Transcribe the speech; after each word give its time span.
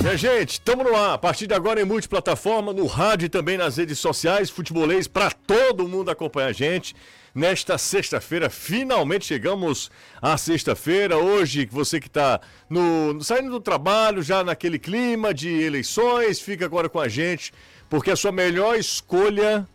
Minha 0.00 0.16
gente, 0.16 0.52
estamos 0.52 0.86
no 0.86 0.94
ar. 0.94 1.14
A 1.14 1.18
partir 1.18 1.48
de 1.48 1.54
agora 1.54 1.80
em 1.80 1.84
multiplataforma, 1.84 2.72
no 2.72 2.86
rádio 2.86 3.26
e 3.26 3.28
também 3.28 3.58
nas 3.58 3.76
redes 3.78 3.98
sociais, 3.98 4.48
futebolês 4.48 5.08
para 5.08 5.30
todo 5.30 5.88
mundo 5.88 6.08
acompanhar 6.08 6.48
a 6.48 6.52
gente. 6.52 6.94
Nesta 7.34 7.76
sexta-feira, 7.76 8.48
finalmente 8.48 9.26
chegamos 9.26 9.90
à 10.22 10.38
sexta-feira. 10.38 11.18
Hoje, 11.18 11.66
você 11.66 11.98
que 12.00 12.06
está 12.06 12.40
saindo 13.20 13.50
do 13.50 13.60
trabalho, 13.60 14.22
já 14.22 14.44
naquele 14.44 14.78
clima 14.78 15.34
de 15.34 15.48
eleições, 15.48 16.40
fica 16.40 16.64
agora 16.64 16.88
com 16.88 17.00
a 17.00 17.08
gente, 17.08 17.52
porque 17.90 18.12
a 18.12 18.16
sua 18.16 18.30
melhor 18.30 18.78
escolha 18.78 19.68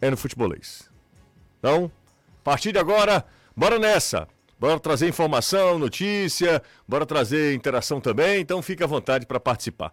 é 0.00 0.08
no 0.08 0.16
futebolês. 0.16 0.88
Então, 1.58 1.90
a 2.40 2.44
partir 2.44 2.70
de 2.70 2.78
agora, 2.78 3.26
bora 3.54 3.80
nessa! 3.80 4.28
Bora 4.58 4.80
trazer 4.80 5.08
informação, 5.08 5.78
notícia, 5.78 6.62
bora 6.88 7.04
trazer 7.04 7.54
interação 7.54 8.00
também, 8.00 8.40
então 8.40 8.62
fique 8.62 8.82
à 8.82 8.86
vontade 8.86 9.26
para 9.26 9.38
participar. 9.38 9.92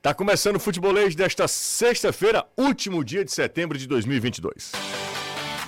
Tá 0.00 0.14
começando 0.14 0.56
o 0.56 0.60
futebolês 0.60 1.16
desta 1.16 1.48
sexta-feira, 1.48 2.46
último 2.56 3.04
dia 3.04 3.24
de 3.24 3.32
setembro 3.32 3.76
de 3.76 3.88
2022. 3.88 5.15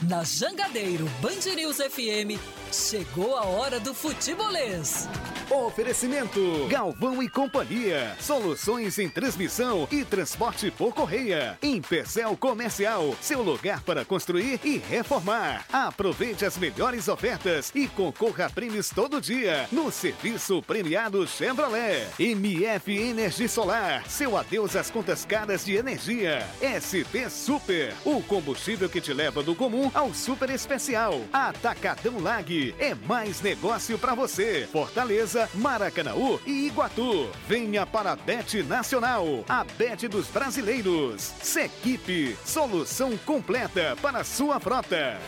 Na 0.03 0.23
Jangadeiro 0.23 1.07
Band 1.21 1.57
News 1.57 1.79
FM, 1.79 2.39
chegou 2.71 3.37
a 3.37 3.45
hora 3.45 3.81
do 3.81 3.93
futebolês. 3.93 5.09
Oferecimento 5.51 6.69
Galvão 6.69 7.21
e 7.21 7.29
Companhia. 7.29 8.15
Soluções 8.21 8.99
em 8.99 9.09
transmissão 9.09 9.89
e 9.91 10.05
transporte 10.05 10.71
por 10.71 10.95
correia. 10.95 11.59
Empecel 11.61 12.37
Comercial, 12.37 13.17
seu 13.21 13.43
lugar 13.43 13.83
para 13.83 14.05
construir 14.05 14.61
e 14.63 14.77
reformar. 14.79 15.65
Aproveite 15.73 16.45
as 16.45 16.57
melhores 16.57 17.09
ofertas 17.09 17.73
e 17.75 17.89
concorra 17.89 18.45
a 18.45 18.51
prêmios 18.51 18.91
todo 18.91 19.21
dia 19.21 19.67
no 19.73 19.91
serviço 19.91 20.63
premiado 20.63 21.27
Chevrolet. 21.27 22.07
MF 22.21 22.97
Energia 22.97 23.49
Solar, 23.49 24.09
seu 24.09 24.37
adeus 24.37 24.77
às 24.77 24.91
contas 24.91 25.25
caras 25.25 25.65
de 25.65 25.75
energia. 25.75 26.47
SP 26.61 27.29
Super, 27.31 27.95
o 28.05 28.23
combustível 28.23 28.89
que 28.89 29.01
te 29.01 29.13
leva 29.13 29.43
do 29.43 29.57
comum 29.57 29.88
ao 29.95 30.13
super 30.13 30.51
especial. 30.51 31.21
Atacadão 31.33 32.19
Lag 32.21 32.75
é 32.79 32.95
mais 32.95 33.41
negócio 33.41 33.99
para 33.99 34.15
você. 34.15 34.69
Fortaleza, 34.71 35.49
Maracanaú 35.55 36.41
e 36.47 36.67
Iguatu. 36.67 37.29
Venha 37.47 37.87
para 37.87 38.13
a 38.13 38.17
Bet 38.17 38.63
Nacional, 38.63 39.45
a 39.49 39.65
Bet 39.65 40.09
dos 40.09 40.27
brasileiros. 40.29 41.23
Sequipe, 41.43 42.37
solução 42.45 43.17
completa 43.19 43.97
para 44.01 44.25
sua 44.25 44.61
frota. 44.61 45.19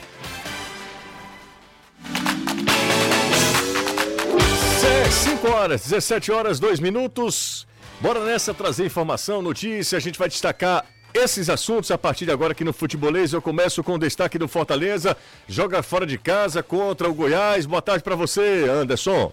5 5.11 5.49
horas, 5.49 5.83
17 5.83 6.31
horas, 6.31 6.61
2 6.61 6.81
minutos. 6.81 7.67
Bora 8.01 8.25
nessa 8.25 8.55
trazer 8.55 8.87
informação, 8.87 9.43
notícia. 9.43 9.97
A 9.97 10.01
gente 10.01 10.19
vai 10.19 10.29
destacar 10.29 10.85
esses 11.15 11.51
assuntos 11.51 11.91
a 11.91 11.99
partir 11.99 12.25
de 12.25 12.31
agora 12.31 12.53
aqui 12.53 12.65
no 12.65 12.73
Futebolês. 12.73 13.33
Eu 13.33 13.43
começo 13.43 13.83
com 13.83 13.95
o 13.95 13.99
destaque 13.99 14.39
do 14.39 14.49
Fortaleza. 14.49 15.17
Joga 15.49 15.83
fora 15.83 16.07
de 16.07 16.19
casa 16.19 16.63
contra 16.63 17.09
o 17.09 17.15
Goiás. 17.15 17.67
Boa 17.67 17.83
tarde 17.83 18.03
para 18.03 18.15
você, 18.15 18.67
Anderson. 18.69 19.33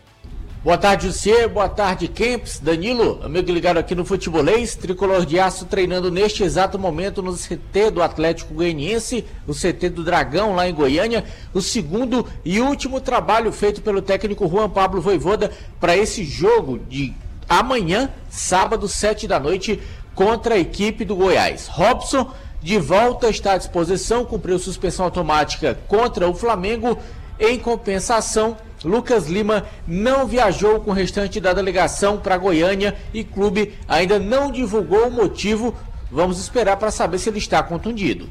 Boa 0.63 0.77
tarde, 0.77 1.07
Lucier. 1.07 1.47
Boa 1.47 1.69
tarde, 1.69 2.07
Kempis. 2.07 2.59
Danilo, 2.59 3.21
amigo 3.23 3.51
ligado 3.51 3.77
aqui 3.77 3.95
no 3.95 4.03
Futebolês. 4.03 4.75
Tricolor 4.75 5.25
de 5.25 5.39
Aço 5.39 5.65
treinando 5.65 6.11
neste 6.11 6.43
exato 6.43 6.77
momento 6.77 7.21
no 7.21 7.33
CT 7.33 7.91
do 7.91 8.01
Atlético 8.01 8.53
Goianiense, 8.53 9.23
o 9.47 9.53
CT 9.53 9.89
do 9.89 10.03
Dragão 10.03 10.55
lá 10.55 10.67
em 10.67 10.73
Goiânia. 10.73 11.23
O 11.53 11.61
segundo 11.61 12.27
e 12.43 12.59
último 12.59 12.99
trabalho 12.99 13.51
feito 13.51 13.81
pelo 13.81 14.01
técnico 14.01 14.47
Juan 14.49 14.69
Pablo 14.69 14.99
Voivoda 14.99 15.51
para 15.79 15.95
esse 15.95 16.25
jogo 16.25 16.79
de 16.79 17.13
amanhã, 17.47 18.09
sábado, 18.29 18.89
sete 18.89 19.27
da 19.27 19.39
noite, 19.39 19.79
contra 20.17 20.55
a 20.55 20.59
equipe 20.59 21.05
do 21.05 21.15
Goiás. 21.15 21.67
Robson 21.67 22.33
de 22.59 22.79
volta 22.79 23.29
está 23.29 23.53
à 23.53 23.57
disposição, 23.57 24.25
cumpriu 24.25 24.57
suspensão 24.57 25.05
automática 25.05 25.77
contra 25.87 26.27
o 26.27 26.33
Flamengo. 26.33 26.97
Em 27.39 27.59
compensação, 27.59 28.57
Lucas 28.83 29.27
Lima 29.27 29.67
não 29.87 30.25
viajou 30.25 30.79
com 30.79 30.89
o 30.89 30.93
restante 30.93 31.39
da 31.39 31.53
delegação 31.53 32.17
para 32.17 32.35
Goiânia 32.35 32.97
e 33.13 33.23
clube 33.23 33.75
ainda 33.87 34.17
não 34.17 34.51
divulgou 34.51 35.07
o 35.07 35.11
motivo. 35.11 35.77
Vamos 36.11 36.39
esperar 36.39 36.77
para 36.77 36.89
saber 36.89 37.19
se 37.19 37.29
ele 37.29 37.37
está 37.37 37.61
contundido. 37.61 38.27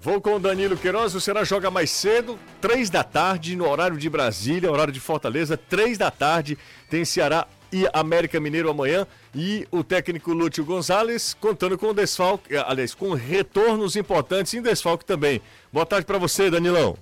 Vou 0.00 0.20
com 0.20 0.34
o 0.34 0.40
Danilo 0.40 0.76
Queiroz, 0.76 1.14
o 1.14 1.20
Ceará 1.20 1.44
joga 1.44 1.70
mais 1.70 1.90
cedo, 1.90 2.36
três 2.60 2.90
da 2.90 3.04
tarde, 3.04 3.54
no 3.54 3.68
horário 3.68 3.96
de 3.96 4.10
Brasília, 4.10 4.72
horário 4.72 4.92
de 4.92 5.00
Fortaleza, 5.00 5.56
três 5.56 5.96
da 5.96 6.10
tarde, 6.10 6.58
tem 6.90 7.04
Ceará 7.04 7.46
e 7.72 7.86
América 7.92 8.40
Mineiro 8.40 8.70
amanhã. 8.70 9.06
E 9.34 9.68
o 9.70 9.84
técnico 9.84 10.32
Lúcio 10.32 10.64
Gonzalez 10.64 11.34
contando 11.38 11.76
com 11.76 11.92
desfalque, 11.92 12.54
eh, 12.54 12.64
aliás, 12.66 12.94
com 12.94 13.12
retornos 13.12 13.96
importantes 13.96 14.54
em 14.54 14.62
desfalque 14.62 15.04
também. 15.04 15.40
Boa 15.72 15.84
tarde 15.84 16.06
para 16.06 16.18
você, 16.18 16.50
Danilão. 16.50 16.96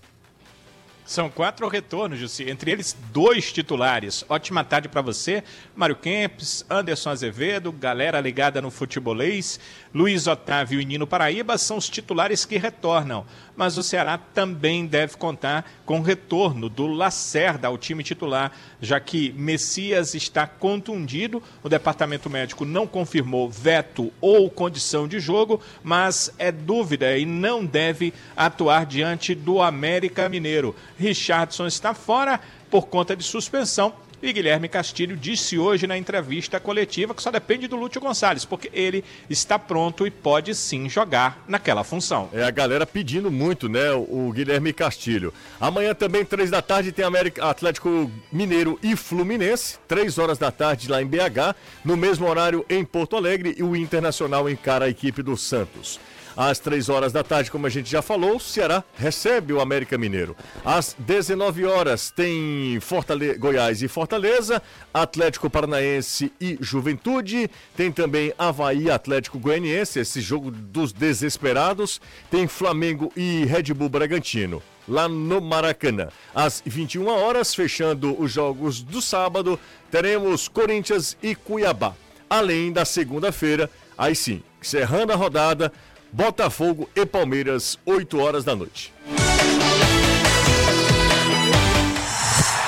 São 1.06 1.30
quatro 1.30 1.68
retornos, 1.68 2.18
Jussi, 2.18 2.50
entre 2.50 2.72
eles 2.72 2.96
dois 3.12 3.52
titulares. 3.52 4.24
Ótima 4.28 4.64
tarde 4.64 4.88
para 4.88 5.00
você, 5.00 5.44
Mário 5.76 5.94
Kempes, 5.94 6.66
Anderson 6.68 7.10
Azevedo, 7.10 7.70
galera 7.70 8.20
ligada 8.20 8.60
no 8.60 8.72
futebolês, 8.72 9.60
Luiz 9.94 10.26
Otávio 10.26 10.80
e 10.80 10.84
Nino 10.84 11.06
Paraíba 11.06 11.56
são 11.58 11.76
os 11.76 11.88
titulares 11.88 12.44
que 12.44 12.58
retornam. 12.58 13.24
Mas 13.56 13.78
o 13.78 13.82
Ceará 13.82 14.18
também 14.18 14.86
deve 14.86 15.16
contar 15.16 15.70
com 15.84 15.98
o 15.98 16.02
retorno 16.02 16.68
do 16.68 16.86
Lacerda 16.86 17.68
ao 17.68 17.78
time 17.78 18.04
titular, 18.04 18.52
já 18.80 19.00
que 19.00 19.32
Messias 19.32 20.14
está 20.14 20.46
contundido. 20.46 21.42
O 21.62 21.68
departamento 21.68 22.28
médico 22.28 22.64
não 22.64 22.86
confirmou 22.86 23.48
veto 23.48 24.12
ou 24.20 24.50
condição 24.50 25.08
de 25.08 25.18
jogo, 25.18 25.60
mas 25.82 26.32
é 26.38 26.52
dúvida 26.52 27.16
e 27.16 27.24
não 27.24 27.64
deve 27.64 28.12
atuar 28.36 28.84
diante 28.84 29.34
do 29.34 29.62
América 29.62 30.28
Mineiro. 30.28 30.76
Richardson 30.98 31.66
está 31.66 31.94
fora 31.94 32.40
por 32.70 32.88
conta 32.88 33.16
de 33.16 33.24
suspensão 33.24 33.94
e 34.22 34.32
Guilherme 34.32 34.68
Castilho 34.68 35.16
disse 35.16 35.58
hoje 35.58 35.86
na 35.86 35.96
entrevista 35.96 36.58
coletiva 36.58 37.14
que 37.14 37.22
só 37.22 37.30
depende 37.30 37.68
do 37.68 37.76
Lúcio 37.76 38.00
Gonçalves, 38.00 38.44
porque 38.44 38.70
ele 38.72 39.04
está 39.28 39.58
pronto 39.58 40.06
e 40.06 40.10
pode 40.10 40.54
sim 40.54 40.88
jogar 40.88 41.44
naquela 41.46 41.84
função. 41.84 42.28
É 42.32 42.42
a 42.42 42.50
galera 42.50 42.86
pedindo 42.86 43.30
muito, 43.30 43.68
né? 43.68 43.92
O 43.92 44.32
Guilherme 44.32 44.72
Castilho. 44.72 45.32
Amanhã 45.60 45.94
também, 45.94 46.24
três 46.24 46.50
da 46.50 46.62
tarde, 46.62 46.92
tem 46.92 47.04
América, 47.04 47.48
Atlético 47.48 48.10
Mineiro 48.32 48.78
e 48.82 48.96
Fluminense. 48.96 49.78
Três 49.86 50.18
horas 50.18 50.38
da 50.38 50.50
tarde 50.50 50.88
lá 50.88 51.02
em 51.02 51.06
BH. 51.06 51.54
No 51.84 51.96
mesmo 51.96 52.26
horário 52.26 52.64
em 52.68 52.84
Porto 52.84 53.16
Alegre. 53.16 53.54
E 53.56 53.62
o 53.62 53.76
Internacional 53.76 54.48
encara 54.48 54.86
a 54.86 54.88
equipe 54.88 55.22
do 55.22 55.36
Santos. 55.36 56.00
Às 56.36 56.58
3 56.58 56.88
horas 56.88 57.12
da 57.12 57.24
tarde, 57.24 57.50
como 57.50 57.66
a 57.66 57.70
gente 57.70 57.90
já 57.90 58.02
falou, 58.02 58.36
o 58.36 58.40
Ceará 58.40 58.84
recebe 58.98 59.52
o 59.52 59.60
América 59.60 59.96
Mineiro. 59.96 60.36
Às 60.64 60.94
19 60.98 61.64
horas 61.64 62.10
tem 62.10 62.78
Fortale... 62.80 63.38
Goiás 63.38 63.82
e 63.82 63.88
Fortaleza, 63.88 64.62
Atlético 64.92 65.48
Paranaense 65.48 66.30
e 66.40 66.58
Juventude. 66.60 67.50
Tem 67.74 67.90
também 67.90 68.34
Havaí 68.36 68.90
Atlético 68.90 69.38
Goianiense, 69.38 70.00
esse 70.00 70.20
jogo 70.20 70.50
dos 70.50 70.92
desesperados. 70.92 72.00
Tem 72.30 72.46
Flamengo 72.46 73.10
e 73.16 73.44
Red 73.44 73.72
Bull 73.74 73.88
Bragantino 73.88 74.62
lá 74.88 75.08
no 75.08 75.40
Maracanã. 75.40 76.08
Às 76.34 76.62
21 76.64 77.08
horas, 77.08 77.54
fechando 77.54 78.20
os 78.20 78.30
jogos 78.30 78.82
do 78.82 79.02
sábado, 79.02 79.58
teremos 79.90 80.48
Corinthians 80.48 81.16
e 81.22 81.34
Cuiabá. 81.34 81.94
Além 82.28 82.72
da 82.72 82.84
segunda-feira, 82.84 83.70
aí 83.96 84.14
sim, 84.14 84.42
encerrando 84.60 85.12
a 85.12 85.16
rodada, 85.16 85.72
Botafogo 86.12 86.88
e 86.94 87.04
Palmeiras, 87.04 87.78
8 87.84 88.18
horas 88.18 88.44
da 88.44 88.54
noite. 88.54 88.92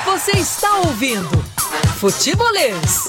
Você 0.04 0.32
está 0.32 0.78
ouvindo 0.78 1.28
Futebolês. 1.98 3.06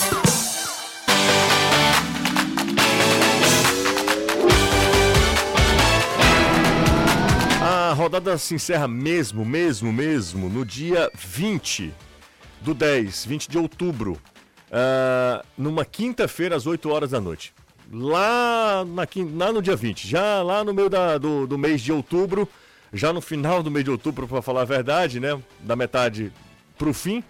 A 7.61 7.93
rodada 7.93 8.37
se 8.37 8.55
encerra 8.55 8.87
mesmo, 8.87 9.43
mesmo, 9.43 9.91
mesmo 9.91 10.49
no 10.49 10.63
dia 10.63 11.11
20 11.15 11.93
do 12.61 12.73
10, 12.73 13.25
20 13.25 13.49
de 13.49 13.57
outubro, 13.57 14.13
uh, 14.13 15.45
numa 15.57 15.83
quinta-feira 15.83 16.55
às 16.55 16.67
8 16.67 16.89
horas 16.89 17.11
da 17.11 17.19
noite 17.19 17.53
lá, 17.91 18.85
na, 18.85 19.07
lá 19.35 19.51
no 19.51 19.61
dia 19.61 19.75
20, 19.75 20.07
já 20.07 20.41
lá 20.41 20.63
no 20.63 20.73
meio 20.73 20.89
da, 20.89 21.17
do, 21.17 21.47
do 21.47 21.57
mês 21.57 21.81
de 21.81 21.91
outubro, 21.91 22.47
já 22.93 23.11
no 23.11 23.21
final 23.21 23.61
do 23.61 23.71
mês 23.71 23.85
de 23.85 23.91
outubro, 23.91 24.27
para 24.27 24.41
falar 24.41 24.61
a 24.61 24.65
verdade, 24.65 25.19
né? 25.19 25.39
Da 25.59 25.75
metade 25.75 26.31
para 26.77 26.89
o 26.89 26.93
fim. 26.93 27.23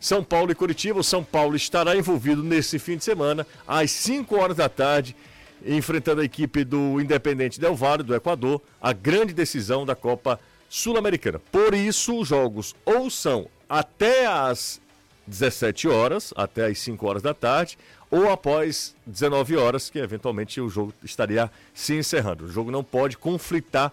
São 0.00 0.22
Paulo 0.22 0.50
e 0.50 0.54
Curitiba. 0.54 1.00
O 1.00 1.04
São 1.04 1.22
Paulo 1.22 1.56
estará 1.56 1.96
envolvido 1.96 2.42
nesse 2.42 2.78
fim 2.78 2.96
de 2.96 3.04
semana, 3.04 3.46
às 3.66 3.90
5 3.90 4.36
horas 4.36 4.56
da 4.56 4.68
tarde, 4.68 5.16
enfrentando 5.64 6.20
a 6.20 6.24
equipe 6.24 6.64
do 6.64 7.00
Independente 7.00 7.60
Del 7.60 7.74
Valle, 7.74 8.02
do 8.02 8.14
Equador, 8.14 8.60
a 8.82 8.92
grande 8.92 9.32
decisão 9.32 9.86
da 9.86 9.94
Copa 9.94 10.38
Sul-Americana. 10.68 11.40
Por 11.50 11.74
isso, 11.74 12.20
os 12.20 12.28
jogos 12.28 12.74
ou 12.84 13.08
são 13.08 13.48
até 13.68 14.26
às 14.26 14.80
17 15.26 15.88
horas 15.88 16.34
até 16.36 16.66
as 16.66 16.78
5 16.80 17.06
horas 17.06 17.22
da 17.22 17.32
tarde, 17.32 17.78
ou 18.14 18.30
após 18.30 18.94
19 19.04 19.56
horas, 19.56 19.90
que 19.90 19.98
eventualmente 19.98 20.60
o 20.60 20.68
jogo 20.68 20.94
estaria 21.02 21.50
se 21.74 21.96
encerrando. 21.96 22.44
O 22.44 22.48
jogo 22.48 22.70
não 22.70 22.84
pode 22.84 23.18
conflitar 23.18 23.92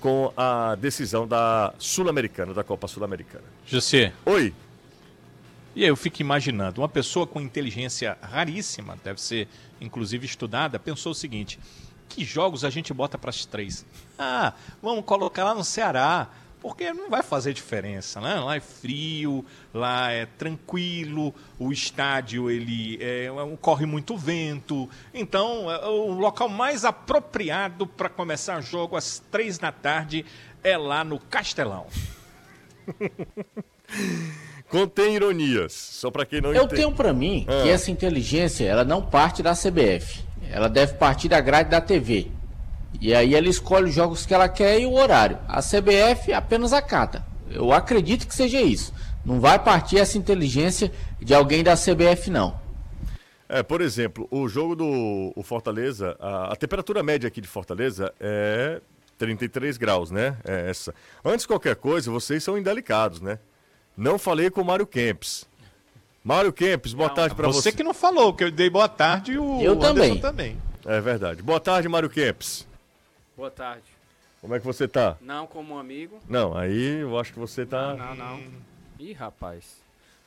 com 0.00 0.32
a 0.36 0.74
decisão 0.74 1.28
da 1.28 1.72
Sul-Americana, 1.78 2.52
da 2.52 2.64
Copa 2.64 2.88
Sul-Americana. 2.88 3.44
José. 3.64 4.12
Oi. 4.26 4.52
E 5.76 5.84
aí 5.84 5.88
eu 5.88 5.94
fico 5.94 6.20
imaginando, 6.20 6.80
uma 6.80 6.88
pessoa 6.88 7.28
com 7.28 7.40
inteligência 7.40 8.18
raríssima, 8.20 8.98
deve 9.04 9.20
ser 9.20 9.46
inclusive 9.80 10.26
estudada, 10.26 10.76
pensou 10.80 11.12
o 11.12 11.14
seguinte: 11.14 11.56
que 12.08 12.24
jogos 12.24 12.64
a 12.64 12.70
gente 12.70 12.92
bota 12.92 13.16
para 13.16 13.30
as 13.30 13.46
três? 13.46 13.86
Ah, 14.18 14.52
vamos 14.82 15.04
colocar 15.04 15.44
lá 15.44 15.54
no 15.54 15.62
Ceará, 15.62 16.28
porque 16.60 16.92
não 16.92 17.08
vai 17.08 17.22
fazer 17.22 17.52
diferença, 17.52 18.20
né? 18.20 18.34
Lá 18.34 18.56
é 18.56 18.60
frio, 18.60 19.44
lá 19.72 20.10
é 20.12 20.26
tranquilo, 20.26 21.34
o 21.58 21.72
estádio 21.72 22.50
ele 22.50 22.98
é, 23.00 23.28
corre 23.60 23.86
muito 23.86 24.16
vento, 24.16 24.88
então 25.12 25.70
é, 25.70 25.86
o 25.86 26.12
local 26.12 26.48
mais 26.48 26.84
apropriado 26.84 27.86
para 27.86 28.08
começar 28.08 28.60
jogo 28.60 28.96
às 28.96 29.22
três 29.30 29.58
da 29.58 29.72
tarde 29.72 30.24
é 30.62 30.76
lá 30.76 31.02
no 31.02 31.18
Castelão. 31.18 31.86
Contém 34.68 35.16
ironias, 35.16 35.72
só 35.72 36.10
para 36.12 36.24
quem 36.24 36.40
não 36.40 36.52
Eu 36.52 36.62
entende. 36.64 36.76
tenho 36.76 36.92
para 36.92 37.12
mim 37.12 37.44
ah. 37.48 37.62
que 37.62 37.68
essa 37.68 37.90
inteligência, 37.90 38.64
ela 38.64 38.84
não 38.84 39.02
parte 39.02 39.42
da 39.42 39.52
CBF. 39.52 40.22
Ela 40.48 40.68
deve 40.68 40.94
partir 40.94 41.28
da 41.28 41.40
grade 41.40 41.70
da 41.70 41.80
TV. 41.80 42.30
E 42.98 43.14
aí 43.14 43.34
ela 43.34 43.48
escolhe 43.48 43.88
os 43.88 43.94
jogos 43.94 44.24
que 44.24 44.34
ela 44.34 44.48
quer 44.48 44.80
e 44.80 44.86
o 44.86 44.94
horário. 44.94 45.38
A 45.46 45.60
CBF 45.60 46.32
apenas 46.32 46.72
acata. 46.72 47.24
Eu 47.50 47.72
acredito 47.72 48.26
que 48.26 48.34
seja 48.34 48.60
isso. 48.60 48.92
Não 49.24 49.40
vai 49.40 49.58
partir 49.58 49.98
essa 49.98 50.16
inteligência 50.16 50.90
de 51.20 51.34
alguém 51.34 51.62
da 51.62 51.74
CBF, 51.76 52.30
não. 52.30 52.58
É, 53.48 53.62
por 53.62 53.80
exemplo, 53.80 54.28
o 54.30 54.48
jogo 54.48 54.76
do 54.76 55.32
o 55.34 55.42
Fortaleza, 55.42 56.16
a, 56.20 56.52
a 56.52 56.56
temperatura 56.56 57.02
média 57.02 57.26
aqui 57.26 57.40
de 57.40 57.48
Fortaleza 57.48 58.12
é 58.20 58.80
33 59.18 59.76
graus, 59.76 60.10
né? 60.10 60.36
É 60.44 60.70
essa. 60.70 60.94
Antes 61.24 61.42
de 61.42 61.48
qualquer 61.48 61.76
coisa, 61.76 62.10
vocês 62.10 62.42
são 62.44 62.56
indelicados, 62.56 63.20
né? 63.20 63.38
Não 63.96 64.18
falei 64.18 64.50
com 64.50 64.60
o 64.60 64.64
Mário 64.64 64.86
Kempis. 64.86 65.46
Mário 66.22 66.52
Kempis, 66.52 66.94
boa 66.94 67.08
não, 67.08 67.14
tarde 67.16 67.34
para 67.34 67.48
você. 67.48 67.70
Você 67.70 67.72
que 67.72 67.82
não 67.82 67.92
falou, 67.92 68.32
que 68.32 68.44
eu 68.44 68.50
dei 68.50 68.70
boa 68.70 68.88
tarde 68.88 69.32
e 69.32 69.38
o 69.38 69.60
eu 69.60 69.76
também. 69.76 70.18
também. 70.20 70.56
É 70.86 71.00
verdade. 71.00 71.42
Boa 71.42 71.58
tarde, 71.58 71.88
Mário 71.88 72.08
Kempis. 72.08 72.69
Boa 73.40 73.50
tarde. 73.50 73.84
Como 74.42 74.54
é 74.54 74.60
que 74.60 74.66
você 74.66 74.86
tá? 74.86 75.16
Não, 75.18 75.46
como 75.46 75.72
um 75.72 75.78
amigo. 75.78 76.20
Não, 76.28 76.54
aí 76.54 77.00
eu 77.00 77.18
acho 77.18 77.32
que 77.32 77.38
você 77.38 77.64
tá. 77.64 77.94
Não, 77.94 78.14
não, 78.14 78.36
não. 78.36 78.40
Ih, 78.98 79.14
rapaz. 79.14 79.78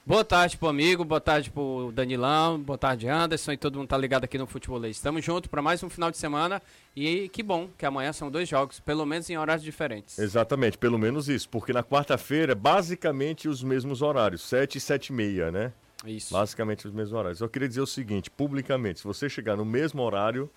Boa 0.04 0.25
tarde 0.25 0.57
pro 0.57 0.68
amigo, 0.68 1.06
boa 1.06 1.21
tarde 1.21 1.51
pro 1.51 1.92
Danilão, 1.94 2.60
boa 2.60 2.75
tarde 2.75 3.07
Anderson 3.07 3.51
e 3.51 3.57
todo 3.57 3.77
mundo 3.77 3.88
tá 3.88 3.95
ligado 4.00 4.24
aqui 4.24 4.36
no 4.36 4.48
Futebol 4.48 4.83
Estamos 4.88 5.24
juntos 5.24 5.48
para 5.48 5.62
mais 5.62 5.83
um 5.83 5.92
final 5.92 6.10
de 6.10 6.18
semana 6.18 6.60
e 6.95 7.30
que 7.30 7.44
bom 7.44 7.69
que 7.77 7.86
amanhã 7.86 8.12
são 8.12 8.31
dois 8.31 8.50
jogos, 8.50 8.80
pelo 8.80 9.06
menos 9.06 9.30
em 9.30 9.38
horários 9.38 9.63
diferentes. 9.63 10.18
Exatamente, 10.18 10.75
pelo 10.75 10.98
menos 10.98 11.30
isso, 11.30 11.48
porque 11.50 11.71
na 11.71 11.83
quarta-feira 11.83 12.56
basicamente 12.56 13.48
os 13.48 13.62
mesmos 13.62 14.01
horários, 14.01 14.42
7 14.42 14.80
e 14.80 14.81
7 14.81 15.07
e 15.10 15.13
meia, 15.13 15.51
né? 15.51 15.71
Isso. 16.04 16.33
Basicamente 16.33 16.88
os 16.88 16.92
mesmos 16.92 17.13
horários. 17.13 17.42
Eu 17.42 17.48
queria 17.48 17.68
dizer 17.68 17.81
o 17.81 17.88
seguinte, 17.88 18.31
publicamente, 18.31 19.01
se 19.01 19.06
você 19.06 19.30
chegar 19.30 19.56
no 19.56 19.63
mesmo 19.63 20.01
horário 20.01 20.50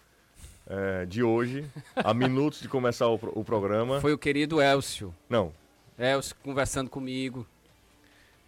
é, 0.67 1.07
de 1.07 1.23
hoje, 1.23 1.65
a 1.95 2.13
minutos 2.15 2.61
de 2.61 2.69
começar 2.69 3.09
o, 3.09 3.19
o 3.35 3.45
programa... 3.45 4.01
Foi 4.01 4.13
o 4.13 4.19
querido 4.19 4.61
Elcio. 4.61 5.15
Não. 5.29 5.53
Elcio 5.99 6.35
conversando 6.43 6.91
comigo. 6.91 7.47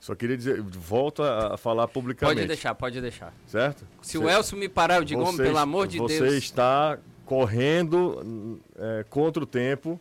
Só 0.01 0.15
queria 0.15 0.37
dizer, 0.37 0.61
volta 0.63 1.55
a 1.55 1.57
falar 1.57 1.89
publicamente. 1.89 2.37
Pode 2.37 2.47
deixar, 2.47 2.75
pode 2.75 3.01
deixar. 3.01 3.33
Certo? 3.47 3.85
Se 4.01 4.17
você, 4.17 4.25
o 4.25 4.31
Elcio 4.31 4.57
me 4.57 4.69
parar, 4.69 4.97
eu 4.97 5.05
digo, 5.05 5.25
você, 5.25 5.43
pelo 5.43 5.59
amor 5.59 5.89
de 5.89 5.99
você 5.99 6.21
Deus. 6.21 6.31
Você 6.31 6.39
está 6.39 6.99
correndo 7.25 8.61
é, 8.77 9.05
contra 9.11 9.43
o 9.43 9.47
tempo, 9.47 10.01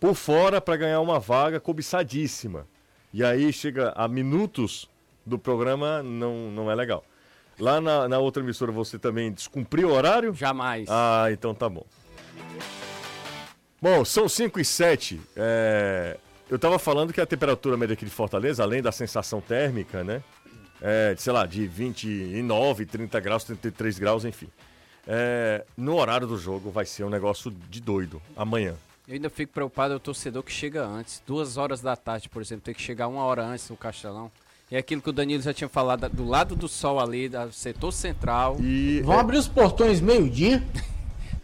por 0.00 0.14
fora, 0.14 0.60
para 0.60 0.76
ganhar 0.76 1.00
uma 1.00 1.20
vaga 1.20 1.60
cobiçadíssima. 1.60 2.66
E 3.12 3.24
aí 3.24 3.52
chega 3.52 3.92
a 3.96 4.08
minutos 4.08 4.88
do 5.24 5.38
programa, 5.38 6.02
não, 6.02 6.50
não 6.50 6.70
é 6.70 6.74
legal. 6.74 7.04
Lá 7.58 7.80
na, 7.80 8.08
na 8.08 8.18
outra 8.18 8.42
emissora 8.42 8.70
você 8.70 8.98
também 8.98 9.32
descumpriu 9.32 9.88
o 9.88 9.92
horário? 9.92 10.32
Jamais. 10.32 10.86
Ah, 10.88 11.26
então 11.30 11.54
tá 11.54 11.68
bom. 11.68 11.84
Bom, 13.80 14.04
são 14.04 14.28
5 14.28 14.58
e 14.60 14.64
7. 14.64 15.20
É, 15.36 16.16
eu 16.48 16.56
estava 16.56 16.78
falando 16.78 17.12
que 17.12 17.20
a 17.20 17.26
temperatura 17.26 17.76
média 17.76 17.94
aqui 17.94 18.04
de 18.04 18.10
Fortaleza, 18.10 18.62
além 18.62 18.82
da 18.82 18.90
sensação 18.90 19.40
térmica, 19.40 20.02
né? 20.02 20.22
É, 20.80 21.14
sei 21.18 21.32
lá, 21.32 21.44
de 21.46 21.66
29, 21.66 22.86
30 22.86 23.20
graus, 23.20 23.44
33 23.44 23.98
graus, 23.98 24.24
enfim. 24.24 24.48
É, 25.06 25.64
no 25.76 25.96
horário 25.96 26.26
do 26.26 26.36
jogo 26.36 26.70
vai 26.70 26.84
ser 26.86 27.04
um 27.04 27.10
negócio 27.10 27.50
de 27.50 27.80
doido, 27.80 28.20
amanhã. 28.36 28.74
Eu 29.06 29.14
ainda 29.14 29.30
fico 29.30 29.52
preocupado, 29.52 29.94
é 29.94 29.96
o 29.96 30.00
torcedor 30.00 30.42
que 30.42 30.52
chega 30.52 30.84
antes. 30.84 31.22
Duas 31.26 31.56
horas 31.56 31.80
da 31.80 31.96
tarde, 31.96 32.28
por 32.28 32.42
exemplo, 32.42 32.62
tem 32.64 32.74
que 32.74 32.82
chegar 32.82 33.08
uma 33.08 33.22
hora 33.22 33.42
antes 33.42 33.68
no 33.70 33.76
Castelão. 33.76 34.30
E 34.70 34.76
é 34.76 34.78
aquilo 34.78 35.00
que 35.00 35.08
o 35.08 35.12
Danilo 35.12 35.42
já 35.42 35.54
tinha 35.54 35.68
falado, 35.68 36.08
do 36.10 36.26
lado 36.26 36.54
do 36.54 36.68
sol 36.68 37.00
ali, 37.00 37.28
do 37.28 37.52
setor 37.52 37.92
central. 37.92 38.58
E 38.60 39.00
Vão 39.02 39.16
é... 39.16 39.20
abrir 39.20 39.38
os 39.38 39.48
portões 39.48 40.00
meio-dia? 40.00 40.62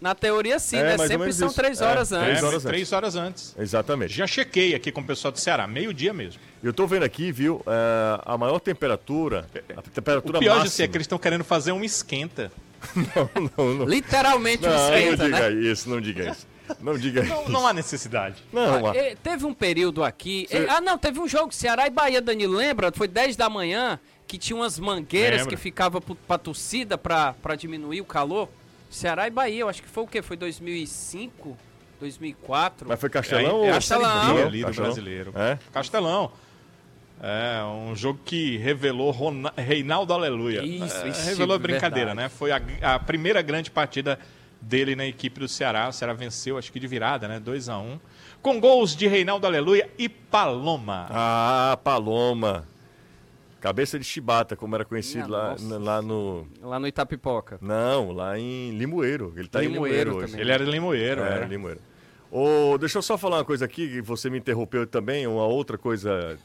Na 0.04 0.14
teoria, 0.14 0.58
sim, 0.58 0.76
é, 0.76 0.98
né? 0.98 1.08
Sempre 1.08 1.32
são 1.32 1.50
três 1.50 1.80
horas 1.80 2.12
é, 2.12 2.16
antes. 2.16 2.26
Três 2.26 2.42
horas, 2.42 2.62
três 2.62 2.92
horas 2.92 3.16
antes. 3.16 3.54
Exatamente. 3.58 4.12
Já 4.12 4.26
chequei 4.26 4.74
aqui 4.74 4.92
com 4.92 5.00
o 5.00 5.04
pessoal 5.04 5.32
do 5.32 5.40
Ceará, 5.40 5.66
meio-dia 5.66 6.12
mesmo. 6.12 6.42
Eu 6.62 6.74
tô 6.74 6.86
vendo 6.86 7.04
aqui, 7.04 7.32
viu, 7.32 7.62
é, 7.66 8.20
a 8.22 8.36
maior 8.36 8.58
temperatura. 8.58 9.46
A 9.74 9.80
temperatura 9.80 10.36
o 10.36 10.40
pior 10.40 10.58
máxima... 10.58 10.76
de 10.76 10.82
é 10.82 10.88
que 10.88 10.96
eles 10.98 11.04
estão 11.06 11.16
querendo 11.16 11.42
fazer 11.42 11.72
um 11.72 11.82
esquenta. 11.82 12.52
não, 12.94 13.50
não, 13.56 13.74
não. 13.76 13.86
Literalmente 13.86 14.66
um 14.66 14.74
esquenta, 14.74 15.16
não 15.16 15.30
diga 15.30 15.50
né? 15.50 15.70
isso, 15.70 15.88
não 15.88 16.00
diga 16.02 16.30
isso. 16.32 16.46
Não 16.80 16.96
diga 16.96 17.22
não, 17.22 17.42
isso. 17.42 17.52
Não 17.52 17.66
há 17.66 17.72
necessidade. 17.72 18.42
Não, 18.52 18.86
ah, 18.86 18.92
teve 19.22 19.44
um 19.44 19.54
período 19.54 20.02
aqui. 20.02 20.46
Você... 20.48 20.66
Ah, 20.68 20.80
não, 20.80 20.96
teve 20.98 21.20
um 21.20 21.28
jogo 21.28 21.54
Ceará 21.54 21.86
e 21.86 21.90
Bahia, 21.90 22.20
Danilo, 22.20 22.54
lembra? 22.54 22.90
Foi 22.92 23.08
10 23.08 23.36
da 23.36 23.48
manhã 23.48 23.98
que 24.26 24.38
tinha 24.38 24.56
umas 24.56 24.78
mangueiras 24.78 25.40
lembra. 25.40 25.56
que 25.56 25.62
ficavam 25.62 26.00
pra 26.00 26.38
torcida 26.38 26.96
pra, 26.96 27.34
pra 27.34 27.54
diminuir 27.54 28.00
o 28.00 28.04
calor. 28.04 28.48
Ceará 28.90 29.26
e 29.26 29.30
Bahia, 29.30 29.60
eu 29.60 29.68
acho 29.68 29.82
que 29.82 29.88
foi 29.88 30.04
o 30.04 30.06
quê? 30.06 30.22
Foi 30.22 30.36
2005, 30.36 31.56
2004. 32.00 32.88
Mas 32.88 33.00
foi 33.00 33.10
Castelão 33.10 33.42
é, 33.42 33.48
é, 33.48 33.52
ou 33.52 33.74
Castelão? 33.74 34.36
ali 34.38 34.60
do 34.60 34.66
Castelão? 34.66 34.90
brasileiro. 34.90 35.32
É? 35.34 35.58
Castelão. 35.72 36.32
É, 37.22 37.62
um 37.64 37.94
jogo 37.96 38.20
que 38.24 38.56
revelou. 38.58 39.14
Reinaldo 39.56 40.12
Aleluia. 40.12 40.62
Isso, 40.62 40.96
é, 40.96 41.08
isso 41.08 41.26
Revelou 41.26 41.58
brincadeira, 41.58 42.14
verdade. 42.14 42.16
né? 42.16 42.28
Foi 42.28 42.52
a, 42.52 42.60
a, 42.82 42.98
primeira 42.98 43.40
grande 43.40 43.70
partida 43.70 44.18
dele 44.64 44.96
na 44.96 45.06
equipe 45.06 45.40
do 45.40 45.48
Ceará. 45.48 45.88
O 45.88 45.92
Ceará 45.92 46.12
venceu, 46.12 46.58
acho 46.58 46.72
que 46.72 46.80
de 46.80 46.86
virada, 46.86 47.28
né? 47.28 47.38
2 47.38 47.68
a 47.68 47.78
1 47.78 47.82
um, 47.82 48.00
Com 48.42 48.60
gols 48.60 48.96
de 48.96 49.06
Reinaldo 49.06 49.46
Aleluia 49.46 49.88
e 49.98 50.08
Paloma. 50.08 51.06
Ah, 51.10 51.78
Paloma. 51.82 52.66
Cabeça 53.60 53.98
de 53.98 54.04
chibata, 54.04 54.54
como 54.54 54.74
era 54.74 54.84
conhecido 54.84 55.30
lá, 55.30 55.56
lá 55.80 56.02
no. 56.02 56.46
Lá 56.60 56.78
no 56.78 56.86
Itapipoca. 56.86 57.58
Não, 57.62 58.12
lá 58.12 58.38
em 58.38 58.72
Limoeiro. 58.72 59.32
Ele 59.36 59.48
tá 59.48 59.60
Limoeiro 59.60 59.86
em 59.86 59.94
Limoeiro 59.94 60.16
hoje. 60.16 60.40
Ele 60.40 60.52
era 60.52 60.64
Limoeiro, 60.64 61.22
é, 61.22 61.32
era. 61.32 61.46
Limoeiro. 61.46 61.80
Oh, 62.30 62.76
deixa 62.76 62.98
eu 62.98 63.02
só 63.02 63.16
falar 63.16 63.38
uma 63.38 63.44
coisa 63.44 63.64
aqui, 63.64 63.88
que 63.88 64.02
você 64.02 64.28
me 64.28 64.38
interrompeu 64.38 64.86
também, 64.86 65.26
uma 65.26 65.46
outra 65.46 65.78
coisa 65.78 66.36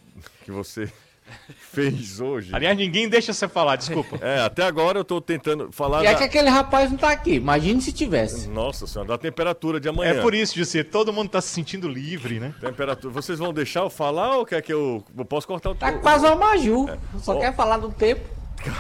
que 0.45 0.51
você 0.51 0.89
fez 1.71 2.19
hoje. 2.19 2.49
Aliás, 2.53 2.77
ninguém 2.77 3.07
deixa 3.07 3.33
você 3.33 3.47
falar, 3.47 3.75
desculpa. 3.75 4.17
É, 4.21 4.39
até 4.39 4.63
agora 4.63 4.99
eu 4.99 5.03
tô 5.03 5.21
tentando 5.21 5.71
falar. 5.71 6.03
E 6.03 6.07
é 6.07 6.09
da... 6.09 6.15
é 6.15 6.15
que 6.15 6.23
aquele 6.23 6.49
rapaz 6.49 6.89
não 6.89 6.97
tá 6.97 7.11
aqui. 7.11 7.35
Imagine 7.35 7.81
se 7.81 7.91
tivesse. 7.91 8.47
Nossa 8.49 8.87
senhora, 8.87 9.09
da 9.09 9.17
temperatura 9.17 9.79
de 9.79 9.87
amanhã. 9.87 10.11
É 10.11 10.21
por 10.21 10.33
isso, 10.33 10.57
José, 10.57 10.83
todo 10.83 11.13
mundo 11.13 11.29
tá 11.29 11.41
se 11.41 11.49
sentindo 11.49 11.87
livre, 11.87 12.39
né? 12.39 12.53
Temperatura. 12.59 13.13
Vocês 13.13 13.39
vão 13.39 13.53
deixar 13.53 13.81
eu 13.81 13.89
falar 13.89 14.37
ou 14.37 14.45
quer 14.45 14.61
que 14.61 14.73
eu. 14.73 15.03
Eu 15.17 15.25
posso 15.25 15.47
cortar 15.47 15.71
o 15.71 15.75
Tá 15.75 15.93
quase 15.93 16.25
uma 16.25 16.35
Maju. 16.35 16.89
É. 16.89 17.19
Só 17.19 17.35
oh. 17.35 17.39
quer 17.39 17.55
falar 17.55 17.77
do 17.77 17.91
tempo. 17.91 18.27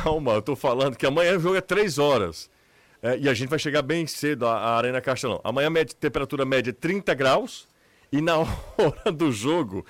Calma, 0.03 0.33
eu 0.33 0.41
tô 0.41 0.55
falando 0.55 0.95
que 0.95 1.05
amanhã 1.05 1.37
o 1.37 1.39
jogo 1.39 1.55
é 1.55 1.61
3 1.61 1.97
horas. 1.97 2.49
É, 3.01 3.17
e 3.17 3.29
a 3.29 3.33
gente 3.33 3.49
vai 3.49 3.57
chegar 3.57 3.81
bem 3.81 4.05
cedo 4.05 4.45
à, 4.45 4.57
à 4.57 4.77
Arena 4.77 4.99
Castelão. 4.99 5.39
Amanhã 5.43 5.69
a 5.69 5.85
temperatura 5.85 6.45
média 6.45 6.71
é 6.71 6.73
30 6.73 7.13
graus. 7.13 7.67
E 8.11 8.21
na 8.21 8.37
hora 8.77 9.11
do 9.13 9.31
jogo, 9.31 9.85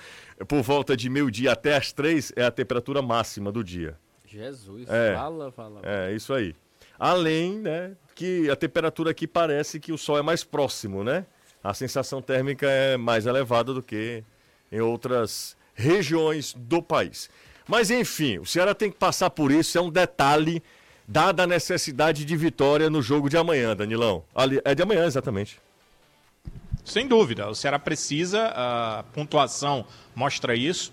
por 0.47 0.61
volta 0.61 0.95
de 0.95 1.09
meio-dia 1.09 1.51
até 1.51 1.75
as 1.75 1.91
três, 1.91 2.31
é 2.35 2.43
a 2.43 2.51
temperatura 2.51 3.01
máxima 3.01 3.51
do 3.51 3.63
dia. 3.63 3.97
Jesus, 4.25 4.87
é, 4.89 5.15
fala, 5.15 5.51
fala. 5.51 5.81
É, 5.83 6.13
isso 6.13 6.33
aí. 6.33 6.55
Além, 6.99 7.59
né, 7.59 7.95
que 8.13 8.49
a 8.49 8.55
temperatura 8.55 9.11
aqui 9.11 9.25
parece 9.25 9.79
que 9.79 9.91
o 9.91 9.97
sol 9.97 10.17
é 10.17 10.21
mais 10.21 10.43
próximo, 10.43 11.03
né? 11.03 11.25
A 11.63 11.73
sensação 11.73 12.21
térmica 12.21 12.69
é 12.69 12.95
mais 12.95 13.25
elevada 13.25 13.73
do 13.73 13.81
que 13.81 14.23
em 14.71 14.79
outras 14.79 15.57
regiões 15.73 16.53
do 16.53 16.81
país. 16.81 17.29
Mas 17.67 17.89
enfim, 17.89 18.39
o 18.39 18.45
Ceará 18.45 18.73
tem 18.73 18.91
que 18.91 18.97
passar 18.97 19.29
por 19.29 19.51
isso, 19.51 19.77
é 19.77 19.81
um 19.81 19.89
detalhe, 19.89 20.61
dada 21.07 21.43
a 21.43 21.47
necessidade 21.47 22.25
de 22.25 22.35
vitória 22.35 22.89
no 22.89 23.01
jogo 23.01 23.29
de 23.29 23.37
amanhã, 23.37 23.75
Danilão. 23.75 24.23
Ali, 24.33 24.61
é 24.63 24.75
de 24.75 24.81
amanhã, 24.81 25.05
exatamente. 25.05 25.59
Sem 26.89 27.07
dúvida, 27.07 27.47
o 27.47 27.53
Ceará 27.53 27.77
precisa, 27.77 28.47
a 28.47 29.03
pontuação 29.13 29.85
mostra 30.15 30.55
isso. 30.55 30.91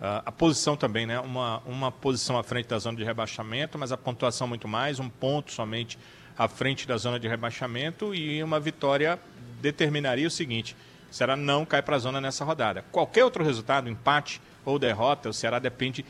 A 0.00 0.32
posição 0.32 0.76
também, 0.76 1.06
né? 1.06 1.20
Uma, 1.20 1.62
uma 1.64 1.92
posição 1.92 2.36
à 2.36 2.42
frente 2.42 2.66
da 2.66 2.76
zona 2.80 2.96
de 2.98 3.04
rebaixamento, 3.04 3.78
mas 3.78 3.92
a 3.92 3.96
pontuação 3.96 4.48
muito 4.48 4.66
mais, 4.66 4.98
um 4.98 5.08
ponto 5.08 5.52
somente 5.52 5.96
à 6.36 6.48
frente 6.48 6.84
da 6.84 6.96
zona 6.96 7.20
de 7.20 7.28
rebaixamento 7.28 8.12
e 8.12 8.42
uma 8.42 8.58
vitória 8.58 9.20
determinaria 9.60 10.26
o 10.26 10.30
seguinte: 10.32 10.76
o 11.08 11.14
Ceará 11.14 11.36
não 11.36 11.64
cai 11.64 11.80
para 11.80 11.94
a 11.94 12.00
zona 12.00 12.20
nessa 12.20 12.44
rodada. 12.44 12.84
Qualquer 12.90 13.22
outro 13.22 13.44
resultado, 13.44 13.88
empate 13.88 14.42
ou 14.64 14.80
derrota, 14.80 15.28
o 15.28 15.32
Ceará 15.32 15.60
depende 15.60 16.04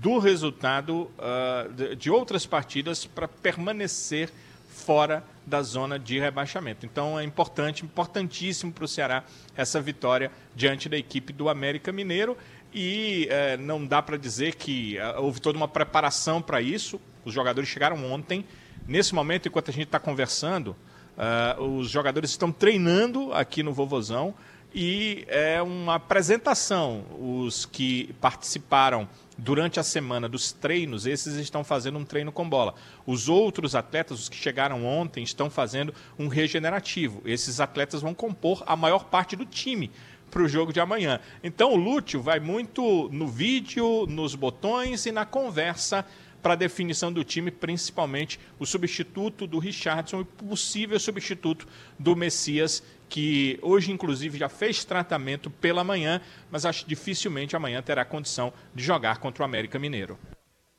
do 0.00 0.18
resultado 0.18 1.08
uh, 1.20 1.94
de 1.94 2.10
outras 2.10 2.46
partidas 2.46 3.06
para 3.06 3.28
permanecer 3.28 4.28
fora 4.68 5.22
da 5.46 5.62
zona 5.62 5.98
de 5.98 6.18
rebaixamento. 6.18 6.86
Então 6.86 7.18
é 7.18 7.24
importante, 7.24 7.84
importantíssimo 7.84 8.72
para 8.72 8.84
o 8.84 8.88
Ceará 8.88 9.24
essa 9.56 9.80
vitória 9.80 10.30
diante 10.54 10.88
da 10.88 10.96
equipe 10.96 11.32
do 11.32 11.48
América 11.48 11.92
Mineiro 11.92 12.36
e 12.72 13.26
é, 13.30 13.56
não 13.56 13.84
dá 13.84 14.00
para 14.00 14.16
dizer 14.16 14.54
que 14.54 14.96
é, 14.96 15.18
houve 15.18 15.40
toda 15.40 15.58
uma 15.58 15.68
preparação 15.68 16.40
para 16.40 16.60
isso. 16.60 17.00
Os 17.24 17.34
jogadores 17.34 17.68
chegaram 17.68 18.10
ontem. 18.10 18.44
Nesse 18.86 19.14
momento, 19.14 19.46
enquanto 19.46 19.70
a 19.70 19.72
gente 19.72 19.84
está 19.84 20.00
conversando, 20.00 20.74
uh, 21.16 21.62
os 21.62 21.88
jogadores 21.88 22.30
estão 22.30 22.50
treinando 22.50 23.32
aqui 23.32 23.62
no 23.62 23.72
Vovozão 23.72 24.34
e 24.74 25.24
é 25.28 25.62
uma 25.62 25.96
apresentação. 25.96 27.04
Os 27.20 27.64
que 27.64 28.12
participaram 28.20 29.08
durante 29.42 29.80
a 29.80 29.82
semana 29.82 30.28
dos 30.28 30.52
treinos, 30.52 31.04
esses 31.04 31.34
estão 31.34 31.64
fazendo 31.64 31.98
um 31.98 32.04
treino 32.04 32.30
com 32.30 32.48
bola. 32.48 32.74
Os 33.04 33.28
outros 33.28 33.74
atletas, 33.74 34.20
os 34.20 34.28
que 34.28 34.36
chegaram 34.36 34.84
ontem, 34.84 35.24
estão 35.24 35.50
fazendo 35.50 35.92
um 36.16 36.28
regenerativo. 36.28 37.20
Esses 37.24 37.58
atletas 37.58 38.02
vão 38.02 38.14
compor 38.14 38.62
a 38.66 38.76
maior 38.76 39.06
parte 39.06 39.34
do 39.34 39.44
time 39.44 39.90
para 40.30 40.42
o 40.42 40.48
jogo 40.48 40.72
de 40.72 40.78
amanhã. 40.78 41.18
Então 41.42 41.72
o 41.72 41.76
Lúcio 41.76 42.22
vai 42.22 42.38
muito 42.38 43.08
no 43.12 43.26
vídeo, 43.26 44.06
nos 44.06 44.36
botões 44.36 45.06
e 45.06 45.12
na 45.12 45.26
conversa 45.26 46.06
para 46.40 46.54
a 46.54 46.56
definição 46.56 47.12
do 47.12 47.24
time, 47.24 47.50
principalmente 47.50 48.38
o 48.58 48.66
substituto 48.66 49.46
do 49.46 49.58
Richardson 49.58 50.20
e 50.20 50.24
possível 50.24 50.98
substituto 50.98 51.66
do 51.98 52.16
Messias, 52.16 52.82
que 53.12 53.58
hoje, 53.60 53.92
inclusive, 53.92 54.38
já 54.38 54.48
fez 54.48 54.86
tratamento 54.86 55.50
pela 55.50 55.84
manhã, 55.84 56.18
mas 56.50 56.64
acho 56.64 56.82
que 56.84 56.88
dificilmente 56.88 57.54
amanhã 57.54 57.82
terá 57.82 58.06
condição 58.06 58.50
de 58.74 58.82
jogar 58.82 59.18
contra 59.18 59.42
o 59.42 59.44
América 59.44 59.78
Mineiro. 59.78 60.18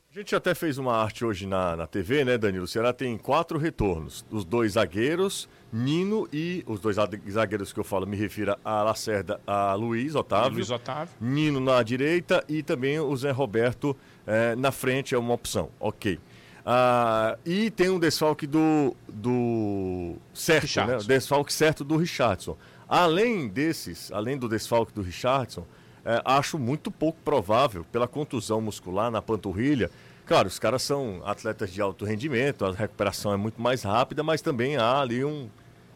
A 0.09 0.17
gente 0.17 0.35
até 0.35 0.55
fez 0.55 0.79
uma 0.79 0.95
arte 0.95 1.23
hoje 1.23 1.45
na, 1.45 1.75
na 1.75 1.85
TV, 1.85 2.25
né, 2.25 2.35
Danilo? 2.35 2.63
O 2.63 2.67
Ceará 2.67 2.91
tem 2.91 3.15
quatro 3.19 3.59
retornos. 3.59 4.25
Os 4.31 4.43
dois 4.43 4.71
zagueiros, 4.73 5.47
Nino 5.71 6.27
e 6.33 6.63
os 6.65 6.79
dois 6.79 6.95
zagueiros 7.29 7.71
que 7.71 7.79
eu 7.79 7.83
falo, 7.83 8.07
me 8.07 8.17
refiro 8.17 8.57
a 8.65 8.81
Lacerda, 8.81 9.39
a 9.45 9.75
Luiz 9.75 10.15
Otávio. 10.15 10.53
Luiz 10.53 10.71
Otávio. 10.71 11.13
Nino 11.21 11.59
na 11.59 11.83
direita 11.83 12.43
e 12.49 12.63
também 12.63 12.99
o 12.99 13.15
Zé 13.15 13.29
Roberto 13.29 13.95
é, 14.25 14.55
na 14.55 14.71
frente, 14.71 15.13
é 15.13 15.19
uma 15.19 15.35
opção. 15.35 15.69
Ok. 15.79 16.19
Ah, 16.65 17.37
e 17.45 17.69
tem 17.69 17.89
um 17.89 17.99
desfalque 17.99 18.47
do, 18.47 18.95
do 19.07 20.15
certo, 20.33 20.79
né? 20.85 20.97
Desfalque 21.05 21.51
certo 21.51 21.83
do 21.83 21.97
Richardson. 21.97 22.57
Além 22.87 23.47
desses, 23.47 24.11
além 24.11 24.37
do 24.37 24.47
desfalque 24.47 24.93
do 24.93 25.01
Richardson, 25.01 25.65
é, 26.05 26.21
acho 26.23 26.59
muito 26.59 26.91
pouco 26.91 27.19
provável, 27.23 27.85
pela 27.91 28.07
contusão 28.07 28.61
muscular 28.61 29.09
na 29.09 29.21
panturrilha. 29.21 29.89
Claro, 30.25 30.47
os 30.47 30.59
caras 30.59 30.83
são 30.83 31.21
atletas 31.25 31.71
de 31.71 31.81
alto 31.81 32.05
rendimento, 32.05 32.65
a 32.65 32.71
recuperação 32.71 33.33
é 33.33 33.37
muito 33.37 33.61
mais 33.61 33.83
rápida, 33.83 34.23
mas 34.23 34.41
também 34.41 34.77
há 34.77 34.99
ali 34.99 35.23
um. 35.23 35.49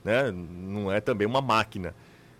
Né, 0.03 0.31
não 0.31 0.91
é 0.91 1.01
também 1.01 1.27
uma 1.27 1.41
máquina, 1.41 1.93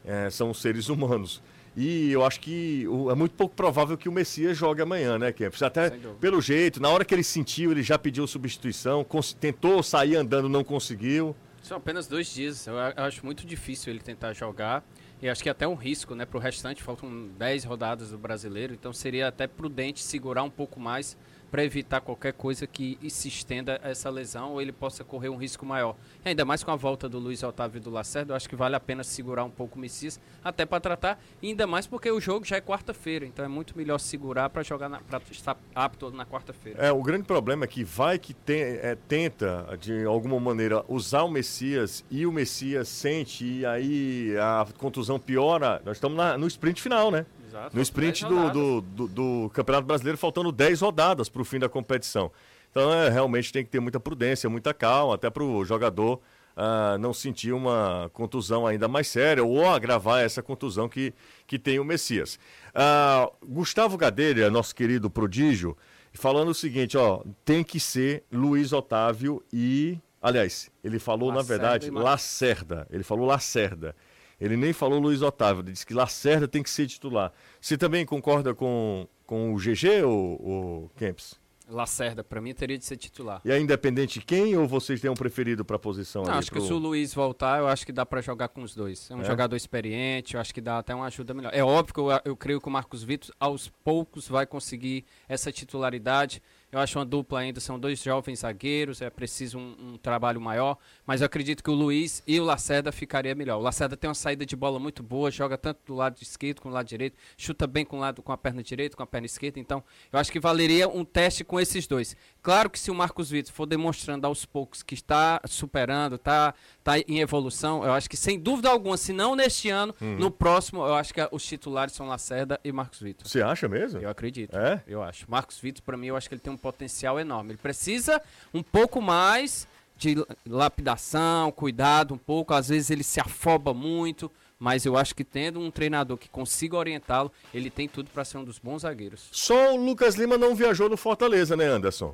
é, 0.05 0.29
são 0.29 0.53
seres 0.53 0.89
humanos. 0.89 1.41
E 1.79 2.12
eu 2.12 2.25
acho 2.25 2.39
que 2.39 2.88
é 3.12 3.13
muito 3.13 3.36
pouco 3.36 3.53
provável 3.53 3.96
que 3.96 4.10
o 4.10 4.12
Messias 4.12 4.57
jogue 4.57 4.81
amanhã, 4.81 5.19
né, 5.19 5.31
Kempis? 5.31 5.62
Até 5.62 5.91
pelo 6.19 6.41
jeito, 6.41 6.81
na 6.81 6.89
hora 6.89 7.05
que 7.05 7.13
ele 7.13 7.24
sentiu, 7.24 7.72
ele 7.72 7.84
já 7.84 8.00
pediu 8.00 8.25
substituição, 8.25 9.05
tentou 9.39 9.84
sair 9.84 10.15
andando, 10.15 10.50
não 10.50 10.63
conseguiu. 10.63 11.36
São 11.62 11.77
apenas 11.77 12.07
dois 12.07 12.34
dias. 12.34 12.65
Eu 12.65 12.79
acho 12.79 13.24
muito 13.24 13.46
difícil 13.46 13.93
ele 13.93 14.00
tentar 14.00 14.34
jogar. 14.34 14.84
E 15.22 15.29
acho 15.29 15.43
que 15.43 15.50
é 15.50 15.51
até 15.51 15.67
um 15.67 15.75
risco, 15.75 16.15
né? 16.15 16.25
Para 16.25 16.38
o 16.38 16.41
restante, 16.41 16.81
faltam 16.81 17.27
10 17.38 17.63
rodadas 17.65 18.10
do 18.10 18.17
brasileiro, 18.17 18.74
então 18.74 18.91
seria 18.91 19.27
até 19.27 19.46
prudente 19.46 20.01
segurar 20.01 20.41
um 20.41 20.50
pouco 20.50 20.79
mais 20.79 21.15
para 21.51 21.63
evitar 21.63 22.01
qualquer 22.01 22.34
coisa 22.34 22.68
que 22.68 22.98
se 23.10 23.27
estenda 23.27 23.80
essa 23.84 24.10
lesão 24.10 24.54
ou 24.54 24.62
ele 24.62 24.72
possa 24.72 25.04
correr 25.04 25.30
um 25.30 25.38
risco 25.38 25.66
maior. 25.66 25.96
E 26.25 26.30
ainda 26.30 26.46
mais 26.46 26.63
com 26.63 26.72
a 26.72 26.75
volta 26.75 27.08
do 27.08 27.20
Luiz 27.20 27.44
Otávio 27.44 27.80
do 27.82 27.89
Lacerda, 27.89 28.34
eu 28.34 28.36
acho 28.36 28.50
que 28.50 28.56
vale 28.56 28.75
a 28.75 28.80
pena 28.80 29.04
segurar 29.04 29.44
um 29.44 29.50
pouco 29.50 29.77
o 29.77 29.80
Messias, 29.80 30.20
até 30.44 30.66
para 30.66 30.80
tratar, 30.80 31.20
e 31.42 31.48
ainda 31.48 31.66
mais 31.66 31.88
porque 31.88 32.12
o 32.12 32.20
jogo 32.20 32.46
já 32.46 32.58
é 32.58 32.62
quarta-feira, 32.62 33.25
então 33.25 33.44
é 33.44 33.48
muito 33.48 33.77
melhor 33.77 34.00
segurar 34.00 34.50
para 34.50 34.63
jogar 34.63 34.89
para 35.01 35.22
estar 35.32 35.58
apto 35.74 36.12
na 36.12 36.25
quarta-feira. 36.25 36.86
É, 36.86 36.92
o 36.92 37.01
grande 37.01 37.24
problema 37.24 37.66
é 37.66 37.68
que 37.68 37.84
vai 37.84 38.20
que 38.20 38.36
é, 38.50 38.98
tenta 39.08 39.77
de 39.80 40.06
alguma 40.06 40.39
maneira 40.39 40.84
usar 40.88 41.24
o 41.24 41.30
Messias 41.30 42.04
e 42.10 42.25
o 42.25 42.32
Messias 42.32 42.88
sente 42.88 43.46
e 43.46 43.66
aí 43.66 44.36
a 44.38 44.66
contusão 44.77 45.20
piora. 45.20 45.82
Nós 45.86 45.98
estamos 45.98 46.18
na, 46.18 46.38
no 46.38 46.48
sprint 46.48 46.82
final, 46.82 47.12
né? 47.12 47.25
Exato, 47.57 47.75
no 47.75 47.81
sprint 47.81 48.25
do, 48.25 48.49
do, 48.51 48.81
do, 48.81 49.07
do, 49.07 49.49
Campeonato 49.53 49.87
Brasileiro, 49.87 50.17
faltando 50.17 50.51
10 50.51 50.81
rodadas 50.81 51.29
para 51.29 51.41
o 51.41 51.45
fim 51.45 51.59
da 51.59 51.67
competição. 51.67 52.31
Então, 52.69 52.93
é, 52.93 53.09
realmente 53.09 53.51
tem 53.51 53.63
que 53.63 53.71
ter 53.71 53.79
muita 53.79 53.99
prudência, 53.99 54.49
muita 54.49 54.73
calma, 54.73 55.15
até 55.15 55.29
para 55.29 55.43
o 55.43 55.65
jogador 55.65 56.21
uh, 56.57 56.97
não 56.99 57.13
sentir 57.13 57.53
uma 57.53 58.09
contusão 58.13 58.65
ainda 58.65 58.87
mais 58.87 59.07
séria 59.07 59.43
ou 59.43 59.67
agravar 59.67 60.23
essa 60.23 60.41
contusão 60.41 60.89
que, 60.89 61.13
que 61.45 61.59
tem 61.59 61.79
o 61.79 61.85
Messias. 61.85 62.39
Uh, 62.69 63.31
Gustavo 63.45 63.97
Gadelha, 63.97 64.49
nosso 64.49 64.75
querido 64.75 65.09
prodígio, 65.09 65.77
falando 66.13 66.49
o 66.49 66.55
seguinte: 66.55 66.97
ó, 66.97 67.21
tem 67.45 67.63
que 67.63 67.79
ser 67.79 68.23
Luiz 68.31 68.73
Otávio 68.73 69.43
e. 69.53 69.97
Aliás, 70.19 70.69
ele 70.83 70.97
falou, 70.97 71.29
Lacerda 71.29 71.63
na 71.63 71.69
verdade, 71.69 71.91
Lacerda. 71.91 72.87
Ele 72.89 73.03
falou 73.03 73.25
Lacerda. 73.25 73.95
Ele 74.39 74.56
nem 74.56 74.72
falou 74.72 75.00
Luiz 75.00 75.22
Otávio, 75.22 75.62
ele 75.62 75.72
disse 75.72 75.86
que 75.86 75.94
Lacerda 75.94 76.48
tem 76.48 76.62
que 76.62 76.70
ser 76.70 76.88
titular. 76.88 77.32
Você 77.60 77.77
também 77.77 78.06
concorda 78.06 78.53
com, 78.53 79.08
com 79.25 79.53
o 79.53 79.58
GG 79.58 80.03
ou, 80.06 80.41
ou 80.41 80.91
Kempis? 80.96 81.39
Lacerda, 81.70 82.24
para 82.24 82.39
mim, 82.39 82.53
teria 82.53 82.77
de 82.77 82.86
ser 82.86 82.96
titular. 82.96 83.41
E 83.44 83.51
é 83.51 83.60
independente 83.60 84.22
quem 84.22 84.56
ou 84.56 84.65
vocês 84.67 85.01
têm 85.01 85.10
um 85.10 85.15
preferido 85.15 85.65
para 85.65 85.75
a 85.75 85.79
posição? 85.79 86.24
Não, 86.24 86.34
acho 86.34 86.50
pro... 86.50 86.62
que 86.62 86.67
se 86.67 86.72
o 86.72 86.77
Luiz 86.77 87.13
voltar, 87.13 87.60
eu 87.60 87.67
acho 87.67 87.86
que 87.86 87.91
dá 87.91 88.06
para 88.06 88.22
jogar 88.22 88.48
com 88.48 88.62
os 88.62 88.74
dois. 88.74 89.12
É 89.12 89.15
um 89.15 89.22
é? 89.22 89.25
jogador 89.25 89.56
experiente, 89.56 90.36
eu 90.36 90.41
acho 90.41 90.53
que 90.53 90.62
dá 90.62 90.79
até 90.79 90.96
uma 90.96 91.06
ajuda 91.08 91.34
melhor. 91.34 91.51
É 91.53 91.63
óbvio 91.63 91.94
que 91.94 92.00
eu, 92.00 92.08
eu 92.24 92.38
creio 92.38 92.62
que 92.62 92.67
o 92.67 92.72
Marcos 92.72 93.03
Vitor, 93.03 93.36
aos 93.38 93.67
poucos, 93.84 94.27
vai 94.27 94.46
conseguir 94.46 95.06
essa 95.27 95.51
titularidade. 95.51 96.41
Eu 96.69 96.79
acho 96.79 97.00
uma 97.00 97.05
dupla 97.05 97.39
ainda, 97.39 97.62
são 97.62 97.79
dois 97.79 98.03
jovens 98.03 98.39
zagueiros, 98.39 99.01
é 99.01 99.09
preciso 99.09 99.57
um, 99.57 99.93
um, 99.93 99.97
trabalho 99.97 100.41
maior, 100.41 100.77
mas 101.05 101.21
eu 101.21 101.25
acredito 101.25 101.63
que 101.63 101.69
o 101.69 101.74
Luiz 101.74 102.21
e 102.27 102.41
o 102.41 102.43
Lacerda 102.43 102.91
ficaria 102.91 103.33
melhor. 103.33 103.57
O 103.57 103.62
Lacerda 103.62 103.95
tem 103.95 104.09
uma 104.09 104.13
saída 104.13 104.45
de 104.45 104.53
bola 104.53 104.77
muito 104.77 105.01
boa, 105.01 105.31
joga 105.31 105.57
tanto 105.57 105.79
do 105.86 105.95
lado 105.95 106.17
esquerdo 106.21 106.59
como 106.59 106.74
do 106.74 106.75
lado 106.75 106.86
direito, 106.86 107.15
chuta 107.38 107.65
bem 107.65 107.86
com, 107.86 108.00
lado, 108.00 108.21
com 108.21 108.33
a 108.33 108.38
perna 108.38 108.62
direita, 108.62 108.97
com 108.97 109.03
a 109.03 109.07
perna 109.07 109.25
esquerda, 109.27 109.62
então 109.62 109.81
eu 110.12 110.19
acho 110.19 110.29
que 110.29 110.41
valeria 110.41 110.89
um 110.89 111.05
teste 111.05 111.45
com 111.45 111.57
esses 111.57 111.88
dois. 111.88 112.17
Claro 112.48 112.70
que 112.70 112.80
se 112.80 112.92
o 112.92 112.96
Marcos 112.96 113.30
Vitor 113.30 113.54
for 113.54 113.66
demonstrando 113.66 114.27
aos 114.27 114.46
poucos 114.46 114.84
que 114.84 114.94
está 114.94 115.42
superando, 115.46 116.16
está 116.16 116.54
tá 116.84 117.00
em 117.00 117.20
evolução, 117.20 117.84
eu 117.84 117.92
acho 117.92 118.10
que 118.10 118.18
sem 118.18 118.39
dúvida 118.39 118.70
alguma, 118.70 118.98
se 118.98 119.13
não 119.13 119.36
neste 119.36 119.70
ano, 119.70 119.96
uhum. 120.00 120.18
no 120.18 120.32
próximo, 120.32 120.86
eu 120.86 120.96
acho 120.96 121.13
que 121.13 121.27
os 121.32 121.46
titulares 121.46 121.94
são 121.94 122.08
Lacerda 122.08 122.60
e 122.63 122.72
Marcos 122.72 123.00
Vitor. 123.00 123.27
Você 123.27 123.42
acha 123.42 123.68
mesmo? 123.68 124.00
Eu 124.00 124.10
acredito. 124.10 124.58
É? 124.58 124.82
Eu 124.88 125.01
acho. 125.01 125.30
Marcos 125.30 125.60
Vitor, 125.60 125.84
para 125.84 125.98
mim, 125.98 126.08
eu 126.08 126.16
acho 126.16 126.27
que 126.27 126.36
ele 126.36 126.42
tem 126.42 126.54
um 126.54 126.58
um 126.58 126.60
potencial 126.60 127.20
enorme. 127.20 127.51
Ele 127.51 127.60
precisa 127.62 128.22
um 128.54 128.63
pouco 128.63 129.00
mais 129.00 129.68
de 129.96 130.16
lapidação, 130.46 131.51
cuidado 131.51 132.13
um 132.13 132.18
pouco. 132.18 132.54
Às 132.54 132.70
vezes 132.70 132.89
ele 132.89 133.04
se 133.04 133.20
afoba 133.20 133.74
muito, 133.74 134.32
mas 134.60 134.86
eu 134.86 134.98
acho 134.98 135.16
que 135.16 135.24
tendo 135.24 135.60
um 135.60 135.72
treinador 135.72 136.18
que 136.18 136.27
consiga 136.27 136.75
orientá-lo, 136.75 137.32
ele 137.54 137.70
tem 137.70 137.88
tudo 137.88 138.10
para 138.10 138.25
ser 138.25 138.39
um 138.39 138.44
dos 138.44 138.60
bons 138.60 138.82
zagueiros. 138.82 139.30
Só 139.32 139.74
o 139.74 139.77
Lucas 139.77 140.16
Lima 140.16 140.38
não 140.38 140.56
viajou 140.56 140.89
no 140.89 140.98
Fortaleza, 140.98 141.56
né, 141.56 141.66
Anderson? 141.66 142.13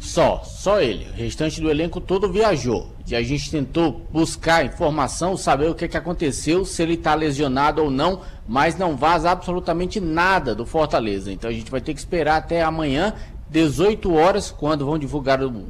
Só, 0.00 0.42
só 0.42 0.80
ele. 0.80 1.06
O 1.10 1.12
restante 1.14 1.60
do 1.60 1.70
elenco 1.70 2.00
todo 2.00 2.32
viajou. 2.32 2.90
E 3.06 3.14
a 3.14 3.22
gente 3.22 3.50
tentou 3.50 4.06
buscar 4.10 4.64
informação, 4.64 5.36
saber 5.36 5.68
o 5.68 5.74
que, 5.74 5.86
que 5.86 5.96
aconteceu, 5.96 6.64
se 6.64 6.82
ele 6.82 6.94
está 6.94 7.14
lesionado 7.14 7.82
ou 7.82 7.90
não, 7.90 8.22
mas 8.48 8.78
não 8.78 8.96
vaza 8.96 9.30
absolutamente 9.30 10.00
nada 10.00 10.54
do 10.54 10.64
Fortaleza. 10.64 11.30
Então 11.30 11.50
a 11.50 11.52
gente 11.52 11.70
vai 11.70 11.82
ter 11.82 11.92
que 11.92 12.00
esperar 12.00 12.36
até 12.36 12.62
amanhã 12.62 13.14
18 13.50 14.14
horas, 14.14 14.50
quando 14.50 14.86
vão 14.86 14.98
divulgar 14.98 15.42
o 15.42 15.66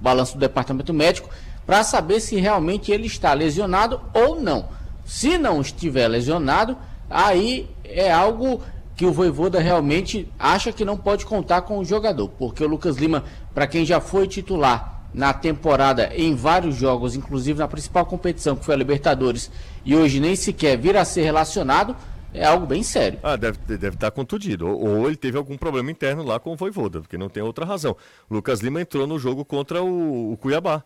balanço 0.00 0.34
do 0.34 0.40
departamento 0.40 0.94
médico, 0.94 1.28
para 1.66 1.84
saber 1.84 2.20
se 2.20 2.36
realmente 2.36 2.90
ele 2.90 3.06
está 3.06 3.34
lesionado 3.34 4.00
ou 4.14 4.40
não. 4.40 4.68
Se 5.04 5.36
não 5.36 5.60
estiver 5.60 6.08
lesionado, 6.08 6.78
aí 7.10 7.68
é 7.84 8.10
algo 8.10 8.62
que 8.96 9.04
o 9.04 9.12
Voivoda 9.12 9.58
realmente 9.58 10.28
acha 10.38 10.72
que 10.72 10.84
não 10.84 10.96
pode 10.96 11.26
contar 11.26 11.62
com 11.62 11.78
o 11.78 11.84
jogador, 11.84 12.28
porque 12.38 12.62
o 12.62 12.68
Lucas 12.68 12.96
Lima, 12.96 13.24
para 13.54 13.66
quem 13.66 13.86
já 13.86 14.00
foi 14.00 14.26
titular 14.26 15.08
na 15.14 15.32
temporada 15.32 16.12
em 16.14 16.34
vários 16.34 16.74
jogos, 16.74 17.14
inclusive 17.14 17.58
na 17.58 17.68
principal 17.68 18.04
competição 18.04 18.56
que 18.56 18.64
foi 18.64 18.74
a 18.74 18.78
Libertadores, 18.78 19.50
e 19.84 19.94
hoje 19.94 20.18
nem 20.18 20.34
sequer 20.34 20.76
vir 20.76 20.96
a 20.96 21.04
ser 21.04 21.22
relacionado, 21.22 21.96
é 22.32 22.44
algo 22.44 22.66
bem 22.66 22.82
sério. 22.82 23.20
Ah, 23.22 23.36
deve, 23.36 23.58
deve 23.58 23.94
estar 23.94 24.10
contundido. 24.10 24.66
Ou, 24.66 24.98
ou 24.98 25.06
ele 25.06 25.16
teve 25.16 25.38
algum 25.38 25.56
problema 25.56 25.90
interno 25.92 26.24
lá 26.24 26.40
com 26.40 26.52
o 26.52 26.56
Voivoda, 26.56 27.00
porque 27.00 27.16
não 27.16 27.28
tem 27.28 27.44
outra 27.44 27.64
razão. 27.64 27.96
O 28.28 28.34
Lucas 28.34 28.58
Lima 28.58 28.80
entrou 28.80 29.06
no 29.06 29.20
jogo 29.20 29.44
contra 29.44 29.80
o, 29.80 30.32
o 30.32 30.36
Cuiabá. 30.36 30.82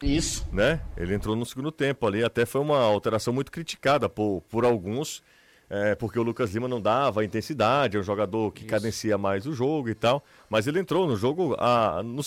Isso. 0.00 0.46
Né? 0.52 0.80
Ele 0.96 1.12
entrou 1.12 1.34
no 1.34 1.44
segundo 1.44 1.72
tempo 1.72 2.06
ali, 2.06 2.22
até 2.22 2.46
foi 2.46 2.60
uma 2.60 2.78
alteração 2.78 3.34
muito 3.34 3.50
criticada 3.50 4.08
por, 4.08 4.42
por 4.48 4.64
alguns, 4.64 5.24
é, 5.70 5.94
porque 5.94 6.18
o 6.18 6.22
Lucas 6.22 6.52
Lima 6.54 6.68
não 6.68 6.80
dava 6.80 7.24
intensidade, 7.24 7.96
é 7.96 8.00
um 8.00 8.02
jogador 8.02 8.52
que 8.52 8.60
Isso. 8.60 8.70
cadencia 8.70 9.18
mais 9.18 9.46
o 9.46 9.52
jogo 9.52 9.88
e 9.88 9.94
tal. 9.94 10.24
Mas 10.48 10.66
ele 10.66 10.78
entrou 10.80 11.06
no 11.06 11.16
jogo 11.16 11.54
há, 11.58 12.02
no, 12.02 12.22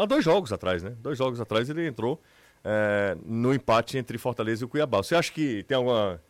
há 0.00 0.06
dois 0.06 0.24
jogos 0.24 0.52
atrás, 0.52 0.82
né? 0.82 0.94
Dois 1.00 1.18
jogos 1.18 1.40
atrás 1.40 1.68
ele 1.68 1.86
entrou 1.86 2.20
é, 2.64 3.16
no 3.24 3.52
empate 3.52 3.98
entre 3.98 4.18
Fortaleza 4.18 4.62
e 4.62 4.66
o 4.66 4.68
Cuiabá. 4.68 4.98
Você 4.98 5.14
acha 5.14 5.32
que 5.32 5.62
tem 5.64 5.76
alguma 5.76 6.20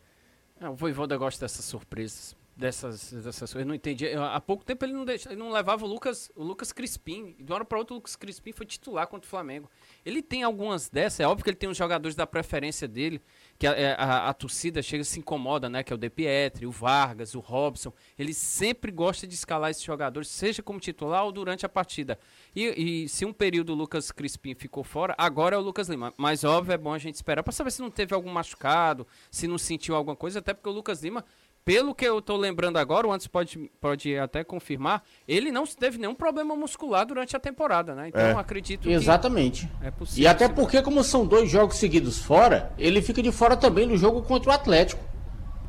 é, 0.61 0.69
o 0.69 0.75
Voivoda 0.75 1.17
gosta 1.17 1.45
dessas 1.45 1.65
surpresas. 1.65 2.35
Dessas, 2.57 3.13
dessas 3.13 3.53
coisas. 3.53 3.57
Eu 3.57 3.67
não 3.67 3.75
entendi. 3.75 4.07
Eu, 4.07 4.25
há 4.25 4.41
pouco 4.41 4.65
tempo 4.65 4.83
ele 4.83 4.95
não, 4.95 5.05
deixa, 5.05 5.29
ele 5.29 5.39
não 5.39 5.53
levava 5.53 5.85
o 5.85 5.89
Lucas, 5.89 6.33
o 6.35 6.43
Lucas 6.43 6.73
Crispim. 6.73 7.37
De 7.39 7.53
uma 7.53 7.57
hora 7.57 7.65
para 7.67 7.77
outra, 7.77 7.93
o 7.93 7.99
Lucas 7.99 8.17
Crispim 8.17 8.51
foi 8.51 8.65
titular 8.65 9.07
contra 9.09 9.27
o 9.27 9.29
Flamengo. 9.29 9.71
Ele 10.07 10.23
tem 10.23 10.43
algumas 10.43 10.89
dessas. 10.89 11.21
É 11.21 11.27
óbvio 11.27 11.45
que 11.45 11.51
ele 11.51 11.57
tem 11.57 11.69
os 11.69 11.77
jogadores 11.77 12.17
da 12.17 12.27
preferência 12.27 12.89
dele. 12.89 13.21
Que 13.59 13.67
a, 13.67 13.73
é, 13.73 13.95
a, 13.99 14.29
a 14.29 14.35
torcida 14.35 14.83
chega 14.83 15.03
se 15.05 15.19
incomoda, 15.19 15.69
né? 15.69 15.83
Que 15.83 15.93
é 15.93 15.97
o 15.97 15.99
De 15.99 16.11
Pietri, 16.11 16.67
o 16.67 16.71
Vargas, 16.71 17.35
o 17.35 17.41
Robson. 17.41 17.93
Ele 18.19 18.35
sempre 18.35 18.91
gosta 18.91 19.27
de 19.27 19.35
escalar 19.35 19.71
esses 19.71 19.83
jogadores, 19.83 20.29
seja 20.29 20.63
como 20.63 20.79
titular 20.79 21.25
ou 21.25 21.33
durante 21.33 21.65
a 21.65 21.69
partida. 21.69 22.19
E, 22.55 23.05
e 23.05 23.09
se 23.09 23.25
um 23.25 23.33
período 23.33 23.73
o 23.73 23.77
Lucas 23.77 24.13
Crispim 24.13 24.55
ficou 24.55 24.85
fora, 24.85 25.15
agora 25.17 25.57
é 25.57 25.59
o 25.59 25.63
Lucas 25.63 25.89
Lima. 25.89 26.13
Mas 26.17 26.45
óbvio, 26.45 26.73
é 26.73 26.79
bom 26.79 26.93
a 26.93 26.99
gente 26.99 27.15
esperar 27.15 27.43
para 27.43 27.53
saber 27.53 27.71
se 27.71 27.81
não 27.81 27.91
teve 27.91 28.15
algum 28.15 28.31
machucado, 28.31 29.07
se 29.31 29.47
não 29.47 29.59
sentiu 29.59 29.95
alguma 29.95 30.17
coisa, 30.17 30.39
até 30.39 30.53
porque 30.53 30.69
o 30.69 30.73
Lucas 30.73 31.03
Lima 31.03 31.25
pelo 31.67 31.97
que 31.97 32.05
eu 32.05 32.23
tô 32.23 32.37
lembrando 32.37 32.79
agora, 32.79 33.09
o 33.09 33.13
antes 33.13 33.27
pode, 33.27 33.59
pode 33.81 34.17
até 34.17 34.45
confirmar, 34.45 35.03
ele 35.27 35.51
não 35.51 35.67
teve 35.67 35.99
nenhum 35.99 36.15
problema 36.15 36.55
muscular 36.55 37.05
durante 37.05 37.35
a 37.37 37.41
temporada, 37.41 37.93
né? 37.93 38.07
Então 38.09 38.23
é. 38.23 38.33
acredito 38.35 38.89
Exatamente. 38.89 39.69
é 39.83 39.91
possível. 39.91 40.23
E 40.23 40.29
até 40.29 40.49
porque, 40.49 40.81
como 40.81 41.03
são 41.03 41.27
dois 41.27 41.51
jogos 41.51 41.77
seguidos 41.77 42.21
fora, 42.21 42.73
ele 42.79 43.03
fica 43.03 43.21
de 43.21 43.33
fora 43.33 43.57
também 43.57 43.85
no 43.85 43.97
jogo 43.97 44.23
contra 44.23 44.51
o 44.51 44.55
Atlético. 44.55 45.05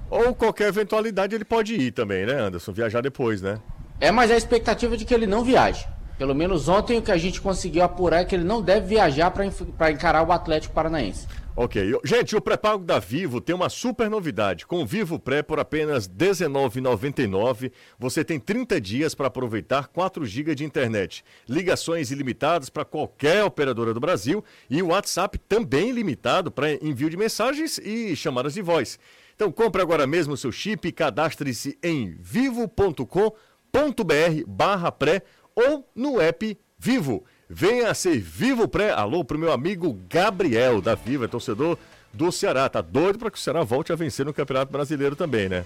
Ou 0.07 0.35
qualquer 0.35 0.67
eventualidade 0.67 1.33
ele 1.33 1.43
pode 1.43 1.73
ir 1.73 1.91
também, 1.91 2.27
né, 2.27 2.41
Anderson? 2.41 2.71
Viajar 2.71 3.01
depois, 3.01 3.41
né? 3.41 3.59
É, 3.99 4.11
mas 4.11 4.29
a 4.29 4.37
expectativa 4.37 4.93
é 4.93 4.97
de 4.97 5.03
que 5.03 5.15
ele 5.15 5.25
não 5.25 5.43
viaje. 5.43 5.87
Pelo 6.19 6.35
menos 6.35 6.69
ontem 6.69 6.99
o 6.99 7.01
que 7.01 7.11
a 7.11 7.17
gente 7.17 7.41
conseguiu 7.41 7.83
apurar 7.83 8.21
é 8.21 8.25
que 8.25 8.35
ele 8.35 8.43
não 8.43 8.61
deve 8.61 8.85
viajar 8.85 9.31
para 9.31 9.91
encarar 9.91 10.21
o 10.27 10.31
Atlético 10.31 10.75
Paranaense. 10.75 11.27
Ok. 11.59 11.99
Gente, 12.03 12.35
o 12.35 12.39
pré-pago 12.39 12.85
da 12.85 12.99
Vivo 12.99 13.41
tem 13.41 13.55
uma 13.55 13.67
super 13.67 14.11
novidade. 14.11 14.63
Com 14.63 14.83
o 14.83 14.85
Vivo 14.85 15.17
Pré 15.17 15.41
por 15.41 15.59
apenas 15.59 16.05
R$19,99, 16.05 17.71
você 17.97 18.23
tem 18.23 18.39
30 18.39 18.79
dias 18.79 19.15
para 19.15 19.25
aproveitar 19.25 19.87
4 19.87 20.23
GB 20.23 20.53
de 20.53 20.63
internet, 20.63 21.25
ligações 21.49 22.11
ilimitadas 22.11 22.69
para 22.69 22.85
qualquer 22.85 23.43
operadora 23.43 23.91
do 23.91 23.99
Brasil 23.99 24.45
e 24.69 24.83
o 24.83 24.89
WhatsApp 24.89 25.39
também 25.49 25.91
limitado 25.91 26.51
para 26.51 26.73
envio 26.73 27.09
de 27.09 27.17
mensagens 27.17 27.79
e 27.79 28.15
chamadas 28.15 28.53
de 28.53 28.61
voz. 28.61 28.99
Então 29.33 29.51
compre 29.51 29.81
agora 29.81 30.05
mesmo 30.05 30.35
o 30.35 30.37
seu 30.37 30.51
chip 30.51 30.87
e 30.87 30.91
cadastre-se 30.91 31.75
em 31.81 32.15
vivo.com.br 32.19 33.23
barra 34.45 34.91
pré 34.91 35.23
ou 35.55 35.89
no 35.95 36.21
app 36.21 36.55
Vivo. 36.77 37.25
Venha 37.49 37.93
ser 37.93 38.19
Vivo 38.19 38.67
Pré. 38.67 38.91
Alô 38.91 39.23
pro 39.23 39.39
meu 39.39 39.51
amigo 39.51 39.97
Gabriel 40.09 40.81
da 40.81 40.95
Viva, 40.95 41.25
é 41.25 41.27
torcedor 41.27 41.77
do 42.13 42.31
Ceará. 42.31 42.67
Tá 42.67 42.81
doido 42.81 43.17
para 43.17 43.31
que 43.31 43.37
o 43.37 43.41
Ceará 43.41 43.63
volte 43.63 43.93
a 43.93 43.95
vencer 43.95 44.25
no 44.25 44.33
Campeonato 44.33 44.71
Brasileiro 44.71 45.15
também, 45.15 45.47
né? 45.47 45.65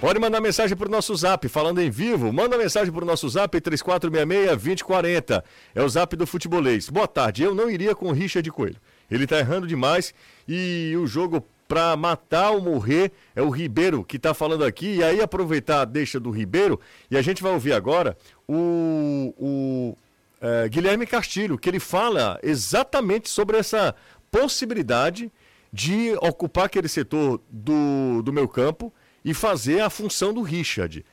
Pode 0.00 0.20
mandar 0.20 0.40
mensagem 0.40 0.76
pro 0.76 0.90
nosso 0.90 1.16
zap, 1.16 1.48
falando 1.48 1.80
em 1.80 1.90
vivo. 1.90 2.32
Manda 2.32 2.58
mensagem 2.58 2.92
pro 2.92 3.04
nosso 3.04 3.28
zap 3.28 3.58
3466-2040. 3.58 5.42
É 5.74 5.82
o 5.82 5.88
zap 5.88 6.14
do 6.14 6.26
futebolês. 6.26 6.90
Boa 6.90 7.08
tarde, 7.08 7.42
eu 7.42 7.54
não 7.54 7.68
iria 7.70 7.94
com 7.94 8.08
o 8.08 8.12
Richard 8.12 8.48
Coelho. 8.50 8.76
Ele 9.10 9.26
tá 9.26 9.38
errando 9.38 9.66
demais 9.66 10.12
e 10.46 10.94
o 10.96 11.06
jogo 11.06 11.42
para 11.66 11.96
matar 11.96 12.50
ou 12.50 12.60
morrer 12.60 13.12
é 13.34 13.42
o 13.42 13.50
Ribeiro 13.50 14.04
que 14.04 14.16
está 14.16 14.32
falando 14.32 14.64
aqui. 14.64 14.96
E 14.96 15.04
aí 15.04 15.20
aproveitar 15.20 15.82
a 15.82 15.84
deixa 15.84 16.18
do 16.20 16.30
Ribeiro 16.30 16.80
e 17.10 17.16
a 17.16 17.22
gente 17.22 17.42
vai 17.42 17.52
ouvir 17.52 17.72
agora 17.72 18.16
o, 18.48 19.34
o 19.38 19.98
é, 20.40 20.68
Guilherme 20.68 21.06
Castilho, 21.06 21.58
que 21.58 21.68
ele 21.68 21.80
fala 21.80 22.38
exatamente 22.42 23.28
sobre 23.28 23.58
essa 23.58 23.94
possibilidade 24.30 25.32
de 25.72 26.14
ocupar 26.20 26.66
aquele 26.66 26.88
setor 26.88 27.40
do, 27.50 28.22
do 28.22 28.32
meu 28.32 28.48
campo 28.48 28.92
e 29.24 29.34
fazer 29.34 29.80
a 29.80 29.90
função 29.90 30.32
do 30.32 30.42
Richard. 30.42 31.04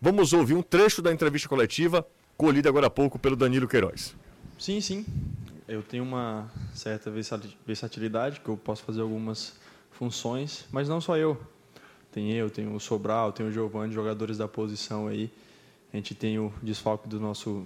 Vamos 0.00 0.32
ouvir 0.32 0.54
um 0.54 0.62
trecho 0.62 1.00
da 1.00 1.12
entrevista 1.12 1.48
coletiva 1.48 2.06
colhida 2.36 2.68
agora 2.68 2.88
há 2.88 2.90
pouco 2.90 3.18
pelo 3.18 3.36
Danilo 3.36 3.68
Queiroz. 3.68 4.14
Sim, 4.58 4.80
sim. 4.80 5.06
Eu 5.68 5.82
tenho 5.82 6.02
uma 6.02 6.50
certa 6.74 7.10
versatilidade, 7.66 8.40
que 8.40 8.48
eu 8.48 8.56
posso 8.56 8.82
fazer 8.82 9.00
algumas 9.00 9.54
funções, 10.02 10.64
mas 10.72 10.88
não 10.88 11.00
só 11.00 11.16
eu. 11.16 11.40
Tem 12.10 12.32
eu, 12.32 12.50
tem 12.50 12.66
o 12.66 12.80
Sobral, 12.80 13.30
tem 13.30 13.46
o 13.46 13.52
Giovanni, 13.52 13.94
jogadores 13.94 14.36
da 14.36 14.48
posição 14.48 15.06
aí. 15.06 15.30
A 15.92 15.96
gente 15.96 16.12
tem 16.12 16.40
o 16.40 16.52
desfalque 16.60 17.06
do 17.06 17.20
nosso, 17.20 17.64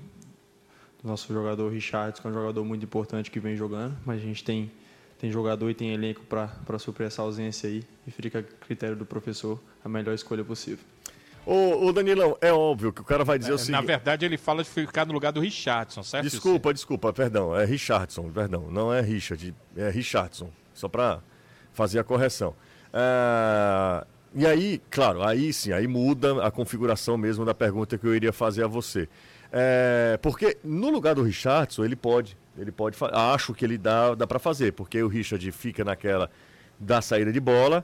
do 1.02 1.08
nosso 1.08 1.32
jogador 1.32 1.72
Richard, 1.72 2.20
que 2.20 2.26
é 2.26 2.30
um 2.30 2.34
jogador 2.34 2.62
muito 2.62 2.84
importante 2.84 3.30
que 3.30 3.40
vem 3.40 3.56
jogando, 3.56 3.96
mas 4.04 4.20
a 4.20 4.22
gente 4.22 4.44
tem, 4.44 4.70
tem 5.18 5.32
jogador 5.32 5.70
e 5.70 5.74
tem 5.74 5.94
elenco 5.94 6.20
para 6.26 6.78
suprir 6.78 7.06
essa 7.06 7.22
ausência 7.22 7.70
aí. 7.70 7.82
E 8.06 8.10
fica 8.10 8.40
a 8.40 8.42
critério 8.42 8.96
do 8.96 9.06
professor 9.06 9.58
a 9.82 9.88
melhor 9.88 10.12
escolha 10.14 10.44
possível. 10.44 10.84
Ô, 11.46 11.86
ô, 11.86 11.92
Danilão, 11.92 12.36
é 12.42 12.52
óbvio 12.52 12.92
que 12.92 13.00
o 13.00 13.04
cara 13.04 13.24
vai 13.24 13.38
dizer 13.38 13.52
é, 13.52 13.54
o 13.54 13.58
seguinte. 13.58 13.80
Na 13.80 13.86
verdade, 13.86 14.26
ele 14.26 14.36
fala 14.36 14.62
de 14.62 14.68
ficar 14.68 15.06
no 15.06 15.14
lugar 15.14 15.32
do 15.32 15.40
Richardson, 15.40 16.02
certo? 16.02 16.24
Desculpa, 16.24 16.74
desculpa, 16.74 17.14
perdão. 17.14 17.56
É 17.56 17.64
Richardson, 17.64 18.30
perdão. 18.30 18.70
Não 18.70 18.92
é 18.92 19.00
Richard, 19.00 19.54
é 19.74 19.88
Richardson. 19.88 20.50
Só 20.74 20.86
para 20.86 21.22
fazer 21.76 21.98
a 21.98 22.04
correção. 22.04 22.54
É, 22.92 24.06
e 24.34 24.46
aí, 24.46 24.80
claro, 24.90 25.22
aí 25.22 25.52
sim, 25.52 25.72
aí 25.72 25.86
muda 25.86 26.44
a 26.44 26.50
configuração 26.50 27.16
mesmo 27.18 27.44
da 27.44 27.54
pergunta 27.54 27.98
que 27.98 28.06
eu 28.06 28.14
iria 28.14 28.32
fazer 28.32 28.64
a 28.64 28.66
você. 28.66 29.08
É, 29.52 30.18
porque 30.22 30.56
no 30.64 30.90
lugar 30.90 31.14
do 31.14 31.22
Richardson, 31.22 31.84
ele 31.84 31.94
pode, 31.94 32.36
ele 32.58 32.72
pode, 32.72 32.96
acho 33.12 33.54
que 33.54 33.64
ele 33.64 33.78
dá, 33.78 34.14
dá 34.14 34.26
para 34.26 34.38
fazer, 34.38 34.72
porque 34.72 35.00
o 35.02 35.08
Richard 35.08 35.52
fica 35.52 35.84
naquela 35.84 36.30
da 36.78 37.00
saída 37.00 37.32
de 37.32 37.40
bola 37.40 37.82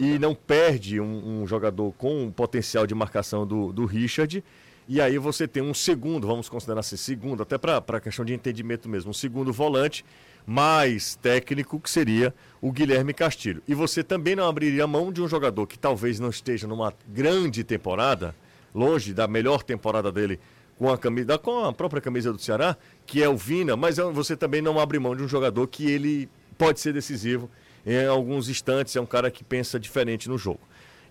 e 0.00 0.18
não 0.18 0.34
perde 0.34 1.00
um, 1.00 1.42
um, 1.42 1.46
jogador 1.46 1.92
com 1.92 2.24
um 2.24 2.30
potencial 2.32 2.86
de 2.86 2.94
marcação 2.94 3.46
do, 3.46 3.72
do 3.72 3.84
Richard. 3.84 4.42
E 4.88 5.00
aí 5.00 5.16
você 5.16 5.46
tem 5.46 5.62
um 5.62 5.72
segundo, 5.72 6.26
vamos 6.26 6.48
considerar 6.48 6.80
assim, 6.80 6.96
segundo, 6.96 7.42
até 7.44 7.56
para 7.56 7.78
a 7.78 8.00
questão 8.00 8.24
de 8.24 8.34
entendimento 8.34 8.88
mesmo, 8.88 9.10
um 9.10 9.14
segundo 9.14 9.52
volante 9.52 10.04
mais 10.46 11.16
técnico, 11.16 11.78
que 11.78 11.90
seria 11.90 12.34
o 12.60 12.72
Guilherme 12.72 13.12
Castilho. 13.14 13.62
E 13.66 13.74
você 13.74 14.02
também 14.02 14.36
não 14.36 14.48
abriria 14.48 14.86
mão 14.86 15.12
de 15.12 15.22
um 15.22 15.28
jogador 15.28 15.66
que 15.66 15.78
talvez 15.78 16.18
não 16.18 16.30
esteja 16.30 16.66
numa 16.66 16.92
grande 17.08 17.64
temporada, 17.64 18.34
longe 18.74 19.12
da 19.12 19.26
melhor 19.26 19.62
temporada 19.62 20.10
dele 20.10 20.40
com 20.78 20.90
a 20.90 20.98
camisa, 20.98 21.38
com 21.38 21.64
a 21.64 21.72
própria 21.72 22.00
camisa 22.00 22.32
do 22.32 22.38
Ceará, 22.38 22.76
que 23.06 23.22
é 23.22 23.28
o 23.28 23.36
Vina, 23.36 23.76
mas 23.76 23.96
você 23.96 24.36
também 24.36 24.62
não 24.62 24.80
abre 24.80 24.98
mão 24.98 25.14
de 25.14 25.22
um 25.22 25.28
jogador 25.28 25.66
que 25.68 25.90
ele 25.90 26.28
pode 26.58 26.80
ser 26.80 26.92
decisivo 26.92 27.50
em 27.84 28.06
alguns 28.06 28.48
instantes, 28.48 28.94
é 28.96 29.00
um 29.00 29.06
cara 29.06 29.30
que 29.30 29.42
pensa 29.42 29.78
diferente 29.78 30.28
no 30.28 30.38
jogo. 30.38 30.60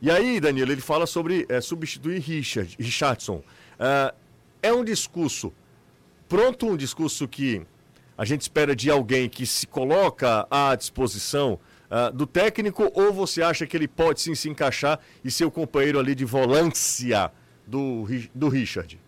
E 0.02 0.10
aí, 0.10 0.40
Danilo, 0.40 0.72
ele 0.72 0.82
fala 0.82 1.06
sobre 1.06 1.46
é, 1.48 1.62
substituir 1.62 2.20
Richard, 2.20 2.76
Richardson. 2.80 3.36
Uh, 3.38 4.16
é 4.64 4.74
um 4.74 4.84
discurso 4.84 5.54
pronto, 6.28 6.66
um 6.66 6.78
discurso 6.78 7.28
que 7.28 7.62
a 8.22 8.24
gente 8.24 8.42
espera 8.42 8.76
de 8.76 8.88
alguém 8.88 9.28
que 9.28 9.48
se 9.48 9.66
coloca 9.66 10.46
à 10.52 10.76
disposição 10.76 11.60
uh, 11.90 12.16
do 12.16 12.28
técnico 12.28 12.92
ou 12.94 13.12
você 13.12 13.42
acha 13.42 13.66
que 13.66 13.76
ele 13.76 13.88
pode 13.88 14.22
sim 14.22 14.36
se 14.36 14.48
encaixar 14.48 15.00
e 15.24 15.32
ser 15.32 15.44
o 15.44 15.50
companheiro 15.50 15.98
ali 15.98 16.14
de 16.14 16.24
volância 16.24 17.32
do, 17.66 18.06
do 18.36 18.48
Richard? 18.48 19.00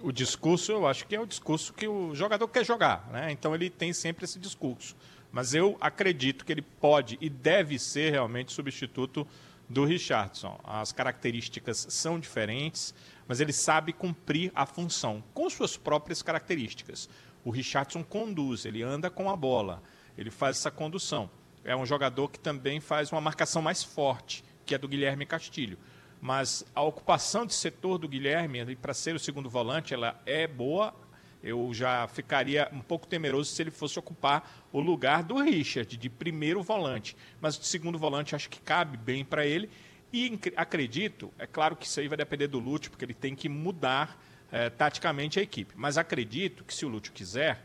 O 0.00 0.10
discurso, 0.10 0.72
eu 0.72 0.88
acho 0.88 1.06
que 1.06 1.14
é 1.14 1.20
o 1.20 1.24
discurso 1.24 1.72
que 1.72 1.86
o 1.86 2.12
jogador 2.16 2.48
quer 2.48 2.64
jogar, 2.64 3.08
né? 3.12 3.30
Então 3.30 3.54
ele 3.54 3.70
tem 3.70 3.92
sempre 3.92 4.24
esse 4.24 4.40
discurso. 4.40 4.96
Mas 5.30 5.54
eu 5.54 5.76
acredito 5.80 6.44
que 6.44 6.50
ele 6.50 6.62
pode 6.62 7.16
e 7.20 7.30
deve 7.30 7.78
ser 7.78 8.10
realmente 8.10 8.52
substituto 8.52 9.24
do 9.68 9.84
Richardson. 9.84 10.58
As 10.64 10.90
características 10.90 11.86
são 11.90 12.18
diferentes, 12.18 12.92
mas 13.28 13.40
ele 13.40 13.52
sabe 13.52 13.92
cumprir 13.92 14.50
a 14.52 14.66
função 14.66 15.22
com 15.32 15.48
suas 15.48 15.76
próprias 15.76 16.22
características. 16.22 17.08
O 17.46 17.50
Richardson 17.50 18.02
conduz, 18.02 18.64
ele 18.64 18.82
anda 18.82 19.08
com 19.08 19.30
a 19.30 19.36
bola, 19.36 19.80
ele 20.18 20.32
faz 20.32 20.56
essa 20.56 20.68
condução. 20.68 21.30
É 21.62 21.76
um 21.76 21.86
jogador 21.86 22.28
que 22.28 22.40
também 22.40 22.80
faz 22.80 23.12
uma 23.12 23.20
marcação 23.20 23.62
mais 23.62 23.84
forte, 23.84 24.42
que 24.64 24.74
é 24.74 24.78
do 24.78 24.88
Guilherme 24.88 25.24
Castilho. 25.24 25.78
Mas 26.20 26.66
a 26.74 26.82
ocupação 26.82 27.46
de 27.46 27.54
setor 27.54 27.98
do 27.98 28.08
Guilherme, 28.08 28.74
para 28.74 28.92
ser 28.92 29.14
o 29.14 29.18
segundo 29.20 29.48
volante, 29.48 29.94
ela 29.94 30.20
é 30.26 30.48
boa, 30.48 30.92
Eu 31.40 31.72
já 31.72 32.08
ficaria 32.08 32.68
um 32.72 32.80
pouco 32.80 33.06
temeroso 33.06 33.52
se 33.52 33.62
ele 33.62 33.70
fosse 33.70 33.96
ocupar 33.96 34.66
o 34.72 34.80
lugar 34.80 35.22
do 35.22 35.40
Richard, 35.40 35.96
de 35.96 36.10
primeiro 36.10 36.64
volante. 36.64 37.16
Mas 37.40 37.56
de 37.56 37.64
segundo 37.64 37.96
volante 37.96 38.34
acho 38.34 38.50
que 38.50 38.60
cabe 38.60 38.96
bem 38.96 39.24
para 39.24 39.46
ele. 39.46 39.70
E 40.12 40.36
acredito, 40.56 41.32
é 41.38 41.46
claro 41.46 41.76
que 41.76 41.86
isso 41.86 42.00
aí 42.00 42.08
vai 42.08 42.16
depender 42.16 42.48
do 42.48 42.58
Lúcio, 42.58 42.90
porque 42.90 43.04
ele 43.04 43.14
tem 43.14 43.36
que 43.36 43.48
mudar 43.48 44.20
é, 44.50 44.70
taticamente 44.70 45.38
a 45.38 45.42
equipe. 45.42 45.74
Mas 45.76 45.98
acredito 45.98 46.64
que 46.64 46.74
se 46.74 46.84
o 46.84 46.88
Lúcio 46.88 47.12
quiser, 47.12 47.64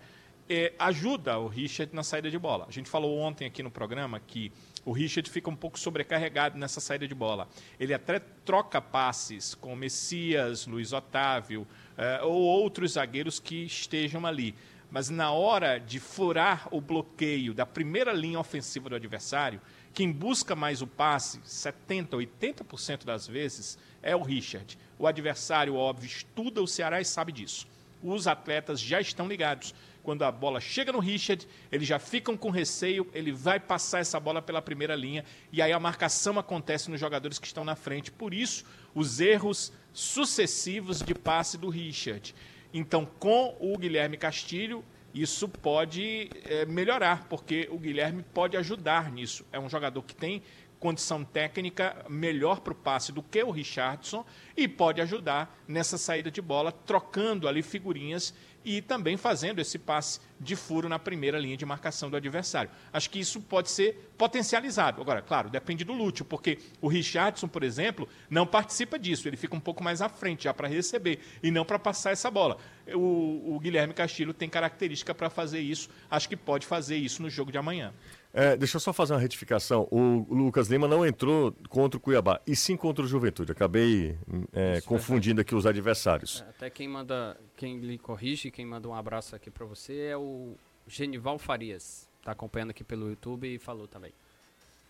é, 0.50 0.74
ajuda 0.78 1.38
o 1.40 1.48
Richard 1.48 1.96
na 1.96 2.04
saída 2.04 2.30
de 2.30 2.38
bola. 2.38 2.66
A 2.68 2.72
gente 2.72 2.90
falou 2.90 3.18
ontem 3.18 3.46
aqui 3.46 3.64
no 3.64 3.72
programa 3.72 4.20
que 4.20 4.52
o 4.84 4.92
Richard 4.92 5.30
fica 5.30 5.50
um 5.50 5.56
pouco 5.56 5.80
sobrecarregado 5.80 6.58
nessa 6.58 6.82
saída 6.82 7.08
de 7.08 7.16
bola. 7.16 7.48
Ele 7.80 7.94
até 7.94 8.20
troca 8.20 8.82
passes 8.82 9.56
com 9.56 9.76
Messias, 9.76 10.66
Luiz 10.68 10.92
Otávio 10.92 11.66
é, 11.98 12.22
ou 12.24 12.42
outros 12.42 12.94
zagueiros 12.94 13.40
que 13.40 13.64
estejam 13.64 14.26
ali. 14.26 14.56
Mas 14.90 15.10
na 15.10 15.32
hora 15.32 15.78
de 15.78 16.02
furar 16.02 16.68
o 16.70 16.82
bloqueio 16.82 17.54
da 17.54 17.66
primeira 17.66 18.12
linha 18.12 18.40
ofensiva 18.40 18.90
do 18.90 18.96
adversário, 18.96 19.62
quem 19.94 20.12
busca 20.12 20.56
mais 20.56 20.82
o 20.82 20.88
passe, 20.88 21.40
70%, 21.40 22.10
80% 22.10 23.06
das 23.06 23.28
vezes, 23.28 23.78
é 24.02 24.16
o 24.16 24.22
Richard. 24.22 24.78
O 24.98 25.08
adversário, 25.08 25.76
óbvio, 25.76 26.08
estuda 26.08 26.62
o 26.62 26.68
Ceará 26.68 27.02
e 27.02 27.06
sabe 27.06 27.32
disso. 27.32 27.68
Os 28.02 28.26
atletas 28.28 28.80
já 28.80 29.00
estão 29.00 29.28
ligados 29.28 29.76
quando 30.02 30.24
a 30.24 30.32
bola 30.32 30.60
chega 30.60 30.92
no 30.92 31.00
Richard, 31.00 31.48
eles 31.72 31.88
já 31.88 32.00
ficam 32.00 32.36
com 32.36 32.50
receio, 32.50 33.08
ele 33.14 33.32
vai 33.32 33.60
passar 33.60 34.00
essa 34.00 34.20
bola 34.20 34.42
pela 34.42 34.62
primeira 34.62 34.96
linha 34.96 35.24
e 35.52 35.62
aí 35.62 35.72
a 35.72 35.80
marcação 35.80 36.40
acontece 36.40 36.90
nos 36.90 37.00
jogadores 37.00 37.38
que 37.38 37.46
estão 37.46 37.64
na 37.64 37.76
frente. 37.76 38.12
Por 38.12 38.34
isso, 38.34 38.66
os 38.96 39.20
erros 39.20 39.72
sucessivos 39.94 41.02
de 41.02 41.14
passe 41.14 41.58
do 41.58 41.70
Richard. 41.70 42.34
Então, 42.74 43.06
com 43.06 43.56
o 43.60 43.78
Guilherme 43.78 44.18
Castilho, 44.18 44.84
isso 45.14 45.48
pode 45.48 46.30
é, 46.46 46.66
melhorar, 46.66 47.28
porque 47.28 47.68
o 47.72 47.78
Guilherme 47.78 48.24
pode 48.34 48.56
ajudar 48.58 49.12
nisso. 49.12 49.46
É 49.52 49.60
um 49.60 49.70
jogador 49.70 50.02
que 50.04 50.16
tem 50.16 50.42
condição 50.80 51.24
técnica 51.24 52.04
melhor 52.10 52.62
para 52.62 52.74
o 52.74 52.76
passe 52.76 53.12
do 53.12 53.22
que 53.22 53.44
o 53.44 53.52
Richardson 53.52 54.26
e 54.58 54.68
pode 54.68 55.00
ajudar 55.00 55.56
nessa 55.68 55.96
saída 55.96 56.32
de 56.32 56.42
bola, 56.42 56.72
trocando 56.72 57.48
ali 57.48 57.62
figurinhas 57.62 58.34
e 58.64 58.82
também 58.82 59.18
fazendo 59.18 59.60
esse 59.60 59.80
passe 59.80 60.20
de 60.40 60.56
furo 60.56 60.90
na 60.90 60.98
primeira 60.98 61.38
linha 61.38 61.56
de 61.56 61.66
marcação 61.66 62.10
do 62.10 62.18
adversário. 62.18 62.70
Acho 62.92 63.10
que 63.10 63.20
isso 63.20 63.42
pode 63.42 63.70
ser 63.70 64.12
potencializado. 64.18 65.02
Agora, 65.02 65.22
claro, 65.22 65.50
depende 65.50 65.84
do 65.84 65.94
Lúcio, 65.94 66.26
porque 66.26 66.60
o 66.80 66.88
Richardson, 66.88 67.48
por 67.48 67.64
exemplo, 67.64 68.08
não 68.30 68.46
participa 68.46 68.98
disso, 68.98 69.28
ele 69.28 69.38
fica 69.38 69.56
um 69.56 69.60
pouco 69.60 69.84
mais 69.84 70.02
à 70.02 70.10
frente 70.10 70.46
já 70.46 70.54
para 70.54 70.68
receber 70.68 71.20
e 71.44 71.52
não 71.52 71.64
para 71.64 71.78
passar 71.78 72.12
essa 72.12 72.30
bola. 72.32 72.58
O, 72.94 73.56
o 73.56 73.60
Guilherme 73.60 73.94
Castilho 73.94 74.34
tem 74.34 74.50
característica 74.50 75.14
para 75.14 75.30
fazer 75.30 75.60
isso, 75.60 75.90
acho 76.10 76.28
que 76.28 76.36
pode 76.36 76.66
fazer 76.66 76.98
isso 76.98 77.22
no 77.22 77.30
jogo 77.30 77.52
de 77.52 77.58
amanhã. 77.58 77.94
É, 78.34 78.56
deixa 78.56 78.78
eu 78.78 78.80
só 78.80 78.94
fazer 78.94 79.14
uma 79.14 79.20
retificação. 79.20 79.88
O 79.92 80.26
Lucas 80.30 80.68
Lima 80.68 80.88
não 80.88 81.06
entrou 81.06 81.54
contra 81.70 81.98
o 81.98 82.02
Cuiabá, 82.02 82.40
e 82.48 82.56
sim 82.56 82.78
contra 82.78 83.04
o 83.04 83.08
Juventude. 83.08 83.52
Acabei 83.52 84.18
é, 84.54 84.80
confundindo 84.82 85.42
aqui 85.42 85.54
os 85.54 85.66
adversários. 85.66 86.44
É, 86.46 86.50
até 86.50 86.70
quem 86.70 86.88
manda, 86.88 87.38
quem 87.58 87.80
lhe 87.80 87.98
corrige, 87.98 88.50
quem 88.50 88.66
manda 88.66 88.88
um 88.88 88.96
abraço 88.96 89.36
aqui 89.36 89.52
para 89.52 89.66
você 89.66 90.08
é 90.12 90.18
o 90.18 90.56
Genival 90.88 91.38
Farias. 91.38 92.08
Está 92.20 92.32
acompanhando 92.32 92.70
aqui 92.70 92.84
pelo 92.84 93.10
YouTube 93.10 93.54
e 93.54 93.60
falou 93.60 93.88
também. 93.88 94.14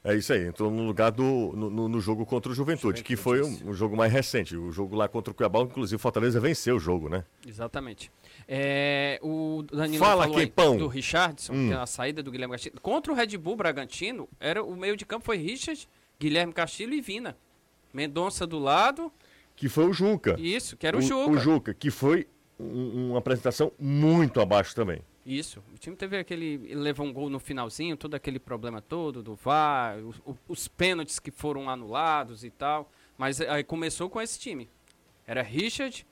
É 0.03 0.15
isso 0.15 0.33
aí, 0.33 0.47
entrou 0.47 0.71
no 0.71 0.83
lugar 0.83 1.11
do 1.11 1.53
no, 1.55 1.87
no 1.87 2.01
jogo 2.01 2.25
contra 2.25 2.51
o 2.51 2.55
Juventude, 2.55 2.99
Juventude 2.99 3.03
que 3.03 3.15
foi 3.15 3.43
um, 3.43 3.69
um, 3.69 3.73
jogo 3.73 3.95
mais 3.95 4.11
recente. 4.11 4.57
O 4.57 4.71
jogo 4.71 4.95
lá 4.95 5.07
contra 5.07 5.31
o 5.31 5.35
Cuiabá, 5.35 5.61
inclusive 5.61 5.95
o 5.95 5.99
Fortaleza 5.99 6.39
venceu 6.39 6.77
o 6.77 6.79
jogo, 6.79 7.07
né? 7.07 7.23
Exatamente. 7.45 8.11
É, 8.53 9.17
o 9.23 9.63
Danilo 9.63 10.03
Fala 10.03 10.23
falou 10.27 10.47
pão. 10.49 10.75
do 10.75 10.85
Richardson, 10.85 11.53
hum. 11.53 11.67
que 11.69 11.73
é 11.73 11.77
a 11.77 11.85
saída 11.85 12.21
do 12.21 12.29
Guilherme 12.29 12.51
Castilho. 12.51 12.81
Contra 12.81 13.13
o 13.13 13.15
Red 13.15 13.37
Bull 13.37 13.55
Bragantino, 13.55 14.27
era, 14.41 14.61
o 14.61 14.75
meio 14.75 14.97
de 14.97 15.05
campo 15.05 15.23
foi 15.23 15.37
Richard, 15.37 15.87
Guilherme 16.19 16.51
Castilho 16.51 16.93
e 16.93 16.99
Vina. 16.99 17.37
Mendonça 17.93 18.45
do 18.45 18.59
lado. 18.59 19.09
Que 19.55 19.69
foi 19.69 19.85
o 19.85 19.93
Juca. 19.93 20.35
Isso, 20.37 20.75
que 20.75 20.85
era 20.85 20.97
o, 20.97 20.99
o 20.99 21.01
Juca. 21.01 21.31
O 21.31 21.37
Juca, 21.37 21.73
que 21.73 21.89
foi 21.89 22.27
um, 22.59 23.11
uma 23.11 23.19
apresentação 23.19 23.71
muito 23.79 24.41
abaixo 24.41 24.75
também. 24.75 25.01
Isso. 25.25 25.63
O 25.73 25.77
time 25.77 25.95
teve 25.95 26.17
aquele. 26.17 26.55
Ele 26.65 26.75
levou 26.75 27.05
um 27.05 27.13
gol 27.13 27.29
no 27.29 27.39
finalzinho, 27.39 27.95
todo 27.95 28.15
aquele 28.15 28.37
problema 28.39 28.81
todo 28.81 29.23
do 29.23 29.33
VAR, 29.33 29.97
os, 29.99 30.21
os 30.45 30.67
pênaltis 30.67 31.19
que 31.19 31.31
foram 31.31 31.69
anulados 31.69 32.43
e 32.43 32.49
tal. 32.49 32.91
Mas 33.17 33.39
aí 33.39 33.63
começou 33.63 34.09
com 34.09 34.19
esse 34.19 34.37
time. 34.37 34.67
Era 35.25 35.41
Richard, 35.41 36.05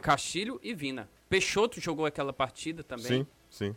Castilho 0.00 0.58
e 0.62 0.74
Vina. 0.74 1.08
Peixoto 1.28 1.80
jogou 1.80 2.06
aquela 2.06 2.32
partida 2.32 2.82
também. 2.82 3.06
Sim, 3.06 3.26
sim. 3.48 3.76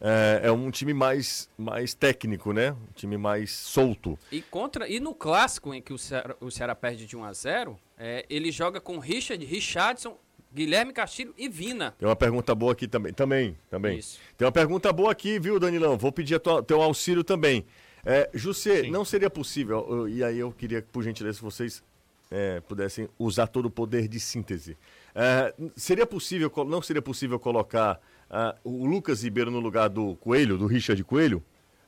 É, 0.00 0.40
é, 0.44 0.52
um 0.52 0.70
time 0.70 0.94
mais, 0.94 1.48
mais 1.58 1.92
técnico, 1.92 2.52
né? 2.52 2.72
Um 2.72 2.92
time 2.94 3.18
mais 3.18 3.50
solto. 3.50 4.18
E 4.32 4.40
contra 4.40 4.88
e 4.88 4.98
no 4.98 5.14
clássico 5.14 5.74
em 5.74 5.82
que 5.82 5.92
o 5.92 5.98
Ceará, 5.98 6.34
o 6.40 6.50
Ceará 6.50 6.74
perde 6.74 7.06
de 7.06 7.16
1 7.16 7.24
a 7.24 7.32
0, 7.32 7.78
é, 7.98 8.24
ele 8.30 8.50
joga 8.50 8.80
com 8.80 8.98
Richard, 8.98 9.44
Richardson, 9.44 10.16
Guilherme 10.52 10.92
Castilho 10.92 11.34
e 11.36 11.48
Vina. 11.48 11.94
Tem 11.98 12.08
uma 12.08 12.16
pergunta 12.16 12.54
boa 12.54 12.72
aqui 12.72 12.88
também. 12.88 13.12
Também, 13.12 13.56
também. 13.68 13.98
Isso. 13.98 14.18
Tem 14.38 14.46
uma 14.46 14.52
pergunta 14.52 14.90
boa 14.90 15.12
aqui, 15.12 15.38
viu, 15.38 15.60
Danilão? 15.60 15.98
Vou 15.98 16.10
pedir 16.10 16.40
tua, 16.40 16.62
teu 16.62 16.80
auxílio 16.80 17.22
também. 17.22 17.66
É, 18.04 18.30
José, 18.32 18.84
não 18.84 19.04
seria 19.04 19.28
possível, 19.28 20.08
e 20.08 20.24
aí 20.24 20.38
eu 20.38 20.50
queria, 20.50 20.82
por 20.90 21.02
gentileza, 21.02 21.36
se 21.36 21.42
vocês 21.42 21.82
é, 22.30 22.60
pudessem 22.60 23.08
usar 23.18 23.46
todo 23.46 23.66
o 23.66 23.70
poder 23.70 24.08
de 24.08 24.18
síntese. 24.18 24.78
É, 25.14 25.54
seria 25.76 26.06
possível, 26.06 26.52
não 26.66 26.82
seria 26.82 27.02
possível 27.02 27.38
colocar 27.38 28.00
uh, 28.30 28.58
o 28.64 28.86
Lucas 28.86 29.22
Ribeiro 29.22 29.50
no 29.50 29.60
lugar 29.60 29.88
do 29.88 30.16
Coelho, 30.16 30.56
do 30.56 30.66
Richard 30.66 31.02
Coelho? 31.04 31.42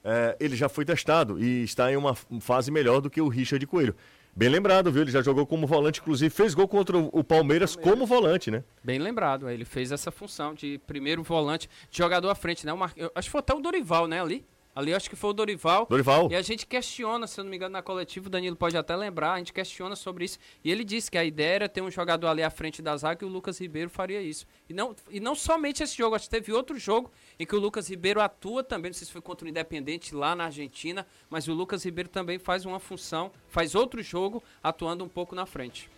É, 0.04 0.36
ele 0.40 0.56
já 0.56 0.68
foi 0.68 0.84
testado 0.84 1.40
e 1.40 1.62
está 1.62 1.92
em 1.92 1.96
uma 1.96 2.14
fase 2.40 2.72
melhor 2.72 3.00
do 3.00 3.08
que 3.08 3.20
o 3.20 3.28
Richard 3.28 3.64
Coelho. 3.66 3.94
Bem 4.34 4.48
lembrado, 4.48 4.90
viu? 4.90 5.02
Ele 5.02 5.10
já 5.10 5.20
jogou 5.20 5.46
como 5.46 5.66
volante, 5.66 6.00
inclusive 6.00 6.30
fez 6.30 6.54
gol 6.54 6.66
contra 6.66 6.96
o 6.96 7.22
Palmeiras, 7.22 7.76
Palmeiras. 7.76 7.76
como 7.76 8.06
volante, 8.06 8.50
né? 8.50 8.64
Bem 8.82 8.98
lembrado, 8.98 9.48
ele 9.48 9.64
fez 9.64 9.92
essa 9.92 10.10
função 10.10 10.54
de 10.54 10.80
primeiro 10.86 11.22
volante, 11.22 11.68
de 11.90 11.98
jogador 11.98 12.30
à 12.30 12.34
frente, 12.34 12.64
né? 12.64 12.72
acho 13.14 13.28
que 13.28 13.30
foi 13.30 13.40
até 13.40 13.54
o 13.54 13.60
Dorival, 13.60 14.08
né, 14.08 14.22
ali. 14.22 14.44
Ali 14.74 14.94
acho 14.94 15.10
que 15.10 15.16
foi 15.16 15.30
o 15.30 15.32
Dorival. 15.34 15.86
Dorival. 15.86 16.30
E 16.30 16.34
a 16.34 16.40
gente 16.40 16.66
questiona, 16.66 17.26
se 17.26 17.38
eu 17.38 17.44
não 17.44 17.50
me 17.50 17.56
engano, 17.56 17.72
na 17.74 17.82
coletiva, 17.82 18.26
o 18.26 18.30
Danilo 18.30 18.56
pode 18.56 18.76
até 18.76 18.96
lembrar, 18.96 19.34
a 19.34 19.38
gente 19.38 19.52
questiona 19.52 19.94
sobre 19.94 20.24
isso. 20.24 20.38
E 20.64 20.70
ele 20.70 20.82
disse 20.82 21.10
que 21.10 21.18
a 21.18 21.24
ideia 21.24 21.54
era 21.56 21.68
ter 21.68 21.82
um 21.82 21.90
jogador 21.90 22.28
ali 22.28 22.42
à 22.42 22.48
frente 22.48 22.80
da 22.80 22.96
zaga 22.96 23.24
e 23.24 23.28
o 23.28 23.30
Lucas 23.30 23.60
Ribeiro 23.60 23.90
faria 23.90 24.22
isso. 24.22 24.46
E 24.68 24.72
não, 24.72 24.96
e 25.10 25.20
não 25.20 25.34
somente 25.34 25.82
esse 25.82 25.96
jogo, 25.96 26.16
acho 26.16 26.24
que 26.24 26.30
teve 26.30 26.52
outro 26.52 26.78
jogo 26.78 27.12
em 27.38 27.44
que 27.44 27.54
o 27.54 27.60
Lucas 27.60 27.88
Ribeiro 27.88 28.20
atua 28.20 28.64
também, 28.64 28.90
não 28.90 28.94
sei 28.94 29.06
se 29.06 29.12
foi 29.12 29.20
contra 29.20 29.46
o 29.46 29.48
Independente 29.48 30.14
lá 30.14 30.34
na 30.34 30.44
Argentina, 30.44 31.06
mas 31.28 31.48
o 31.48 31.52
Lucas 31.52 31.84
Ribeiro 31.84 32.08
também 32.08 32.38
faz 32.38 32.64
uma 32.64 32.80
função, 32.80 33.30
faz 33.48 33.74
outro 33.74 34.02
jogo 34.02 34.42
atuando 34.62 35.04
um 35.04 35.08
pouco 35.08 35.34
na 35.34 35.44
frente. 35.44 35.90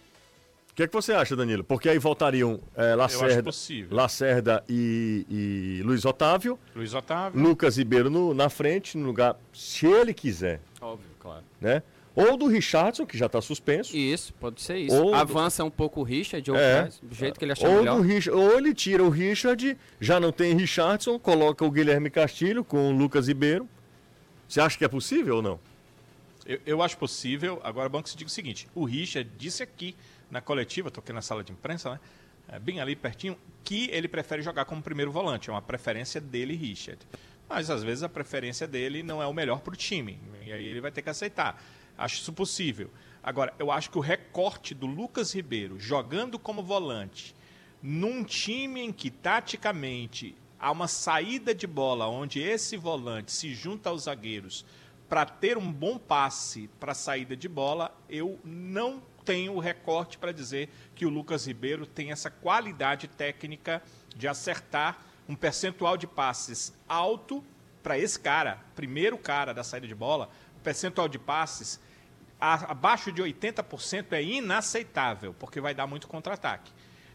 O 0.75 0.77
que, 0.77 0.83
é 0.83 0.89
que 0.89 0.93
você 0.93 1.13
acha, 1.13 1.37
Danilo? 1.37 1.63
Porque 1.63 1.89
aí 1.89 2.01
voltariam 2.01 2.61
é, 2.75 2.97
Lacerda, 2.97 3.49
Lacerda 3.93 4.65
e, 4.69 5.25
e, 5.31 5.83
Luiz 5.85 6.05
Otávio. 6.05 6.59
Luiz 6.75 6.93
Otávio. 6.93 7.41
Lucas 7.41 7.77
Ribeiro 7.77 8.11
no, 8.11 8.35
na 8.35 8.49
frente, 8.49 8.99
no 8.99 9.07
lugar, 9.07 9.37
se 9.53 9.87
ele 9.87 10.13
quiser. 10.13 10.61
Óbvio, 10.81 11.07
claro. 11.21 11.45
Né? 11.61 11.81
Ou 12.13 12.37
do 12.37 12.49
Richardson, 12.49 13.07
que 13.07 13.17
já 13.17 13.27
está 13.27 13.41
suspenso. 13.41 13.97
Isso, 13.97 14.35
pode 14.35 14.61
ser 14.61 14.79
isso. 14.79 15.01
Ou 15.01 15.15
Avança 15.15 15.63
do... 15.63 15.69
um 15.69 15.71
pouco 15.71 16.01
o 16.01 16.03
Richard, 16.03 16.51
ou 16.51 16.57
é, 16.57 16.89
do 17.01 17.15
jeito 17.15 17.39
que 17.39 17.45
ele 17.45 17.53
achar 17.53 17.69
ou 17.69 17.77
melhor. 17.77 18.03
Do 18.03 18.37
ou 18.37 18.59
ele 18.59 18.75
tira 18.75 19.05
o 19.05 19.11
Richard, 19.11 19.79
já 20.01 20.19
não 20.19 20.33
tem 20.33 20.57
Richardson, 20.57 21.21
coloca 21.21 21.65
o 21.65 21.71
Guilherme 21.71 22.11
Castilho 22.11 22.65
com 22.65 22.89
o 22.89 22.99
Lucas 22.99 23.29
Ribeiro. 23.29 23.69
Você 24.49 24.61
acha 24.61 24.77
que 24.77 24.85
é 24.85 24.89
possível 24.89 25.37
ou 25.37 25.43
não? 25.43 25.61
Eu, 26.45 26.61
eu 26.67 26.83
acho 26.83 26.99
possível. 26.99 27.61
Agora, 27.63 27.89
bom 27.89 28.03
que 28.03 28.11
se 28.11 28.17
diga 28.17 28.29
o 28.29 28.33
seguinte: 28.33 28.69
o 28.75 28.85
Richard 28.85 29.31
disse 29.39 29.63
aqui 29.63 29.95
na 30.35 30.41
coletiva, 30.41 30.89
estou 30.89 31.01
aqui 31.01 31.13
na 31.13 31.23
sala 31.23 31.45
de 31.45 31.53
imprensa, 31.53 31.93
né? 31.93 32.01
É, 32.49 32.59
bem 32.59 32.81
ali 32.81 32.97
pertinho, 32.97 33.39
que 33.63 33.89
ele 33.91 34.09
prefere 34.09 34.43
jogar 34.43 34.65
como 34.65 34.83
primeiro 34.83 35.13
volante. 35.13 35.49
É 35.49 35.53
uma 35.53 35.63
preferência 35.63 36.21
dele, 36.21 36.57
Richard. 36.57 36.99
Mas 37.49 37.71
às 37.71 37.85
vezes 37.85 38.03
a 38.03 38.09
preferência 38.09 38.67
dele 38.67 39.03
não 39.03 39.23
é 39.23 39.27
o 39.27 39.33
melhor 39.33 39.61
para 39.61 39.73
o 39.73 39.77
time. 39.77 40.19
E 40.45 40.53
aí 40.53 40.67
ele 40.67 40.81
vai 40.81 40.91
ter 40.91 41.03
que 41.03 41.09
aceitar. 41.09 41.63
Acho 41.97 42.17
isso 42.17 42.33
possível. 42.33 42.91
Agora, 43.23 43.55
eu 43.59 43.71
acho 43.71 43.91
que 43.91 43.97
o 43.97 44.01
recorte 44.01 44.75
do 44.75 44.87
Lucas 44.87 45.33
Ribeiro 45.33 45.79
jogando 45.79 46.37
como 46.37 46.63
volante 46.63 47.35
num 47.81 48.25
time 48.25 48.81
em 48.81 48.93
que 48.93 49.11
taticamente 49.11 50.35
há 50.59 50.71
uma 50.71 50.89
saída 50.89 51.55
de 51.55 51.67
bola 51.67 52.09
onde 52.09 52.41
esse 52.41 52.77
volante 52.77 53.31
se 53.31 53.55
junta 53.55 53.89
aos 53.89 54.03
zagueiros 54.03 54.67
para 55.09 55.25
ter 55.25 55.57
um 55.57 55.73
bom 55.73 55.97
passe 55.97 56.69
para 56.81 56.93
saída 56.93 57.37
de 57.37 57.49
bola, 57.49 57.97
eu 58.09 58.39
não 58.45 59.01
tenho 59.25 59.55
o 59.55 59.59
recorte 59.59 60.19
para 60.19 60.33
dizer 60.33 60.69
que 60.95 61.07
o 61.07 61.09
Lucas 61.09 61.47
Ribeiro 61.47 61.87
tem 61.87 62.13
essa 62.13 62.31
qualidade 62.31 63.09
técnica 63.09 63.83
de 64.15 64.29
acertar 64.29 64.99
um 65.29 65.35
percentual 65.35 65.97
de 65.97 66.07
passes 66.07 66.73
alto 66.89 67.45
para 67.83 67.99
esse 67.99 68.19
cara, 68.19 68.61
primeiro 68.75 69.19
cara 69.19 69.53
da 69.53 69.65
saída 69.65 69.87
de 69.87 69.95
bola, 69.95 70.29
o 70.57 70.61
percentual 70.61 71.09
de 71.09 71.19
passes 71.19 71.81
abaixo 72.41 73.11
de 73.11 73.23
80% 73.23 74.13
é 74.13 74.23
inaceitável, 74.23 75.35
porque 75.35 75.61
vai 75.61 75.75
dar 75.75 75.87
muito 75.87 76.07
contra-ataque. 76.07 76.71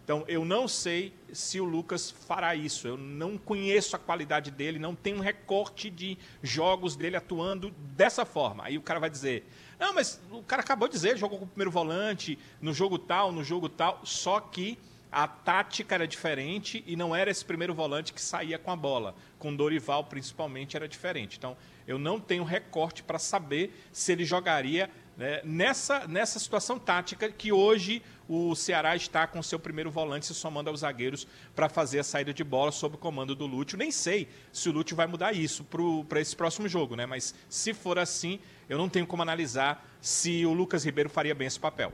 Então, 0.10 0.26
eu 0.28 0.44
não 0.44 0.68
sei 0.68 1.14
se 1.32 1.60
o 1.60 1.64
Lucas 1.64 2.10
fará 2.10 2.56
isso. 2.56 2.88
Eu 2.88 2.98
não 2.98 3.38
conheço 3.38 3.96
a 3.96 4.00
qualidade 4.00 4.50
dele, 4.50 4.80
não 4.80 4.96
tenho 4.96 5.18
um 5.18 5.22
recorte 5.22 5.88
de 5.88 6.18
jogos 6.42 6.96
dele 6.96 7.16
atuando 7.16 7.70
dessa 7.96 8.26
forma. 8.26 8.64
Aí 8.64 8.76
o 8.76 8.82
cara 8.82 9.00
vai 9.00 9.10
dizer: 9.12 9.48
não, 9.80 9.94
mas 9.94 10.20
o 10.30 10.44
cara 10.44 10.62
acabou 10.62 10.88
de 10.88 10.94
dizer, 10.94 11.18
jogou 11.18 11.40
com 11.40 11.46
o 11.46 11.48
primeiro 11.48 11.72
volante, 11.72 12.38
no 12.62 12.74
jogo 12.74 13.00
tal, 13.00 13.32
no 13.32 13.44
jogo 13.44 13.70
tal, 13.70 14.02
só 14.04 14.40
que 14.40 14.78
a 15.12 15.28
tática 15.28 15.96
era 15.96 16.08
diferente 16.08 16.84
e 16.86 16.96
não 16.96 17.16
era 17.16 17.32
esse 17.32 17.44
primeiro 17.44 17.74
volante 17.74 18.14
que 18.14 18.22
saía 18.22 18.60
com 18.60 18.72
a 18.72 18.76
bola. 18.76 19.16
Com 19.40 19.56
Dorival, 19.56 20.04
principalmente, 20.04 20.76
era 20.76 20.88
diferente. 20.88 21.38
Então, 21.38 21.58
eu 21.88 21.98
não 21.98 22.20
tenho 22.20 22.44
recorte 22.44 23.02
para 23.02 23.18
saber 23.18 23.74
se 23.92 24.12
ele 24.12 24.24
jogaria 24.24 24.90
né, 25.20 25.42
nessa, 25.44 26.08
nessa 26.08 26.40
situação 26.40 26.80
tática 26.80 27.30
que 27.30 27.52
hoje 27.52 28.02
o 28.26 28.56
Ceará 28.56 28.96
está 28.96 29.28
com 29.28 29.44
seu 29.44 29.60
primeiro 29.60 29.92
volante 29.92 30.26
se 30.26 30.34
somando 30.34 30.70
aos 30.70 30.80
zagueiros 30.80 31.28
para 31.54 31.68
fazer 31.68 32.00
a 32.00 32.04
saída 32.06 32.34
de 32.34 32.42
bola 32.42 32.72
sob 32.72 32.96
o 32.96 32.98
comando 32.98 33.36
do 33.36 33.46
Lúcio. 33.46 33.78
Nem 33.78 33.92
sei 33.92 34.30
se 34.54 34.70
o 34.70 34.72
Lúcio 34.72 34.96
vai 34.96 35.08
mudar 35.08 35.34
isso 35.34 35.66
para 36.08 36.22
esse 36.22 36.34
próximo 36.34 36.70
jogo, 36.70 36.96
né? 36.96 37.06
mas 37.06 37.36
se 37.50 37.74
for 37.74 38.00
assim, 38.00 38.40
eu 38.70 38.78
não 38.78 38.88
tenho 38.88 39.06
como 39.06 39.22
analisar 39.22 39.86
se 40.00 40.46
o 40.46 40.54
Lucas 40.54 40.86
Ribeiro 40.86 41.10
faria 41.10 41.36
bem 41.36 41.48
esse 41.48 41.60
papel. 41.60 41.92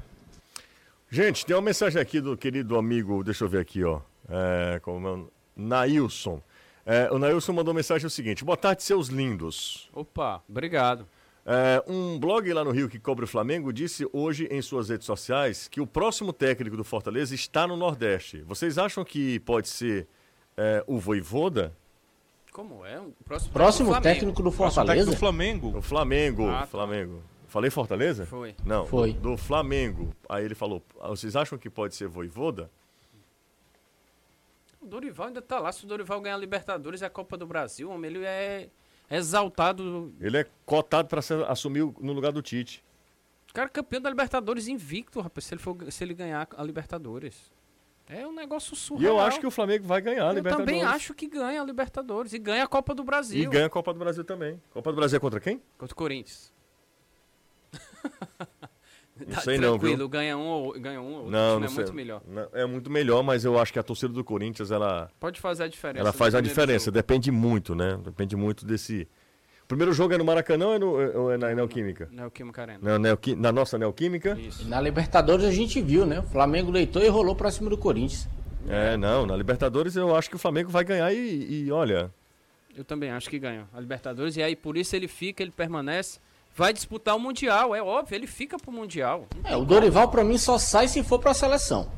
Gente, 1.10 1.48
tem 1.48 1.56
uma 1.56 1.64
mensagem 1.64 2.00
aqui 2.00 2.22
do 2.22 2.38
querido 2.38 2.78
amigo, 2.78 3.24
deixa 3.24 3.44
eu 3.44 3.50
ver 3.50 3.62
aqui, 3.62 3.84
ó. 3.84 4.02
É, 4.30 4.80
como 4.82 5.08
é, 5.08 5.32
Nailson. 5.56 6.44
É, 6.86 7.10
o 7.12 7.18
Nailson 7.18 7.54
mandou 7.54 7.74
mensagem 7.74 8.06
o 8.06 8.10
seguinte: 8.10 8.44
Boa 8.44 8.58
tarde, 8.58 8.84
seus 8.84 9.08
lindos. 9.08 9.90
Opa, 9.94 10.44
obrigado. 10.48 11.08
É, 11.48 11.84
um 11.88 12.20
blog 12.20 12.52
lá 12.52 12.64
no 12.64 12.72
Rio 12.72 12.90
que 12.90 12.98
cobre 12.98 13.24
o 13.24 13.28
Flamengo 13.28 13.72
disse 13.72 14.08
hoje 14.12 14.48
em 14.50 14.64
suas 14.64 14.90
redes 14.90 15.06
sociais 15.06 15.68
que 15.68 15.80
o 15.80 15.86
próximo 15.86 16.34
técnico 16.34 16.76
do 16.76 16.84
Fortaleza 16.84 17.36
está 17.36 17.68
no 17.68 17.78
Nordeste. 17.78 18.42
Vocês 18.42 18.80
acham 18.80 19.06
que 19.06 19.40
pode 19.42 19.68
ser 19.68 20.08
é, 20.58 20.84
o 20.88 20.98
Voivoda? 20.98 21.72
Como 22.52 22.84
é? 22.84 23.00
O 23.00 23.14
próximo, 23.24 23.54
próximo 23.54 23.94
do 23.94 24.02
técnico 24.02 24.42
do 24.42 24.50
Fortaleza? 24.50 24.94
Técnico 24.94 25.12
do 25.12 25.20
Flamengo. 25.20 25.78
O 25.78 25.82
Flamengo, 25.84 26.50
ah, 26.50 26.62
tá. 26.62 26.68
Flamengo. 26.68 27.22
Falei 27.48 27.70
Fortaleza? 27.70 28.26
Foi. 28.26 28.56
Não, 28.66 28.88
Foi. 28.88 29.14
Do, 29.14 29.32
do 29.32 29.38
Flamengo. 29.38 30.16
Aí 30.28 30.44
ele 30.44 30.56
falou: 30.56 30.82
vocês 31.10 31.36
acham 31.36 31.60
que 31.60 31.70
pode 31.70 31.94
ser 31.96 32.08
Voivoda? 32.08 32.72
O 34.82 34.88
Dorival 34.88 35.28
ainda 35.28 35.42
tá 35.42 35.60
lá. 35.60 35.72
Se 35.72 35.86
o 35.86 35.88
Dorival 35.88 36.20
ganhar 36.22 36.36
a 36.36 36.40
Libertadores 36.40 37.02
e 37.02 37.06
a 37.06 37.10
Copa 37.10 37.38
do 37.38 37.46
Brasil, 37.46 37.90
homem, 37.90 38.10
ele 38.10 38.26
é 38.26 38.70
exaltado. 39.10 40.14
Ele 40.20 40.38
é 40.38 40.46
cotado 40.66 41.08
para 41.08 41.22
assumir 41.48 41.82
no 42.00 42.14
lugar 42.14 42.32
do 42.32 42.42
Tite. 42.42 42.84
Cara, 43.54 43.70
campeão 43.70 44.02
da 44.02 44.10
Libertadores 44.10 44.68
invicto, 44.68 45.22
rapaz, 45.22 45.46
se 45.46 45.54
ele, 45.54 45.62
for, 45.62 45.78
se 45.90 46.04
ele 46.04 46.14
ganhar 46.14 46.48
a 46.58 46.64
Libertadores. 46.64 47.52
É 48.08 48.28
um 48.28 48.34
negócio 48.34 48.76
surreal. 48.76 49.14
E 49.14 49.16
eu 49.16 49.20
acho 49.20 49.40
que 49.40 49.48
o 49.48 49.52
Flamengo 49.52 49.88
vai 49.88 50.02
ganhar 50.02 50.26
a 50.26 50.32
eu 50.32 50.36
Libertadores. 50.36 50.70
Eu 50.70 50.80
também 50.80 50.96
acho 50.96 51.14
que 51.14 51.28
ganha 51.28 51.62
a 51.62 51.66
Libertadores 51.66 52.34
e 52.34 52.38
ganha 52.38 52.64
a 52.64 52.68
Copa 52.68 52.94
do 52.94 53.04
Brasil. 53.04 53.44
E 53.44 53.48
ganha 53.48 53.66
a 53.66 53.70
Copa 53.70 53.94
do 53.94 54.00
Brasil 54.00 54.24
também. 54.24 54.62
Copa 54.72 54.92
do 54.92 54.96
Brasil 54.96 55.18
é 55.18 55.20
contra 55.20 55.40
quem? 55.40 55.62
Contra 55.78 55.94
o 55.94 55.98
Corinthians. 55.98 56.54
Não 59.18 59.34
tá 59.34 59.42
sei 59.42 59.58
não, 59.58 59.78
viu? 59.78 60.10
ganha 60.10 60.38
um 60.38 60.46
ou 60.46 60.80
ganha 60.80 61.02
um, 61.02 61.30
não, 61.30 61.60
não 61.60 61.66
é 61.66 61.68
sei. 61.68 61.76
muito 61.78 61.94
melhor. 61.94 62.22
Não, 62.28 62.48
é 62.54 62.66
muito 62.66 62.90
melhor, 62.92 63.24
mas 63.24 63.46
eu 63.46 63.58
acho 63.58 63.72
que 63.72 63.80
a 63.80 63.84
torcida 63.84 64.14
do 64.14 64.24
Corinthians 64.24 64.72
ela 64.72 65.10
pode 65.20 65.40
fazer 65.40 65.64
a 65.64 65.68
diferença. 65.68 66.02
Ela 66.02 66.12
faz 66.12 66.36
a 66.36 66.42
diferença, 66.42 66.86
jogo. 66.86 66.96
depende 66.96 67.32
muito, 67.32 67.74
né? 67.74 67.98
Depende 68.04 68.36
muito 68.36 68.66
desse 68.66 69.08
o 69.66 69.68
primeiro 69.68 69.92
jogo 69.94 70.14
é 70.14 70.18
no 70.18 70.24
Maracanã 70.24 70.68
ou 70.68 70.76
é, 70.76 70.80
no, 70.80 71.22
ou 71.22 71.32
é 71.32 71.38
na 71.38 71.56
Neoquímica? 71.56 72.08
Neoquímica 72.12 72.62
Arena. 72.62 72.80
Na, 72.84 73.00
Neoqui, 73.00 73.36
na 73.36 73.52
nossa 73.52 73.80
Neoquímica? 73.80 74.38
Isso. 74.40 74.68
Na 74.70 74.80
Libertadores 74.80 75.44
a 75.44 75.50
gente 75.50 75.82
viu, 75.82 76.06
né? 76.06 76.20
O 76.20 76.24
Flamengo 76.24 76.72
deitou 76.72 77.02
e 77.02 77.08
rolou 77.08 77.36
pra 77.36 77.50
cima 77.50 77.68
do 77.72 77.78
Corinthians. 77.78 78.30
É, 78.70 78.96
não. 78.96 79.26
Na 79.26 79.36
Libertadores 79.36 79.96
eu 79.96 80.16
acho 80.16 80.30
que 80.30 80.36
o 80.36 80.40
Flamengo 80.40 80.70
vai 80.70 80.84
ganhar 80.84 81.12
e, 81.12 81.64
e 81.66 81.72
olha. 81.72 82.14
Eu 82.78 82.86
também 82.86 83.10
acho 83.10 83.28
que 83.28 83.40
ganha 83.40 83.68
a 83.74 83.80
Libertadores. 83.80 84.38
E 84.38 84.44
aí 84.44 84.56
por 84.56 84.78
isso 84.78 84.96
ele 84.96 85.08
fica, 85.08 85.42
ele 85.42 85.52
permanece. 85.52 86.20
Vai 86.56 86.72
disputar 86.72 87.14
o 87.18 87.20
Mundial, 87.20 87.76
é 87.76 87.84
óbvio, 87.84 88.16
ele 88.16 88.26
fica 88.26 88.58
pro 88.58 88.72
Mundial. 88.72 89.28
É, 89.44 89.58
o 89.58 89.66
Dorival 89.66 90.10
para 90.10 90.24
mim 90.24 90.38
só 90.38 90.58
sai 90.58 90.88
se 90.88 91.04
for 91.04 91.20
pra 91.20 91.34
seleção. 91.34 91.92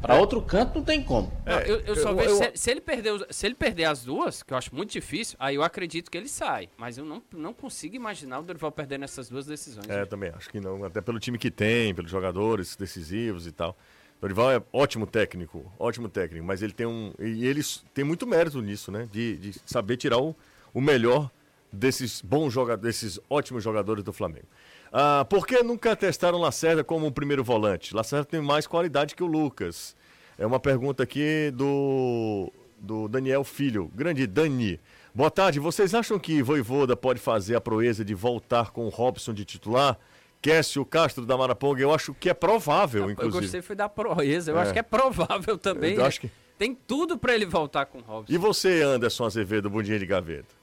Para 0.00 0.14
é. 0.14 0.20
outro 0.20 0.40
canto 0.40 0.76
não 0.76 0.84
tem 0.84 1.02
como. 1.02 1.32
É, 1.44 1.68
eu, 1.68 1.80
eu, 1.80 1.96
só 1.96 2.10
eu, 2.10 2.16
vejo, 2.16 2.30
eu, 2.30 2.36
se, 2.36 2.52
se, 2.54 2.70
ele 2.70 2.80
perder, 2.80 3.26
se 3.30 3.46
ele 3.46 3.56
perder 3.56 3.86
as 3.86 4.04
duas, 4.04 4.44
que 4.44 4.52
eu 4.52 4.56
acho 4.56 4.72
muito 4.72 4.92
difícil, 4.92 5.36
aí 5.40 5.56
eu 5.56 5.62
acredito 5.64 6.08
que 6.08 6.16
ele 6.16 6.28
sai. 6.28 6.68
Mas 6.76 6.96
eu 6.96 7.04
não, 7.04 7.20
não 7.34 7.52
consigo 7.52 7.96
imaginar 7.96 8.38
o 8.38 8.42
Dorival 8.44 8.70
perdendo 8.70 9.02
essas 9.02 9.28
duas 9.28 9.44
decisões. 9.44 9.88
É, 9.88 10.04
também 10.04 10.30
acho 10.36 10.50
que 10.50 10.60
não. 10.60 10.84
Até 10.84 11.00
pelo 11.00 11.18
time 11.18 11.36
que 11.36 11.50
tem, 11.50 11.92
pelos 11.92 12.10
jogadores 12.10 12.76
decisivos 12.76 13.44
e 13.44 13.50
tal. 13.50 13.76
Dorival 14.20 14.52
é 14.52 14.62
ótimo 14.72 15.04
técnico, 15.04 15.70
ótimo 15.80 16.08
técnico, 16.08 16.46
mas 16.46 16.62
ele 16.62 16.72
tem 16.72 16.86
um. 16.86 17.12
E 17.18 17.44
eles 17.44 17.84
tem 17.92 18.04
muito 18.04 18.24
mérito 18.24 18.62
nisso, 18.62 18.92
né? 18.92 19.08
De, 19.10 19.36
de 19.36 19.60
saber 19.66 19.96
tirar 19.96 20.18
o, 20.18 20.34
o 20.72 20.80
melhor 20.80 21.28
desses 21.72 22.20
bons 22.20 22.52
jogadores, 22.52 23.00
desses 23.00 23.20
ótimos 23.28 23.62
jogadores 23.62 24.02
do 24.02 24.12
Flamengo. 24.12 24.46
Ah, 24.92 25.26
por 25.28 25.46
que 25.46 25.62
nunca 25.62 25.94
testaram 25.96 26.38
Lacerda 26.38 26.82
como 26.82 27.06
um 27.06 27.12
primeiro 27.12 27.44
volante? 27.44 27.94
Lacerda 27.94 28.24
tem 28.24 28.40
mais 28.40 28.66
qualidade 28.66 29.14
que 29.14 29.22
o 29.22 29.26
Lucas. 29.26 29.96
É 30.38 30.46
uma 30.46 30.60
pergunta 30.60 31.02
aqui 31.02 31.50
do, 31.54 32.52
do 32.78 33.08
Daniel 33.08 33.42
Filho. 33.44 33.90
Grande 33.94 34.26
Dani. 34.26 34.80
Boa 35.14 35.30
tarde. 35.30 35.58
Vocês 35.58 35.94
acham 35.94 36.18
que 36.18 36.42
Voivoda 36.42 36.96
pode 36.96 37.18
fazer 37.20 37.56
a 37.56 37.60
proeza 37.60 38.04
de 38.04 38.14
voltar 38.14 38.70
com 38.70 38.86
o 38.86 38.90
Robson 38.90 39.32
de 39.32 39.44
titular? 39.44 39.98
Cássio 40.42 40.84
Castro 40.84 41.26
da 41.26 41.36
Maraponga, 41.36 41.82
eu 41.82 41.92
acho 41.92 42.14
que 42.14 42.28
é 42.28 42.34
provável, 42.34 43.10
inclusive. 43.10 43.36
Eu 43.36 43.40
gostei 43.40 43.62
foi 43.62 43.74
da 43.74 43.88
proeza, 43.88 44.52
eu 44.52 44.58
é. 44.58 44.62
acho 44.62 44.72
que 44.72 44.78
é 44.78 44.82
provável 44.82 45.58
também. 45.58 45.94
Eu 45.94 46.04
acho 46.04 46.20
que... 46.20 46.30
Tem 46.58 46.74
tudo 46.74 47.18
para 47.18 47.34
ele 47.34 47.44
voltar 47.44 47.86
com 47.86 47.98
o 47.98 48.02
Robson. 48.02 48.32
E 48.32 48.38
você, 48.38 48.82
Anderson 48.82 49.24
Azevedo, 49.24 49.68
bom 49.68 49.82
dia 49.82 49.98
de 49.98 50.06
gaveta? 50.06 50.54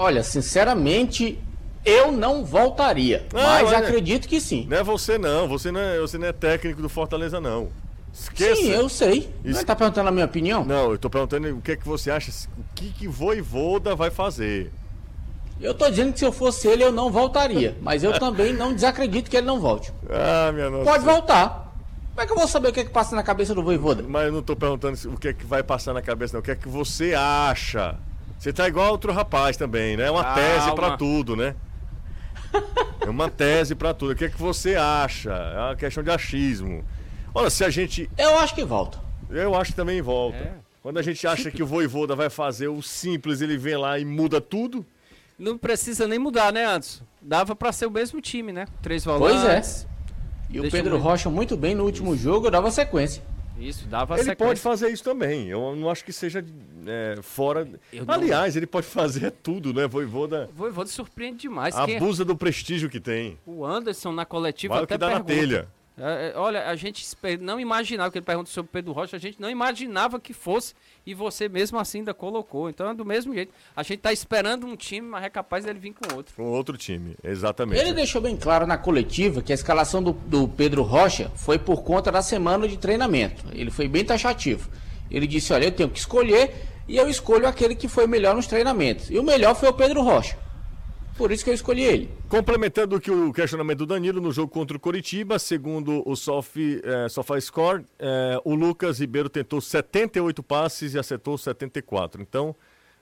Olha, 0.00 0.22
sinceramente, 0.22 1.40
eu 1.84 2.12
não 2.12 2.44
voltaria, 2.44 3.26
não, 3.32 3.42
mas 3.42 3.72
acredito 3.72 4.28
que 4.28 4.40
sim. 4.40 4.64
Não 4.70 4.76
é 4.76 4.84
você 4.84 5.18
não, 5.18 5.48
você 5.48 5.72
não 5.72 5.80
é, 5.80 5.98
você 5.98 6.16
não 6.16 6.28
é 6.28 6.32
técnico 6.32 6.80
do 6.80 6.88
Fortaleza 6.88 7.40
não. 7.40 7.68
Esqueça. 8.14 8.62
Sim, 8.62 8.70
eu 8.70 8.88
sei. 8.88 9.34
Você 9.42 9.60
está 9.60 9.74
perguntando 9.74 10.08
a 10.08 10.12
minha 10.12 10.24
opinião? 10.24 10.64
Não, 10.64 10.90
eu 10.90 10.94
estou 10.94 11.10
perguntando 11.10 11.48
o 11.48 11.60
que 11.60 11.72
é 11.72 11.76
que 11.76 11.84
você 11.84 12.12
acha, 12.12 12.30
o 12.56 12.62
que 12.76 12.92
que 12.92 13.08
Voivoda 13.08 13.96
vai 13.96 14.08
fazer. 14.08 14.70
Eu 15.60 15.72
estou 15.72 15.90
dizendo 15.90 16.12
que 16.12 16.20
se 16.20 16.24
eu 16.24 16.30
fosse 16.30 16.68
ele 16.68 16.84
eu 16.84 16.92
não 16.92 17.10
voltaria, 17.10 17.76
mas 17.82 18.04
eu 18.04 18.16
também 18.20 18.52
não 18.52 18.72
desacredito 18.72 19.28
que 19.28 19.36
ele 19.36 19.48
não 19.48 19.58
volte. 19.58 19.92
Ah, 20.08 20.52
minha 20.52 20.70
nossa. 20.70 20.84
Pode 20.84 21.04
voltar. 21.04 21.74
Como 22.10 22.20
é 22.20 22.24
que 22.24 22.32
eu 22.32 22.36
vou 22.36 22.46
saber 22.46 22.68
o 22.68 22.72
que 22.72 22.80
é 22.80 22.84
que 22.84 22.90
passa 22.90 23.16
na 23.16 23.24
cabeça 23.24 23.52
do 23.52 23.64
Voivoda? 23.64 24.04
Mas 24.06 24.26
eu 24.26 24.32
não 24.32 24.40
estou 24.40 24.54
perguntando 24.54 24.96
o 25.12 25.18
que 25.18 25.26
é 25.26 25.32
que 25.32 25.44
vai 25.44 25.64
passar 25.64 25.92
na 25.92 26.02
cabeça, 26.02 26.34
não. 26.34 26.40
O 26.40 26.42
que 26.44 26.52
é 26.52 26.54
que 26.54 26.68
você 26.68 27.14
acha? 27.14 27.98
Você 28.38 28.52
tá 28.52 28.68
igual 28.68 28.92
outro 28.92 29.12
rapaz 29.12 29.56
também, 29.56 29.96
né? 29.96 30.04
É 30.04 30.10
uma 30.10 30.22
Calma. 30.22 30.40
tese 30.40 30.74
para 30.74 30.96
tudo, 30.96 31.34
né? 31.34 31.56
É 33.00 33.10
uma 33.10 33.28
tese 33.28 33.74
para 33.74 33.92
tudo. 33.92 34.12
O 34.12 34.16
que 34.16 34.26
é 34.26 34.28
que 34.28 34.40
você 34.40 34.76
acha? 34.76 35.32
É 35.32 35.58
uma 35.58 35.76
questão 35.76 36.02
de 36.02 36.10
achismo. 36.10 36.84
Olha, 37.34 37.50
se 37.50 37.64
a 37.64 37.70
gente. 37.70 38.08
Eu 38.16 38.38
acho 38.38 38.54
que 38.54 38.64
volta. 38.64 38.98
Eu 39.28 39.54
acho 39.54 39.72
que 39.72 39.76
também 39.76 40.00
volta. 40.00 40.38
É. 40.38 40.52
Quando 40.82 40.98
a 40.98 41.02
gente 41.02 41.26
acha 41.26 41.50
que 41.50 41.62
o 41.62 41.66
Voivoda 41.66 42.14
vai 42.14 42.30
fazer 42.30 42.68
o 42.68 42.80
simples, 42.80 43.40
ele 43.40 43.58
vem 43.58 43.76
lá 43.76 43.98
e 43.98 44.04
muda 44.04 44.40
tudo. 44.40 44.86
Não 45.38 45.58
precisa 45.58 46.06
nem 46.08 46.18
mudar, 46.18 46.52
né, 46.52 46.64
Anderson? 46.64 47.04
Dava 47.20 47.54
para 47.54 47.72
ser 47.72 47.86
o 47.86 47.90
mesmo 47.90 48.20
time, 48.20 48.52
né? 48.52 48.66
Três 48.80 49.04
volantes. 49.04 49.42
Pois 49.42 49.84
é. 49.84 49.88
E 50.50 50.60
o 50.60 50.70
Pedro 50.70 50.96
Rocha 50.98 51.28
muito 51.28 51.56
bem 51.56 51.74
no 51.74 51.84
último 51.84 52.14
isso. 52.14 52.22
jogo, 52.22 52.50
dava 52.50 52.70
sequência. 52.70 53.22
Isso, 53.58 53.86
dava 53.88 54.14
ele 54.14 54.24
sequência. 54.24 54.46
Pode 54.46 54.60
fazer 54.60 54.88
isso 54.90 55.02
também. 55.02 55.48
Eu 55.48 55.74
não 55.74 55.90
acho 55.90 56.04
que 56.04 56.12
seja 56.12 56.44
é, 56.86 57.18
fora. 57.22 57.68
Eu 57.92 58.04
Aliás, 58.06 58.54
não... 58.54 58.58
ele 58.60 58.66
pode 58.66 58.86
fazer 58.86 59.30
tudo, 59.42 59.74
né? 59.74 59.86
Voivoda. 59.86 60.48
Voivoda 60.54 60.88
surpreende 60.88 61.38
demais. 61.38 61.74
Abusa 61.74 62.24
do 62.24 62.36
prestígio 62.36 62.88
que 62.88 63.00
tem. 63.00 63.38
O 63.44 63.64
Anderson 63.64 64.12
na 64.12 64.24
coletiva 64.24 64.74
Vale 64.74 64.84
até 64.84 64.94
que 64.94 64.98
dá 64.98 65.06
pergunta. 65.08 65.32
na 65.32 65.40
telha. 65.40 65.68
É, 65.98 66.32
é, 66.32 66.38
olha, 66.38 66.66
a 66.66 66.76
gente 66.76 67.04
não 67.40 67.58
imaginava 67.58 68.10
que 68.10 68.18
ele 68.18 68.24
pergunta 68.24 68.50
sobre 68.50 68.68
o 68.68 68.72
Pedro 68.72 68.92
Rocha, 68.92 69.16
a 69.16 69.18
gente 69.18 69.40
não 69.40 69.50
imaginava 69.50 70.20
que 70.20 70.32
fosse 70.32 70.74
e 71.04 71.14
você 71.14 71.48
mesmo 71.48 71.78
assim 71.78 71.98
ainda 71.98 72.14
colocou. 72.14 72.70
Então 72.70 72.90
é 72.90 72.94
do 72.94 73.04
mesmo 73.04 73.34
jeito. 73.34 73.52
A 73.74 73.82
gente 73.82 74.00
tá 74.00 74.12
esperando 74.12 74.66
um 74.66 74.76
time, 74.76 75.08
mas 75.08 75.24
é 75.24 75.30
capaz 75.30 75.64
dele 75.64 75.78
vir 75.78 75.94
com 75.94 76.14
outro. 76.14 76.34
Com 76.34 76.44
outro 76.44 76.76
time, 76.76 77.16
exatamente. 77.22 77.80
Ele 77.80 77.92
deixou 77.92 78.20
bem 78.20 78.36
claro 78.36 78.66
na 78.66 78.78
coletiva 78.78 79.42
que 79.42 79.52
a 79.52 79.54
escalação 79.54 80.02
do, 80.02 80.12
do 80.12 80.46
Pedro 80.48 80.82
Rocha 80.82 81.30
foi 81.34 81.58
por 81.58 81.82
conta 81.82 82.12
da 82.12 82.22
semana 82.22 82.68
de 82.68 82.76
treinamento. 82.76 83.44
Ele 83.52 83.70
foi 83.70 83.88
bem 83.88 84.04
taxativo. 84.04 84.70
Ele 85.10 85.26
disse: 85.26 85.52
Olha, 85.52 85.64
eu 85.64 85.72
tenho 85.72 85.88
que 85.88 85.98
escolher 85.98 86.54
e 86.86 86.96
eu 86.96 87.08
escolho 87.08 87.46
aquele 87.46 87.74
que 87.74 87.88
foi 87.88 88.06
melhor 88.06 88.34
nos 88.34 88.46
treinamentos. 88.46 89.10
E 89.10 89.18
o 89.18 89.22
melhor 89.22 89.54
foi 89.54 89.68
o 89.68 89.72
Pedro 89.72 90.02
Rocha. 90.02 90.36
Por 91.18 91.32
isso 91.32 91.42
que 91.42 91.50
eu 91.50 91.54
escolhi 91.54 91.82
ele. 91.82 92.08
Complementando 92.28 92.94
o 92.94 93.00
que 93.00 93.10
o 93.10 93.32
questionamento 93.32 93.78
do 93.78 93.86
Danilo 93.86 94.20
no 94.20 94.30
jogo 94.30 94.52
contra 94.52 94.76
o 94.76 94.80
Coritiba, 94.80 95.36
segundo 95.36 96.08
o 96.08 96.14
Sofi, 96.14 96.80
é, 96.84 97.08
SofaScore, 97.08 97.84
é, 97.98 98.40
o 98.44 98.54
Lucas 98.54 99.00
Ribeiro 99.00 99.28
tentou 99.28 99.60
78 99.60 100.40
passes 100.44 100.94
e 100.94 100.98
acertou 100.98 101.36
74. 101.36 102.22
Então, 102.22 102.54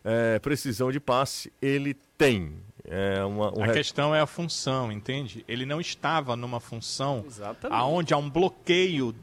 é, 0.03 0.39
precisão 0.39 0.91
de 0.91 0.99
passe 0.99 1.53
ele 1.61 1.95
tem. 2.17 2.55
É 2.89 3.23
uma, 3.23 3.53
um 3.59 3.63
a 3.63 3.69
questão 3.69 4.15
é 4.15 4.21
a 4.21 4.27
função, 4.27 4.91
entende? 4.91 5.45
Ele 5.47 5.67
não 5.67 5.79
estava 5.79 6.35
numa 6.35 6.59
função 6.59 7.23
Exatamente. 7.27 7.79
aonde 7.79 8.15
há 8.15 8.17
um 8.17 8.31
bloqueio 8.31 9.15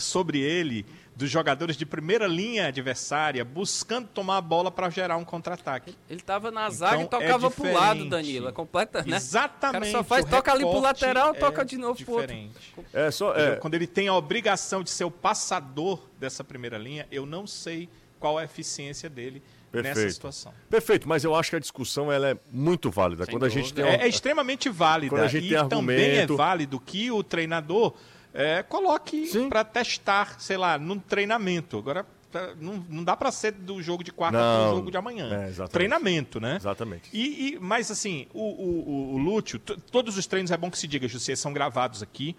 sobre 0.00 0.40
ele 0.40 0.84
dos 1.14 1.30
jogadores 1.30 1.76
de 1.76 1.84
primeira 1.84 2.26
linha 2.26 2.68
adversária 2.68 3.44
buscando 3.44 4.08
tomar 4.08 4.38
a 4.38 4.40
bola 4.40 4.70
para 4.70 4.88
gerar 4.88 5.16
um 5.16 5.24
contra-ataque. 5.24 5.96
Ele 6.08 6.20
estava 6.20 6.50
na 6.50 6.68
zaga 6.70 7.02
então, 7.02 7.20
e 7.20 7.24
tocava 7.24 7.46
é 7.46 7.50
pro 7.50 7.72
lado, 7.72 8.08
Danilo. 8.08 8.48
É 8.48 8.52
completa, 8.52 9.02
né? 9.02 9.16
Exatamente. 9.16 9.88
O 9.88 9.92
cara 9.92 9.92
só 9.92 10.04
faz, 10.04 10.24
toca 10.24 10.52
ali 10.52 10.64
pro 10.64 10.80
lateral, 10.80 11.34
é 11.34 11.38
toca 11.38 11.64
de 11.64 11.76
novo 11.76 11.96
diferente. 11.96 12.52
pro 12.72 12.82
outro. 12.82 12.98
É, 12.98 13.10
só, 13.10 13.36
é... 13.36 13.56
Quando 13.56 13.74
ele 13.74 13.86
tem 13.86 14.08
a 14.08 14.14
obrigação 14.14 14.82
de 14.82 14.90
ser 14.90 15.04
o 15.04 15.10
passador 15.10 16.00
dessa 16.18 16.42
primeira 16.42 16.78
linha, 16.78 17.06
eu 17.10 17.26
não 17.26 17.46
sei 17.46 17.88
qual 18.18 18.38
a 18.38 18.44
eficiência 18.44 19.10
dele 19.10 19.42
Perfeito. 19.70 19.98
nessa 19.98 20.10
situação. 20.10 20.54
Perfeito, 20.70 21.08
mas 21.08 21.24
eu 21.24 21.34
acho 21.34 21.50
que 21.50 21.56
a 21.56 21.58
discussão 21.60 22.10
ela 22.10 22.30
é 22.30 22.36
muito 22.50 22.90
válida. 22.90 23.24
Sem 23.24 23.34
Quando 23.34 23.44
a 23.44 23.48
gente 23.48 23.74
tem 23.74 23.84
um... 23.84 23.88
é, 23.88 24.04
é, 24.04 24.08
extremamente 24.08 24.68
válida. 24.68 25.10
Quando 25.10 25.24
a 25.24 25.28
gente 25.28 25.46
e 25.46 25.48
tem 25.48 25.58
argumento... 25.58 25.80
também 25.80 26.18
é 26.18 26.26
válido 26.26 26.78
que 26.78 27.10
o 27.10 27.22
treinador 27.22 27.94
é, 28.34 28.62
coloque 28.62 29.30
para 29.48 29.64
testar, 29.64 30.40
sei 30.40 30.56
lá, 30.56 30.78
num 30.78 30.98
treinamento. 30.98 31.78
Agora, 31.78 32.06
tá, 32.30 32.54
não, 32.58 32.84
não 32.88 33.04
dá 33.04 33.16
para 33.16 33.30
ser 33.30 33.52
do 33.52 33.82
jogo 33.82 34.02
de 34.02 34.12
quarta 34.12 34.38
para 34.38 34.72
o 34.72 34.76
jogo 34.76 34.90
de 34.90 34.96
amanhã. 34.96 35.30
É, 35.32 35.66
Treinamento, 35.68 36.40
né? 36.40 36.56
Exatamente. 36.56 37.10
E, 37.12 37.54
e, 37.54 37.58
mas, 37.60 37.90
assim, 37.90 38.26
o, 38.32 38.40
o, 38.40 38.90
o, 38.90 39.14
o 39.14 39.18
Lúcio, 39.18 39.58
todos 39.58 40.16
os 40.16 40.26
treinos, 40.26 40.50
é 40.50 40.56
bom 40.56 40.70
que 40.70 40.78
se 40.78 40.88
diga, 40.88 41.06
José, 41.06 41.36
são 41.36 41.52
gravados 41.52 42.02
aqui 42.02 42.34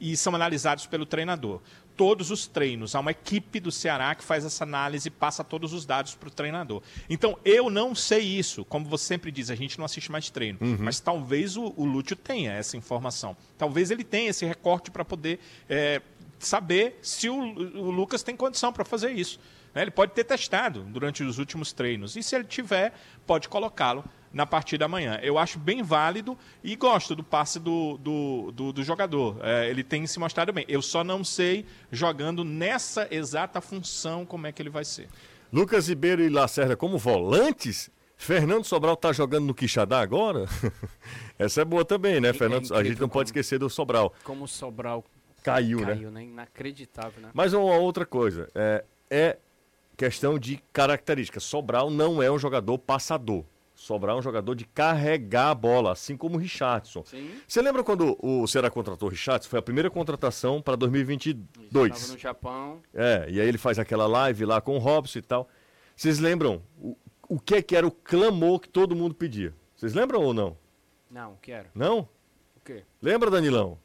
e 0.00 0.16
são 0.16 0.34
analisados 0.34 0.86
pelo 0.86 1.06
treinador 1.06 1.60
todos 1.96 2.30
os 2.30 2.46
treinos. 2.46 2.94
Há 2.94 3.00
uma 3.00 3.10
equipe 3.10 3.60
do 3.60 3.70
Ceará 3.70 4.14
que 4.14 4.24
faz 4.24 4.44
essa 4.44 4.64
análise 4.64 5.08
e 5.08 5.10
passa 5.10 5.44
todos 5.44 5.72
os 5.72 5.86
dados 5.86 6.14
para 6.14 6.28
o 6.28 6.30
treinador. 6.30 6.82
Então, 7.08 7.38
eu 7.44 7.70
não 7.70 7.94
sei 7.94 8.20
isso. 8.20 8.64
Como 8.64 8.86
você 8.86 9.04
sempre 9.04 9.30
diz, 9.30 9.50
a 9.50 9.54
gente 9.54 9.78
não 9.78 9.84
assiste 9.84 10.10
mais 10.10 10.30
treino. 10.30 10.58
Uhum. 10.60 10.76
Mas 10.80 11.00
talvez 11.00 11.56
o, 11.56 11.72
o 11.76 11.84
Lúcio 11.84 12.16
tenha 12.16 12.52
essa 12.52 12.76
informação. 12.76 13.36
Talvez 13.56 13.90
ele 13.90 14.04
tenha 14.04 14.30
esse 14.30 14.44
recorte 14.44 14.90
para 14.90 15.04
poder 15.04 15.38
é, 15.68 16.02
saber 16.38 16.98
se 17.02 17.28
o, 17.28 17.36
o 17.36 17.90
Lucas 17.90 18.22
tem 18.22 18.36
condição 18.36 18.72
para 18.72 18.84
fazer 18.84 19.12
isso. 19.12 19.38
Né? 19.74 19.82
Ele 19.82 19.90
pode 19.90 20.12
ter 20.12 20.24
testado 20.24 20.82
durante 20.84 21.22
os 21.22 21.38
últimos 21.38 21.72
treinos. 21.72 22.16
E 22.16 22.22
se 22.22 22.34
ele 22.34 22.44
tiver, 22.44 22.92
pode 23.26 23.48
colocá-lo 23.48 24.04
na 24.34 24.44
partida 24.44 24.84
da 24.84 24.88
manhã. 24.88 25.18
Eu 25.22 25.38
acho 25.38 25.58
bem 25.58 25.82
válido 25.82 26.36
e 26.62 26.74
gosto 26.74 27.14
do 27.14 27.22
passe 27.22 27.60
do, 27.60 27.96
do, 27.98 28.52
do, 28.52 28.72
do 28.72 28.82
jogador. 28.82 29.38
É, 29.40 29.70
ele 29.70 29.84
tem 29.84 30.06
se 30.06 30.18
mostrado 30.18 30.52
bem. 30.52 30.64
Eu 30.68 30.82
só 30.82 31.04
não 31.04 31.22
sei, 31.22 31.64
jogando 31.90 32.44
nessa 32.44 33.06
exata 33.10 33.60
função, 33.60 34.26
como 34.26 34.48
é 34.48 34.52
que 34.52 34.60
ele 34.60 34.70
vai 34.70 34.84
ser. 34.84 35.08
Lucas 35.52 35.88
Ribeiro 35.88 36.22
e 36.22 36.28
Lacerda 36.28 36.76
como 36.76 36.98
volantes? 36.98 37.88
Fernando 38.16 38.64
Sobral 38.64 38.96
tá 38.96 39.12
jogando 39.12 39.46
no 39.46 39.54
Quixadá 39.54 40.00
agora? 40.00 40.46
Essa 41.38 41.62
é 41.62 41.64
boa 41.64 41.84
também, 41.84 42.20
né, 42.20 42.30
é 42.30 42.32
Fernando? 42.32 42.74
É 42.74 42.78
a 42.78 42.82
gente 42.82 43.00
não 43.00 43.08
pode 43.08 43.28
esquecer 43.28 43.58
do 43.58 43.70
Sobral. 43.70 44.12
Como 44.24 44.44
o 44.44 44.48
Sobral 44.48 45.04
caiu, 45.42 45.80
né? 45.80 45.94
Caiu, 45.94 46.10
né? 46.10 46.24
Inacreditável, 46.24 47.20
né? 47.22 47.30
Mas 47.32 47.52
uma 47.52 47.76
outra 47.76 48.06
coisa, 48.06 48.48
é, 48.54 48.84
é 49.10 49.38
questão 49.96 50.38
de 50.38 50.60
características. 50.72 51.44
Sobral 51.44 51.90
não 51.90 52.22
é 52.22 52.30
um 52.30 52.38
jogador 52.38 52.78
passador. 52.78 53.44
Sobrar 53.84 54.16
um 54.16 54.22
jogador 54.22 54.54
de 54.54 54.64
carregar 54.64 55.50
a 55.50 55.54
bola, 55.54 55.92
assim 55.92 56.16
como 56.16 56.36
o 56.36 56.38
Richardson. 56.38 57.04
Sim. 57.04 57.32
Você 57.46 57.60
lembra 57.60 57.84
quando 57.84 58.16
o 58.18 58.46
Ceará 58.46 58.70
contratou 58.70 59.08
o 59.08 59.10
Richardson? 59.10 59.50
Foi 59.50 59.58
a 59.58 59.62
primeira 59.62 59.90
contratação 59.90 60.62
para 60.62 60.74
2022. 60.74 61.92
Estava 61.92 62.12
no 62.14 62.18
Japão. 62.18 62.82
É, 62.94 63.26
e 63.28 63.38
aí 63.38 63.46
ele 63.46 63.58
faz 63.58 63.78
aquela 63.78 64.06
live 64.06 64.46
lá 64.46 64.58
com 64.58 64.74
o 64.74 64.78
Robson 64.78 65.18
e 65.18 65.22
tal. 65.22 65.46
Vocês 65.94 66.18
lembram 66.18 66.62
o, 66.80 66.96
o 67.28 67.38
que, 67.38 67.60
que 67.60 67.76
era 67.76 67.86
o 67.86 67.90
clamor 67.90 68.58
que 68.58 68.70
todo 68.70 68.96
mundo 68.96 69.14
pedia? 69.14 69.54
Vocês 69.76 69.92
lembram 69.92 70.22
ou 70.22 70.32
não? 70.32 70.56
Não, 71.10 71.36
quero. 71.42 71.68
Não? 71.74 72.08
O 72.56 72.60
quê? 72.64 72.84
Lembra, 73.02 73.30
Danilão? 73.30 73.78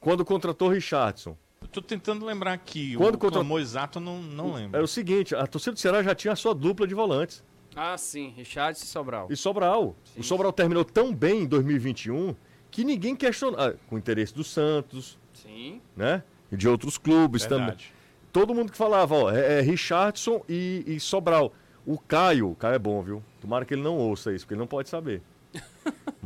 Quando 0.00 0.24
contratou 0.24 0.66
o 0.66 0.72
Richardson. 0.72 1.36
Estou 1.62 1.80
tentando 1.80 2.26
lembrar 2.26 2.54
aqui. 2.54 2.96
Quando 2.96 3.14
o 3.14 3.18
contra... 3.18 3.38
clamor 3.38 3.60
exato, 3.60 4.00
não, 4.00 4.20
não 4.20 4.52
lembro. 4.52 4.76
Era 4.76 4.84
o 4.84 4.88
seguinte, 4.88 5.32
a 5.36 5.46
torcida 5.46 5.74
do 5.74 5.78
Ceará 5.78 6.02
já 6.02 6.12
tinha 6.12 6.32
a 6.32 6.36
sua 6.36 6.52
dupla 6.52 6.88
de 6.88 6.94
volantes. 6.96 7.44
Ah, 7.80 7.96
sim, 7.96 8.34
Richard 8.36 8.76
e 8.76 8.84
Sobral. 8.84 9.28
E 9.30 9.36
Sobral. 9.36 9.94
Sim. 10.04 10.20
O 10.20 10.24
Sobral 10.24 10.52
terminou 10.52 10.84
tão 10.84 11.14
bem 11.14 11.42
em 11.42 11.46
2021 11.46 12.34
que 12.72 12.82
ninguém 12.82 13.14
questionou. 13.14 13.60
Ah, 13.60 13.72
com 13.88 13.94
o 13.94 13.98
interesse 13.98 14.34
do 14.34 14.42
Santos. 14.42 15.16
Sim. 15.32 15.80
Né? 15.96 16.24
E 16.50 16.56
de 16.56 16.68
outros 16.68 16.98
clubes 16.98 17.42
Verdade. 17.42 17.70
também. 17.70 17.86
Todo 18.32 18.52
mundo 18.52 18.72
que 18.72 18.76
falava, 18.76 19.14
ó, 19.14 19.30
é, 19.30 19.58
é 19.58 19.60
Richardson 19.60 20.42
e, 20.48 20.82
e 20.88 20.98
Sobral. 20.98 21.52
O 21.86 21.98
Caio, 21.98 22.50
o 22.50 22.56
Caio 22.56 22.74
é 22.74 22.78
bom, 22.78 23.00
viu? 23.00 23.22
Tomara 23.40 23.64
que 23.64 23.74
ele 23.74 23.82
não 23.82 23.96
ouça 23.96 24.32
isso, 24.32 24.44
porque 24.44 24.54
ele 24.54 24.60
não 24.60 24.66
pode 24.66 24.88
saber. 24.88 25.22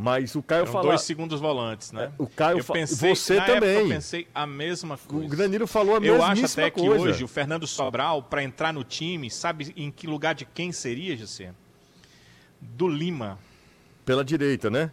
Mas 0.02 0.34
o 0.34 0.42
Caio 0.42 0.66
falou. 0.66 0.88
dois 0.88 1.02
segundos 1.02 1.40
volantes, 1.40 1.92
né? 1.92 2.06
É, 2.06 2.12
o 2.18 2.26
Caio 2.26 2.64
falou. 2.64 2.84
Você 2.84 3.40
também. 3.40 3.82
eu 3.82 3.88
pensei 3.88 4.26
a 4.34 4.44
mesma 4.44 4.98
coisa. 4.98 5.24
O 5.24 5.28
Granilo 5.28 5.66
falou 5.68 5.94
a 5.94 6.00
mesma 6.00 6.18
coisa. 6.18 6.40
Eu 6.40 6.44
acho 6.44 6.52
até 6.60 6.70
que 6.70 6.88
hoje 6.88 7.22
o 7.22 7.28
Fernando 7.28 7.68
Sobral, 7.68 8.20
para 8.20 8.42
entrar 8.42 8.72
no 8.72 8.82
time, 8.82 9.30
sabe 9.30 9.72
em 9.76 9.92
que 9.92 10.08
lugar 10.08 10.34
de 10.34 10.44
quem 10.44 10.72
seria, 10.72 11.16
José? 11.16 11.52
Do 12.60 12.88
Lima. 12.88 13.38
Pela 14.04 14.24
direita, 14.24 14.68
né? 14.68 14.90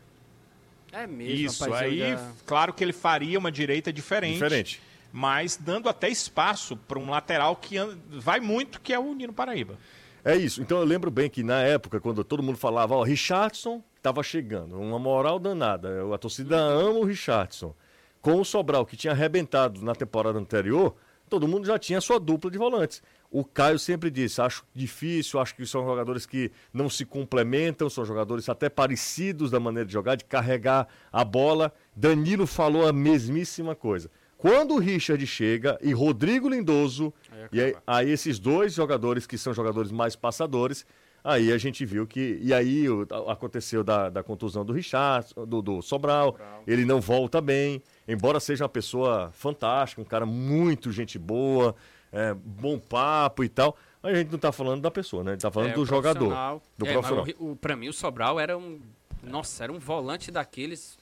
É 0.92 1.08
mesmo. 1.08 1.46
Isso, 1.46 1.64
rapaz, 1.64 1.82
aí, 1.82 2.00
já... 2.00 2.32
claro 2.46 2.72
que 2.72 2.84
ele 2.84 2.94
faria 2.94 3.40
uma 3.40 3.52
direita 3.52 3.92
diferente. 3.92 4.34
Diferente. 4.34 4.82
Mas 5.12 5.58
dando 5.58 5.90
até 5.90 6.08
espaço 6.08 6.78
para 6.78 7.00
um 7.00 7.10
lateral 7.10 7.56
que 7.56 7.78
vai 8.12 8.40
muito, 8.40 8.80
que 8.80 8.94
é 8.94 9.00
o 9.00 9.16
Nino 9.16 9.34
Paraíba. 9.34 9.76
É 10.24 10.36
isso. 10.36 10.62
Então 10.62 10.78
eu 10.78 10.86
lembro 10.86 11.10
bem 11.10 11.32
que 11.32 11.42
na 11.42 11.62
época, 11.62 12.00
quando 12.00 12.24
todo 12.24 12.44
mundo 12.44 12.60
falava, 12.60 12.96
ó, 12.96 13.02
Richardson 13.02 13.84
estava 14.00 14.24
chegando, 14.24 14.80
uma 14.80 14.98
moral 14.98 15.38
danada. 15.38 15.90
A 16.14 16.18
torcida 16.18 16.58
ama 16.58 17.00
o 17.00 17.06
Richardson. 17.06 17.76
Com 18.22 18.42
o 18.42 18.46
Sobral, 18.46 18.86
que 18.86 18.98
tinha 18.98 19.14
arrebentado 19.14 19.82
na 19.84 19.94
temporada 19.94 20.38
anterior, 20.38 20.96
todo 21.30 21.48
mundo 21.48 21.66
já 21.66 21.78
tinha 21.78 22.02
sua 22.02 22.20
dupla 22.20 22.50
de 22.50 22.58
volantes. 22.58 23.02
O 23.32 23.46
Caio 23.46 23.78
sempre 23.78 24.10
disse: 24.10 24.42
acho 24.42 24.66
difícil, 24.74 25.40
acho 25.40 25.56
que 25.56 25.66
são 25.66 25.86
jogadores 25.86 26.26
que 26.26 26.52
não 26.74 26.90
se 26.90 27.06
complementam, 27.06 27.90
são 27.90 28.04
jogadores 28.04 28.50
até 28.50 28.68
parecidos 28.68 29.52
da 29.52 29.60
maneira 29.60 29.86
de 29.86 29.94
jogar, 29.94 30.16
de 30.16 30.26
carregar 30.26 30.88
a 31.12 31.24
bola. 31.24 31.72
Danilo 31.96 32.48
falou 32.48 32.88
a 32.88 32.92
mesmíssima 32.92 33.76
coisa. 33.76 34.10
Quando 34.38 34.76
o 34.76 34.80
Richard 34.80 35.26
chega 35.28 35.78
e 35.82 35.92
Rodrigo 35.92 36.48
Lindoso, 36.48 37.14
aí, 37.30 37.48
e 37.52 37.62
aí, 37.62 37.76
aí, 37.86 38.10
esses 38.10 38.40
dois 38.40 38.74
jogadores 38.74 39.28
que 39.28 39.38
são 39.38 39.54
jogadores 39.54 39.92
mais 39.92 40.16
passadores, 40.16 40.86
aí 41.24 41.52
a 41.52 41.58
gente 41.58 41.86
viu 41.86 42.06
que. 42.08 42.40
E 42.42 42.54
aí 42.54 42.90
o, 42.90 43.08
aconteceu 43.28 43.84
da, 43.84 44.10
da 44.10 44.24
contusão 44.24 44.66
do 44.66 44.74
Richard, 44.74 45.28
do, 45.36 45.62
do 45.62 45.82
Sobral, 45.82 46.32
Sobral, 46.32 46.64
ele 46.68 46.86
não 46.86 47.02
volta 47.02 47.42
bem, 47.42 47.82
embora 48.08 48.40
seja 48.40 48.64
uma 48.64 48.70
pessoa 48.70 49.32
fantástica, 49.34 50.02
um 50.02 50.06
cara 50.06 50.26
muito 50.26 50.92
gente 50.92 51.18
boa, 51.18 51.76
é, 52.12 52.34
bom 52.34 52.80
papo 52.80 53.44
e 53.44 53.50
tal. 53.50 53.76
Mas 54.02 54.14
a 54.14 54.18
gente 54.18 54.30
não 54.30 54.38
está 54.38 54.52
falando 54.52 54.82
da 54.82 54.90
pessoa, 54.90 55.24
né? 55.24 55.32
A 55.32 55.34
gente 55.34 55.42
tá 55.42 55.52
falando 55.52 55.72
é, 55.72 55.74
do 55.74 55.86
jogador. 55.86 56.62
Do 56.78 56.86
é, 56.86 56.92
profissional. 56.94 57.26
O, 57.38 57.52
o, 57.52 57.56
pra 57.56 57.76
mim, 57.76 57.90
o 57.90 57.94
Sobral 57.94 58.40
era 58.40 58.58
um. 58.58 58.80
Nossa, 59.22 59.66
era 59.66 59.74
um 59.74 59.80
volante 59.80 60.32
daqueles 60.32 60.98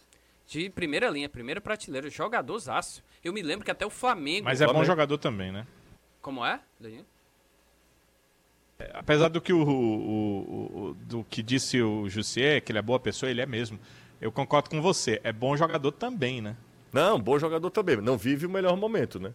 de 0.48 0.70
primeira 0.70 1.10
linha, 1.10 1.30
primeira 1.30 1.62
prateleira, 1.62 2.10
jogadorzaço. 2.10 3.04
Eu 3.24 3.34
me 3.34 3.42
lembro 3.44 3.66
que 3.66 3.72
até 3.72 3.86
o 3.86 3.90
Flamengo. 3.90 4.46
Mas 4.46 4.62
é 4.62 4.66
bom 4.66 4.84
jogador 4.84 5.18
também, 5.18 5.52
né? 5.52 5.68
Como 6.22 6.44
é, 6.44 6.60
Danilo? 6.80 7.06
É, 8.80 8.92
apesar 8.94 9.30
do 9.30 9.42
que 9.42 9.52
o, 9.52 9.62
o, 9.62 10.90
o, 10.90 10.94
do 10.94 11.24
que 11.24 11.42
disse 11.42 11.82
o 11.82 12.08
Jussier, 12.10 12.62
que 12.62 12.72
ele 12.72 12.80
é 12.80 12.82
boa 12.82 13.00
pessoa, 13.00 13.30
ele 13.30 13.42
é 13.42 13.46
mesmo. 13.46 13.80
Eu 14.22 14.32
concordo 14.32 14.70
com 14.70 14.82
você. 14.82 15.20
É 15.24 15.32
bom 15.32 15.56
jogador 15.56 15.92
também, 15.92 16.42
né? 16.42 16.56
Não, 16.92 17.20
bom 17.20 17.38
jogador 17.38 17.70
também. 17.70 17.98
Não 17.98 18.18
vive 18.18 18.46
o 18.46 18.50
melhor 18.50 18.76
momento, 18.78 19.20
né? 19.20 19.34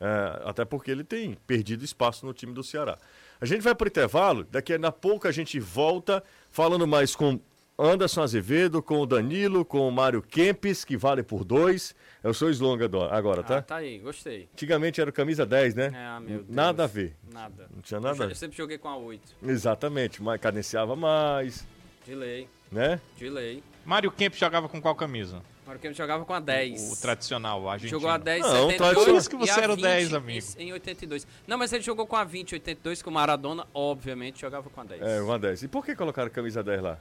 É, 0.00 0.42
até 0.44 0.64
porque 0.64 0.90
ele 0.90 1.04
tem 1.04 1.36
perdido 1.46 1.84
espaço 1.84 2.26
no 2.26 2.32
time 2.32 2.52
do 2.52 2.62
Ceará. 2.62 2.98
A 3.40 3.46
gente 3.46 3.62
vai 3.62 3.74
para 3.74 3.84
o 3.84 3.88
intervalo, 3.88 4.44
daqui 4.50 4.72
a 4.74 4.92
pouco 4.92 5.28
a 5.28 5.32
gente 5.32 5.58
volta 5.60 6.22
falando 6.50 6.86
mais 6.86 7.14
com 7.14 7.38
Anderson 7.78 8.22
Azevedo, 8.22 8.82
com 8.82 9.00
o 9.00 9.06
Danilo, 9.06 9.64
com 9.64 9.88
o 9.88 9.90
Mário 9.90 10.22
Kempes, 10.22 10.84
que 10.84 10.96
vale 10.96 11.22
por 11.22 11.42
dois. 11.42 11.94
Eu 12.22 12.34
sou 12.34 12.50
Slonga 12.50 12.88
agora, 13.10 13.42
tá? 13.42 13.58
Ah, 13.58 13.62
tá 13.62 13.76
aí, 13.76 13.98
gostei. 13.98 14.48
Antigamente 14.52 15.00
era 15.00 15.10
camisa 15.10 15.46
10, 15.46 15.74
né? 15.74 15.92
Ah, 15.94 16.20
meu 16.20 16.42
Deus. 16.42 16.48
Nada 16.48 16.84
a 16.84 16.86
ver. 16.86 17.16
Nada. 17.32 17.68
Não 17.74 17.80
tinha 17.80 17.98
nada 17.98 18.24
eu, 18.24 18.28
eu 18.28 18.34
sempre 18.34 18.56
joguei 18.56 18.78
com 18.78 18.88
a 18.88 18.96
8. 18.96 19.22
Exatamente, 19.42 20.22
mas 20.22 20.40
cadenciava 20.40 20.94
mais. 20.94 21.66
De 22.04 22.14
lei. 22.14 22.48
Né? 22.70 23.00
De 23.16 23.28
lei. 23.28 23.62
Mário 23.84 24.10
Kempes 24.12 24.38
jogava 24.38 24.68
com 24.68 24.80
qual 24.80 24.94
camisa? 24.94 25.42
Mário 25.66 25.80
Kempes 25.80 25.96
jogava 25.96 26.24
com 26.24 26.34
a 26.34 26.40
10. 26.40 26.90
O, 26.90 26.92
o 26.92 26.96
tradicional, 26.96 27.62
o 27.62 27.68
argentino. 27.70 27.98
Jogou 27.98 28.10
a 28.10 28.18
10 28.18 28.42
Não, 28.42 28.70
72 28.70 29.28
que 29.28 29.36
você 29.36 29.60
era 29.60 29.72
o 29.72 29.76
10, 29.76 30.14
amigo. 30.14 30.46
Em 30.58 30.72
82. 30.72 31.26
Não, 31.46 31.56
mas 31.56 31.72
ele 31.72 31.82
jogou 31.82 32.06
com 32.06 32.16
a 32.16 32.24
20, 32.24 32.54
82, 32.54 33.02
que 33.02 33.08
o 33.08 33.12
Maradona, 33.12 33.66
obviamente, 33.72 34.40
jogava 34.40 34.68
com 34.68 34.80
a 34.80 34.84
10. 34.84 35.02
É, 35.02 35.20
com 35.22 35.32
a 35.32 35.38
10. 35.38 35.62
E 35.62 35.68
por 35.68 35.84
que 35.84 35.96
colocaram 35.96 36.30
camisa 36.30 36.62
10 36.62 36.82
lá? 36.82 36.98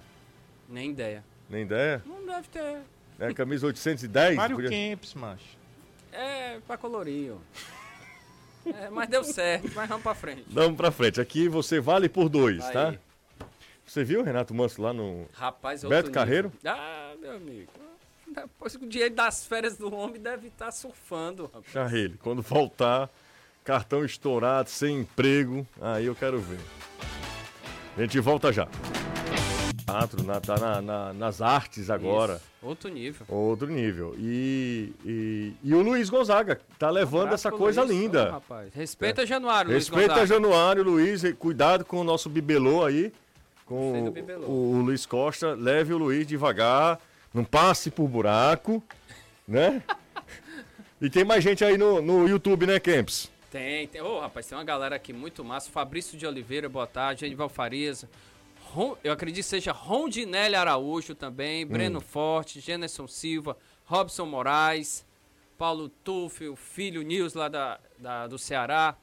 Nem 0.72 0.90
ideia. 0.92 1.24
Nem 1.50 1.64
ideia? 1.64 2.02
Não 2.06 2.26
deve 2.26 2.48
ter. 2.48 2.78
É, 3.20 3.34
camisa 3.34 3.68
810? 3.68 4.36
Mário 4.36 4.56
podia... 4.56 4.70
Kempis, 4.70 5.14
macho. 5.14 5.58
É, 6.12 6.60
pra 6.66 6.78
colorir, 6.78 7.34
é, 8.66 8.90
mas 8.90 9.10
deu 9.10 9.24
certo, 9.24 9.70
mas 9.76 9.88
vamos 9.88 10.04
pra 10.04 10.16
frente. 10.16 10.46
Vamos 10.48 10.78
pra 10.78 10.92
frente. 10.92 11.22
Aqui 11.22 11.48
você 11.48 11.80
vale 11.80 12.10
por 12.10 12.30
dois, 12.30 12.64
Aí. 12.66 12.74
tá? 12.74 12.96
Você 13.86 14.04
viu 14.04 14.22
o 14.22 14.24
Renato 14.24 14.54
Manso 14.54 14.82
lá 14.82 14.94
no 14.94 15.28
Rapaz, 15.34 15.84
Beto 15.84 16.12
Carreiro? 16.12 16.52
Ah, 16.66 17.14
meu 17.20 17.36
amigo. 17.36 17.72
Depois 18.28 18.76
o 18.76 18.88
dinheiro 18.88 19.14
das 19.14 19.46
férias 19.46 19.78
do 19.78 19.94
homem 19.94 20.22
deve 20.22 20.48
estar 20.48 20.66
tá 20.66 20.72
surfando. 20.72 21.52
Rapaz. 21.54 21.94
ele, 21.94 22.18
quando 22.18 22.42
voltar, 22.42 23.10
cartão 23.64 24.06
estourado, 24.06 24.70
sem 24.70 25.00
emprego. 25.00 25.68
Aí 25.82 26.06
eu 26.06 26.16
quero 26.16 26.40
ver. 26.40 26.60
A 27.98 28.02
gente 28.02 28.20
volta 28.20 28.54
já. 28.54 28.68
Teatro, 29.92 30.24
na, 30.24 30.40
tá 30.40 30.58
na, 30.58 30.82
na, 30.82 31.14
nas 31.14 31.42
artes 31.42 31.90
agora. 31.90 32.36
Isso. 32.36 32.44
Outro 32.62 32.90
nível. 32.90 33.26
Outro 33.28 33.68
nível. 33.68 34.16
E, 34.18 34.94
e, 35.06 35.54
e 35.64 35.74
o 35.74 35.82
Luiz 35.82 36.10
Gonzaga 36.10 36.60
tá 36.78 36.90
levando 36.90 37.32
um 37.32 37.34
essa 37.34 37.52
coisa 37.52 37.84
Luiz. 37.84 37.98
linda. 37.98 38.28
Oh, 38.30 38.32
rapaz. 38.34 38.74
Respeita 38.74 39.24
é. 39.24 39.26
Januário, 39.26 39.72
Luiz 39.72 39.88
Respeita 39.88 40.14
Gonzaga. 40.14 40.28
Januário, 40.28 40.84
Luiz. 40.84 41.24
Cuidado 41.38 41.84
com 41.84 41.98
o 41.98 42.04
nosso 42.04 42.30
bibelô 42.30 42.86
aí. 42.86 43.12
Com 43.66 44.10
o, 44.10 44.50
o, 44.50 44.78
o 44.78 44.82
Luiz 44.82 45.06
Costa. 45.06 45.54
Leve 45.54 45.94
o 45.94 45.98
Luiz 45.98 46.26
devagar. 46.26 47.00
Não 47.34 47.44
passe 47.44 47.90
por 47.90 48.08
buraco. 48.08 48.84
Né? 49.48 49.82
e 51.02 51.10
tem 51.10 51.24
mais 51.24 51.44
gente 51.44 51.64
aí 51.66 51.78
no, 51.78 52.02
no 52.02 52.28
YouTube, 52.28 52.66
né, 52.66 52.80
Kemps? 52.80 53.32
Tem, 53.52 53.86
tem. 53.88 54.02
Ô, 54.02 54.16
oh, 54.16 54.20
rapaz, 54.22 54.48
tem 54.48 54.58
uma 54.58 54.64
galera 54.64 54.96
aqui 54.96 55.12
muito 55.12 55.44
massa. 55.44 55.70
Fabrício 55.70 56.18
de 56.18 56.26
Oliveira, 56.26 56.70
boa 56.70 56.88
tarde. 56.88 57.22
Genival 57.22 57.50
Farias. 57.50 58.06
Eu 59.04 59.14
acredito 59.14 59.44
que 59.44 59.50
seja 59.50 59.72
Rondinelli 59.72 60.56
Araújo 60.56 61.16
também. 61.16 61.66
Hum. 61.66 61.70
Breno 61.70 62.02
Forte, 62.02 62.60
Generson 62.60 63.08
Silva, 63.08 63.58
Robson 63.86 64.26
Moraes, 64.26 65.06
Paulo 65.58 65.90
Tuffel, 65.90 66.56
filho 66.56 67.02
Nils 67.02 67.34
lá 67.34 67.48
da, 67.48 67.80
da, 67.98 68.28
do 68.28 68.38
Ceará. 68.38 68.96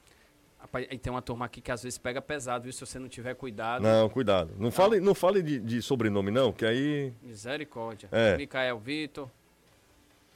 Rapaz, 0.58 0.86
tem 1.00 1.12
uma 1.12 1.22
turma 1.22 1.44
aqui 1.46 1.60
que 1.60 1.70
às 1.70 1.82
vezes 1.82 1.98
pega 1.98 2.20
pesado, 2.20 2.64
viu? 2.64 2.72
Se 2.72 2.80
você 2.80 2.98
não 2.98 3.08
tiver 3.08 3.34
cuidado. 3.34 3.82
Não, 3.82 4.08
cuidado. 4.08 4.50
Não, 4.56 4.64
não. 4.64 4.70
fale, 4.72 4.98
não 5.00 5.14
fale 5.14 5.40
de, 5.40 5.60
de 5.60 5.80
sobrenome, 5.80 6.30
não, 6.32 6.52
que 6.52 6.66
aí. 6.66 7.12
Misericórdia. 7.22 8.08
É. 8.10 8.36
Micael 8.36 8.78
Vitor. 8.78 9.30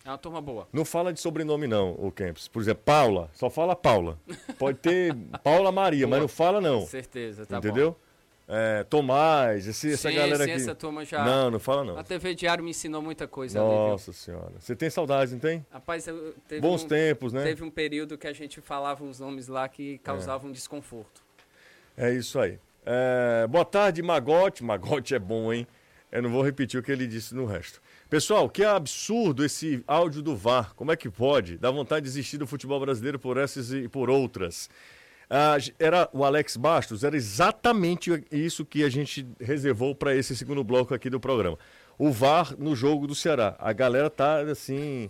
É 0.05 0.09
uma 0.09 0.19
turma 0.19 0.41
boa. 0.41 0.69
Não 0.73 0.85
fala 0.85 1.13
de 1.13 1.21
sobrenome, 1.21 1.67
não, 1.67 1.93
o 1.93 2.11
Campos. 2.11 2.49
Por 2.49 2.61
exemplo, 2.61 2.83
Paula, 2.85 3.31
só 3.35 3.49
fala 3.49 3.75
Paula. 3.77 4.19
Pode 4.59 4.79
ter 4.79 5.15
Paula 5.45 5.71
Maria, 5.71 6.07
boa. 6.07 6.11
mas 6.11 6.21
não 6.21 6.29
fala, 6.29 6.61
não. 6.61 6.87
Certeza, 6.87 7.47
tá 7.47 7.59
Entendeu? 7.59 7.93
bom. 7.93 8.12
É, 8.55 8.85
Tomás, 8.85 9.67
esse, 9.67 9.95
essa 9.95 10.11
galera 10.11 10.45
sim, 10.45 10.51
aqui. 10.51 10.61
essa 10.61 10.75
turma 10.75 11.07
já. 11.07 11.25
Não, 11.25 11.53
não 11.53 11.59
fala 11.59 11.85
não. 11.85 11.99
A 11.99 12.05
TV 12.05 12.35
Diário 12.35 12.63
me 12.63 12.69
ensinou 12.69 13.01
muita 13.01 13.27
coisa 13.27 13.59
Nossa 13.59 14.11
ali, 14.11 14.19
senhora. 14.19 14.53
Você 14.59 14.77
tem 14.77 14.91
saudades, 14.91 15.33
não 15.33 15.41
tem? 15.41 15.65
Rapaz, 15.71 16.07
eu, 16.07 16.35
Bons 16.61 16.85
um, 16.85 16.89
tempos, 16.89 17.33
né? 17.33 17.45
Teve 17.45 17.65
um 17.65 17.71
período 17.71 18.19
que 18.19 18.27
a 18.27 18.33
gente 18.35 18.61
falava 18.61 19.03
uns 19.03 19.19
nomes 19.19 19.49
lá 19.49 19.67
que 19.71 19.97
causavam 20.05 20.51
é. 20.51 20.53
desconforto. 20.53 21.23
É 21.97 22.13
isso 22.13 22.39
aí. 22.39 22.59
É, 22.85 23.47
boa 23.49 23.65
tarde, 23.65 24.03
Magote. 24.03 24.63
Magote 24.63 25.15
é 25.15 25.19
bom, 25.19 25.51
hein? 25.51 25.67
Eu 26.11 26.21
não 26.21 26.31
vou 26.31 26.43
repetir 26.43 26.79
o 26.79 26.83
que 26.83 26.93
ele 26.93 27.07
disse 27.07 27.35
no 27.35 27.47
resto. 27.47 27.81
Pessoal, 28.11 28.51
que 28.51 28.63
absurdo 28.63 29.43
esse 29.43 29.83
áudio 29.87 30.21
do 30.21 30.37
VAR. 30.37 30.75
Como 30.75 30.93
é 30.93 30.97
que 30.97 31.09
pode? 31.09 31.57
Dá 31.57 31.71
vontade 31.71 32.05
de 32.05 32.11
desistir 32.11 32.37
do 32.37 32.47
futebol 32.47 32.79
brasileiro 32.79 33.19
por 33.19 33.39
essas 33.39 33.73
e 33.73 33.89
por 33.89 34.11
outras. 34.11 34.69
Ah, 35.35 35.57
era 35.79 36.11
o 36.13 36.27
Alex 36.27 36.59
Bastos, 36.59 37.03
era 37.05 37.17
exatamente 37.17 38.23
isso 38.31 38.67
que 38.67 38.85
a 38.85 38.91
gente 38.91 39.27
reservou 39.41 39.95
para 39.95 40.15
esse 40.15 40.37
segundo 40.37 40.63
bloco 40.63 40.93
aqui 40.93 41.09
do 41.09 41.19
programa. 41.19 41.59
O 41.99 42.11
VAR 42.11 42.55
no 42.59 42.77
jogo 42.77 43.07
do 43.07 43.15
Ceará. 43.15 43.57
A 43.59 43.73
galera 43.73 44.11
tá 44.11 44.41
assim. 44.41 45.07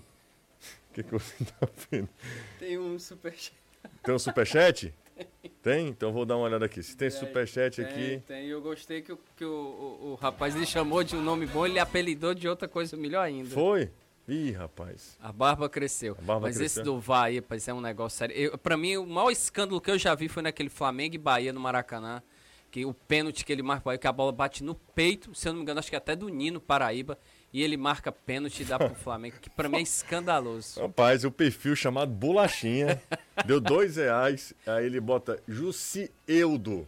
O 0.89 0.95
que, 0.95 1.03
que 1.03 1.11
você 1.11 1.45
tá 1.45 1.69
vendo? 1.91 2.09
Tem 2.57 2.79
um 2.79 3.01
superchat. 3.01 3.57
Tem 4.01 4.15
um 4.15 4.19
superchat? 4.19 4.95
Tem? 5.61 5.89
Então 5.89 6.13
vou 6.13 6.25
dar 6.25 6.37
uma 6.37 6.47
olhada 6.47 6.67
aqui. 6.67 6.85
Se 6.85 6.97
tem, 6.97 7.11
tem 7.11 7.19
superchat 7.19 7.77
tem, 7.77 7.85
aqui. 7.85 8.23
Tem, 8.25 8.47
eu 8.47 8.63
gostei 8.63 9.03
que, 9.03 9.13
o, 9.13 9.19
que 9.37 9.45
o, 9.45 9.49
o, 9.49 10.11
o, 10.13 10.15
rapaz 10.15 10.55
ele 10.55 10.67
chamou 10.67 11.03
de 11.03 11.17
um 11.17 11.23
nome 11.23 11.47
bom, 11.47 11.67
ele 11.67 11.81
apelidou 11.81 12.33
de 12.33 12.47
outra 12.47 12.69
coisa 12.69 12.97
melhor 12.97 13.23
ainda. 13.23 13.51
Foi? 13.51 13.91
Ih, 14.29 14.53
rapaz. 14.53 15.17
A 15.21 15.33
barba 15.33 15.69
cresceu. 15.69 16.17
A 16.19 16.23
barba 16.23 16.47
Mas 16.47 16.57
cresceu. 16.57 16.83
esse 16.83 16.85
do 16.85 16.99
VAR 17.01 17.25
aí, 17.25 17.37
rapaz, 17.37 17.67
é 17.67 17.75
um 17.75 17.81
negócio 17.81 18.19
sério. 18.19 18.37
Eu, 18.37 18.57
pra 18.57 18.77
mim, 18.77 18.97
o 18.97 19.07
maior 19.07 19.31
escândalo 19.31 19.81
que 19.81 19.91
eu 19.91 19.99
já 19.99 20.15
vi 20.15 20.29
foi 20.29 20.43
naquele 20.43 20.69
Flamengo 20.69 21.15
e 21.15 21.19
Bahia 21.19 21.53
no 21.53 21.61
Maracanã. 21.61 22.23
Que 22.71 22.87
o 22.87 22.95
pênalti 22.95 23.45
que 23.45 23.53
ele 23.53 23.63
marca, 23.63 23.99
que 23.99 24.07
a 24.07 24.13
bola 24.13 24.33
bate 24.33 24.65
no 24.65 24.75
peito, 24.75 25.35
se 25.35 25.47
eu 25.47 25.53
não 25.53 25.59
me 25.59 25.63
engano, 25.63 25.79
acho 25.79 25.91
que 25.91 25.97
até 25.97 26.17
do 26.17 26.31
Nino 26.31 26.59
Paraíba 26.59 27.19
e 27.53 27.63
ele 27.63 27.77
marca 27.77 28.11
pênalti 28.11 28.61
e 28.61 28.65
dá 28.65 28.79
pro 28.79 28.95
Flamengo, 28.95 29.37
que 29.41 29.51
pra 29.51 29.69
mim 29.69 29.77
é 29.77 29.83
escandaloso. 29.83 30.81
Rapaz, 30.81 31.23
o 31.23 31.31
perfil 31.31 31.77
chamado 31.77 32.11
Bolachinha 32.11 33.01
deu 33.45 33.61
dois 33.61 33.97
reais, 33.97 34.55
aí 34.67 34.87
ele 34.87 35.01
bota 35.01 35.39
Jussieudo. 35.47 36.87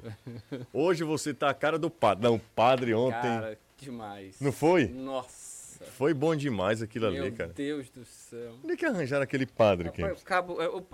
Hoje 0.73 1.05
você 1.05 1.35
tá 1.35 1.51
a 1.51 1.55
cara 1.55 1.79
do 1.79 1.91
padre. 1.91 2.25
Não, 2.25 2.39
padre 2.39 2.95
ontem. 2.95 3.21
Cara, 3.21 3.59
demais. 3.77 4.41
Não 4.41 4.53
foi? 4.53 4.89
Nossa. 4.89 5.44
Foi 5.95 6.13
bom 6.13 6.35
demais 6.35 6.83
aquilo 6.83 7.11
Meu 7.11 7.23
ali, 7.23 7.33
cara. 7.33 7.49
Meu 7.49 7.55
Deus 7.55 7.89
do 7.89 8.05
céu. 8.05 8.55
Onde 8.65 8.73
é 8.73 8.77
que 8.77 8.85
arranjaram 8.85 9.23
aquele 9.23 9.47
padre, 9.47 9.89
aqui? 9.89 10.03
O 10.03 10.17
cabo, 10.25 10.61
é, 10.61 10.69
o, 10.69 10.85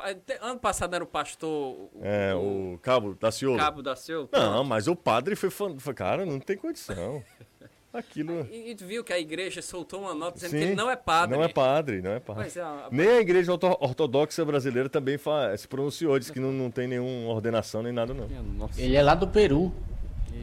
ano 0.43 0.61
passado 0.61 0.95
era 0.95 1.03
o 1.03 1.07
pastor. 1.07 1.89
É, 2.03 2.35
o, 2.35 2.75
o 2.75 2.79
Cabo 2.79 3.15
da 3.15 3.33
Ciolo. 3.33 3.57
Cabo 3.57 3.83
da 3.83 3.97
Ciolo? 3.97 4.29
Não, 4.31 4.63
mas 4.63 4.89
o 4.89 4.95
padre 4.95 5.35
foi, 5.37 5.49
foi. 5.49 5.95
Cara, 5.95 6.27
não 6.27 6.39
tem 6.39 6.57
condição. 6.57 7.25
Aquilo. 7.93 8.47
E, 8.53 8.71
e 8.71 8.75
viu 8.75 9.03
que 9.03 9.13
a 9.13 9.19
igreja 9.19 9.63
soltou 9.63 10.03
uma 10.03 10.15
nota 10.15 10.35
dizendo 10.35 10.51
Sim, 10.51 10.59
que 10.59 10.65
ele 10.65 10.75
não 10.75 10.91
é 10.91 10.95
padre. 10.95 11.37
Não 11.37 11.43
é 11.43 11.49
padre, 11.49 12.03
não 12.03 12.13
é 12.13 12.21
padre. 12.21 12.53
É, 12.55 12.61
a... 12.61 12.89
Nem 12.93 13.09
a 13.09 13.21
igreja 13.21 13.53
ortodoxa 13.53 14.45
brasileira 14.45 14.89
também 14.89 15.19
se 15.59 15.67
pronunciou, 15.67 16.17
disse 16.19 16.33
que 16.33 16.39
não, 16.39 16.53
não 16.53 16.71
tem 16.71 16.87
nenhuma 16.87 17.33
ordenação 17.33 17.83
nem 17.83 17.93
nada, 17.93 18.15
não. 18.15 18.29
Nossa. 18.29 18.81
Ele 18.81 18.95
é 18.95 19.03
lá 19.03 19.15
do 19.15 19.27
Peru. 19.27 19.75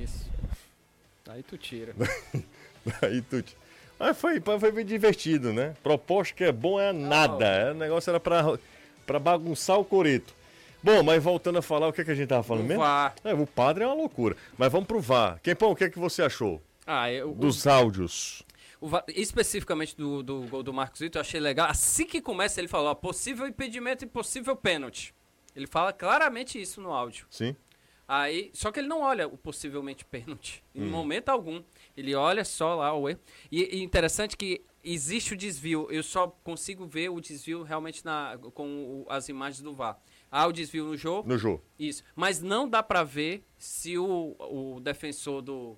Isso. 0.03 0.30
Aí 1.30 1.43
tu 1.43 1.58
tira. 1.58 1.93
Aí 3.01 3.22
tu 3.22 3.41
tira. 3.41 3.66
Mas 3.99 4.17
foi, 4.17 4.41
foi 4.59 4.71
bem 4.71 4.85
divertido, 4.85 5.51
né? 5.51 5.75
Proposta 5.81 6.33
que 6.33 6.43
é 6.43 6.51
bom 6.51 6.79
é 6.79 6.93
nada. 6.93 7.69
Oh. 7.69 7.71
O 7.71 7.77
negócio 7.77 8.09
era 8.09 8.19
pra, 8.19 8.57
pra 9.05 9.19
bagunçar 9.19 9.79
o 9.79 9.85
coreto. 9.85 10.35
Bom, 10.81 11.03
mas 11.03 11.21
voltando 11.21 11.57
a 11.57 11.61
falar, 11.61 11.87
o 11.87 11.93
que, 11.93 12.01
é 12.01 12.03
que 12.05 12.11
a 12.11 12.15
gente 12.15 12.29
tava 12.29 12.43
falando 12.43 12.65
o 12.65 12.67
mesmo? 12.67 12.83
VAR. 12.83 13.15
É, 13.23 13.33
o 13.33 13.47
padre 13.47 13.83
é 13.83 13.87
uma 13.87 13.95
loucura. 13.95 14.37
Mas 14.57 14.71
vamos 14.71 14.87
pro 14.87 15.01
VAR. 15.01 15.37
O 15.37 15.75
que 15.75 15.83
é 15.83 15.89
que 15.89 15.99
você 15.99 16.21
achou? 16.21 16.61
Ah, 16.85 17.11
eu, 17.11 17.33
Dos 17.33 17.65
o, 17.65 17.69
áudios. 17.69 18.43
O, 18.79 18.87
especificamente 19.09 19.97
do, 19.97 20.21
do 20.21 20.41
gol 20.43 20.63
do 20.63 20.71
Marcos 20.71 20.99
Vitor, 20.99 21.19
eu 21.19 21.21
achei 21.21 21.39
legal. 21.39 21.69
Assim 21.69 22.05
que 22.05 22.21
começa, 22.21 22.61
ele 22.61 22.67
falou: 22.67 22.91
ó, 22.91 22.95
possível 22.95 23.47
impedimento 23.47 24.05
e 24.05 24.07
possível 24.07 24.55
pênalti. 24.55 25.13
Ele 25.55 25.67
fala 25.67 25.91
claramente 25.91 26.61
isso 26.61 26.79
no 26.79 26.93
áudio. 26.93 27.25
Sim. 27.29 27.55
Aí, 28.07 28.51
só 28.53 28.71
que 28.71 28.79
ele 28.79 28.87
não 28.87 29.01
olha 29.01 29.27
o 29.27 29.35
possivelmente 29.35 30.05
pênalti, 30.05 30.63
em 30.73 30.83
hum. 30.83 30.89
momento 30.89 31.29
algum. 31.29 31.61
Ele 31.97 32.13
olha 32.13 32.45
só 32.45 32.75
lá 32.75 32.93
o 32.93 33.09
erro. 33.09 33.19
E, 33.51 33.77
e 33.77 33.83
interessante 33.83 34.37
que 34.37 34.63
existe 34.83 35.33
o 35.33 35.37
desvio. 35.37 35.87
Eu 35.89 36.03
só 36.03 36.27
consigo 36.43 36.85
ver 36.85 37.09
o 37.09 37.19
desvio 37.19 37.63
realmente 37.63 38.05
na, 38.05 38.37
com 38.53 39.03
o, 39.03 39.05
as 39.09 39.27
imagens 39.27 39.61
do 39.61 39.73
VAR. 39.73 39.99
Há 40.31 40.45
o 40.45 40.53
desvio 40.53 40.85
no 40.85 40.95
jogo. 40.95 41.27
No 41.27 41.37
jogo. 41.37 41.63
Isso. 41.79 42.03
Mas 42.15 42.39
não 42.39 42.69
dá 42.69 42.83
para 42.83 43.03
ver 43.03 43.43
se 43.57 43.97
o, 43.97 44.35
o 44.39 44.79
defensor 44.79 45.41
do, 45.41 45.75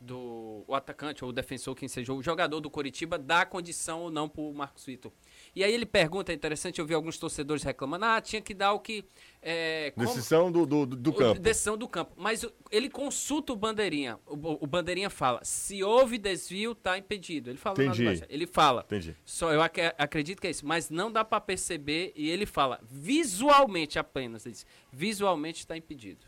do 0.00 0.64
o 0.66 0.74
atacante 0.74 1.24
ou 1.24 1.30
o 1.30 1.32
defensor, 1.32 1.74
quem 1.74 1.88
seja, 1.88 2.12
o 2.12 2.22
jogador 2.22 2.60
do 2.60 2.68
Coritiba 2.68 3.18
dá 3.18 3.46
condição 3.46 4.02
ou 4.02 4.10
não 4.10 4.28
pro 4.28 4.52
Marcos 4.52 4.84
Vitor. 4.84 5.12
E 5.56 5.64
aí 5.64 5.72
ele 5.72 5.86
pergunta, 5.86 6.32
é 6.32 6.34
interessante, 6.34 6.80
eu 6.80 6.84
vi 6.84 6.92
alguns 6.92 7.16
torcedores 7.16 7.62
reclamando, 7.62 8.04
ah, 8.04 8.20
tinha 8.20 8.42
que 8.42 8.52
dar 8.52 8.74
o 8.74 8.78
que... 8.78 9.02
É, 9.40 9.90
decisão 9.96 10.52
do, 10.52 10.66
do, 10.66 10.84
do 10.84 11.12
campo. 11.14 11.40
Decisão 11.40 11.78
do 11.78 11.88
campo. 11.88 12.12
Mas 12.14 12.44
ele 12.70 12.90
consulta 12.90 13.54
o 13.54 13.56
Bandeirinha. 13.56 14.18
O, 14.26 14.64
o 14.64 14.66
Bandeirinha 14.66 15.08
fala, 15.08 15.40
se 15.42 15.82
houve 15.82 16.18
desvio, 16.18 16.74
tá 16.74 16.98
impedido. 16.98 17.48
Ele 17.48 17.56
fala 17.56 17.82
Entendi. 17.82 18.22
Ele 18.28 18.46
fala. 18.46 18.82
Entendi. 18.84 19.16
Só 19.24 19.50
eu 19.50 19.62
ac 19.62 19.80
acredito 19.96 20.42
que 20.42 20.46
é 20.46 20.50
isso. 20.50 20.66
Mas 20.66 20.90
não 20.90 21.10
dá 21.10 21.24
para 21.24 21.40
perceber, 21.40 22.12
e 22.14 22.28
ele 22.28 22.44
fala, 22.44 22.78
visualmente 22.82 23.98
apenas. 23.98 24.44
Ele 24.44 24.52
diz, 24.52 24.66
visualmente 24.92 25.60
está 25.60 25.74
impedido. 25.74 26.26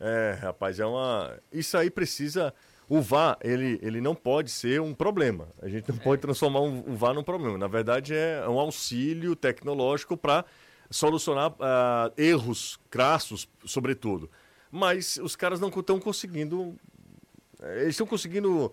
É, 0.00 0.38
rapaz, 0.40 0.80
é 0.80 0.86
uma. 0.86 1.38
Isso 1.52 1.76
aí 1.76 1.90
precisa. 1.90 2.54
O 2.92 3.00
VAR, 3.00 3.38
ele, 3.42 3.78
ele 3.80 4.02
não 4.02 4.14
pode 4.14 4.50
ser 4.50 4.78
um 4.78 4.92
problema. 4.92 5.48
A 5.62 5.66
gente 5.66 5.88
não 5.88 5.96
é. 5.96 6.00
pode 6.00 6.20
transformar 6.20 6.60
um, 6.60 6.84
o 6.86 6.94
VAR 6.94 7.14
num 7.14 7.22
problema. 7.22 7.56
Na 7.56 7.66
verdade, 7.66 8.14
é 8.14 8.46
um 8.46 8.58
auxílio 8.58 9.34
tecnológico 9.34 10.14
para 10.14 10.44
solucionar 10.90 11.52
uh, 11.52 12.12
erros 12.18 12.78
crassos, 12.90 13.48
sobretudo. 13.64 14.30
Mas 14.70 15.16
os 15.16 15.34
caras 15.34 15.58
não 15.58 15.70
estão 15.70 15.98
conseguindo. 15.98 16.76
Eles 17.62 17.94
estão 17.94 18.06
conseguindo 18.06 18.70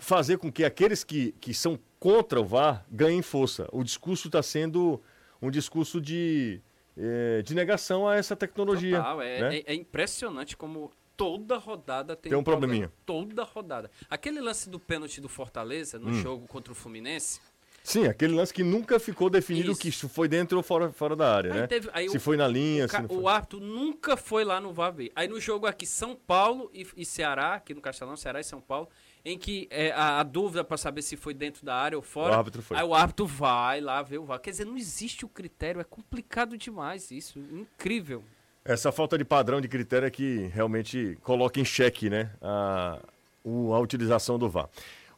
fazer 0.00 0.38
com 0.38 0.50
que 0.50 0.64
aqueles 0.64 1.04
que, 1.04 1.32
que 1.32 1.52
são 1.52 1.78
contra 2.00 2.40
o 2.40 2.46
VAR 2.46 2.86
ganhem 2.90 3.20
força. 3.20 3.68
O 3.70 3.84
discurso 3.84 4.28
está 4.28 4.42
sendo 4.42 4.98
um 5.42 5.50
discurso 5.50 6.00
de 6.00 6.62
é, 6.96 7.42
de 7.42 7.54
negação 7.54 8.08
a 8.08 8.16
essa 8.16 8.34
tecnologia. 8.34 8.96
Total, 8.96 9.22
é, 9.22 9.40
né? 9.40 9.56
é, 9.58 9.72
é, 9.72 9.74
impressionante 9.74 10.56
como 10.56 10.90
toda 11.16 11.56
rodada 11.58 12.16
tem, 12.16 12.30
tem 12.30 12.38
um, 12.38 12.44
probleminha. 12.44 12.90
Problema. 13.04 13.26
Toda 13.28 13.44
rodada. 13.44 13.90
Aquele 14.08 14.40
lance 14.40 14.68
do 14.68 14.78
pênalti 14.78 15.20
do 15.20 15.28
Fortaleza 15.28 15.98
no 15.98 16.10
hum. 16.10 16.14
jogo 16.14 16.46
contra 16.46 16.72
o 16.72 16.74
Fluminense, 16.76 17.40
Sim, 17.84 18.06
aquele 18.06 18.34
lance 18.34 18.54
que 18.54 18.62
nunca 18.62 19.00
ficou 19.00 19.28
definido 19.28 19.72
Isso. 19.72 19.80
que 19.80 19.88
isso 19.88 20.08
foi 20.08 20.28
dentro 20.28 20.56
ou 20.56 20.62
fora, 20.62 20.92
fora 20.92 21.16
da 21.16 21.34
área, 21.34 21.52
Aí 21.52 21.60
né? 21.62 21.66
teve- 21.66 21.90
se 22.08 22.16
o- 22.16 22.20
foi 22.20 22.36
na 22.36 22.46
linha, 22.46 22.86
O, 22.86 22.88
se 22.88 23.00
não 23.02 23.08
foi. 23.08 23.16
o 23.18 23.28
árbitro 23.28 23.58
nunca 23.60 24.16
foi 24.16 24.44
lá 24.44 24.60
no 24.60 24.72
VAR 24.72 24.92
ver. 24.92 25.10
Aí 25.16 25.26
no 25.26 25.40
jogo 25.40 25.66
aqui, 25.66 25.84
São 25.84 26.14
Paulo 26.14 26.70
e, 26.72 26.86
e 26.96 27.04
Ceará, 27.04 27.54
aqui 27.54 27.74
no 27.74 27.80
Castelão, 27.80 28.16
Ceará 28.16 28.38
e 28.38 28.44
São 28.44 28.60
Paulo, 28.60 28.88
em 29.24 29.36
que 29.36 29.66
é, 29.68 29.90
a, 29.90 30.20
a 30.20 30.22
dúvida 30.22 30.62
para 30.62 30.76
saber 30.76 31.02
se 31.02 31.16
foi 31.16 31.34
dentro 31.34 31.66
da 31.66 31.74
área 31.74 31.98
ou 31.98 32.02
fora. 32.02 32.32
O 32.32 32.38
árbitro 32.38 32.62
foi. 32.62 32.76
Aí 32.76 32.84
o 32.84 32.94
árbitro 32.94 33.26
vai 33.26 33.80
lá 33.80 34.00
ver 34.00 34.18
o 34.18 34.24
VAR. 34.24 34.38
Quer 34.38 34.50
dizer, 34.50 34.64
não 34.64 34.76
existe 34.76 35.24
o 35.24 35.28
critério, 35.28 35.80
é 35.80 35.84
complicado 35.84 36.56
demais 36.56 37.10
isso. 37.10 37.40
Incrível. 37.40 38.22
Essa 38.64 38.92
falta 38.92 39.18
de 39.18 39.24
padrão 39.24 39.60
de 39.60 39.66
critério 39.68 40.06
é 40.06 40.10
que 40.10 40.46
realmente 40.54 41.18
coloca 41.22 41.58
em 41.58 41.64
xeque, 41.64 42.08
né? 42.08 42.30
A, 42.40 42.98
o- 43.44 43.74
a 43.74 43.80
utilização 43.80 44.38
do 44.38 44.48
VAR. 44.48 44.68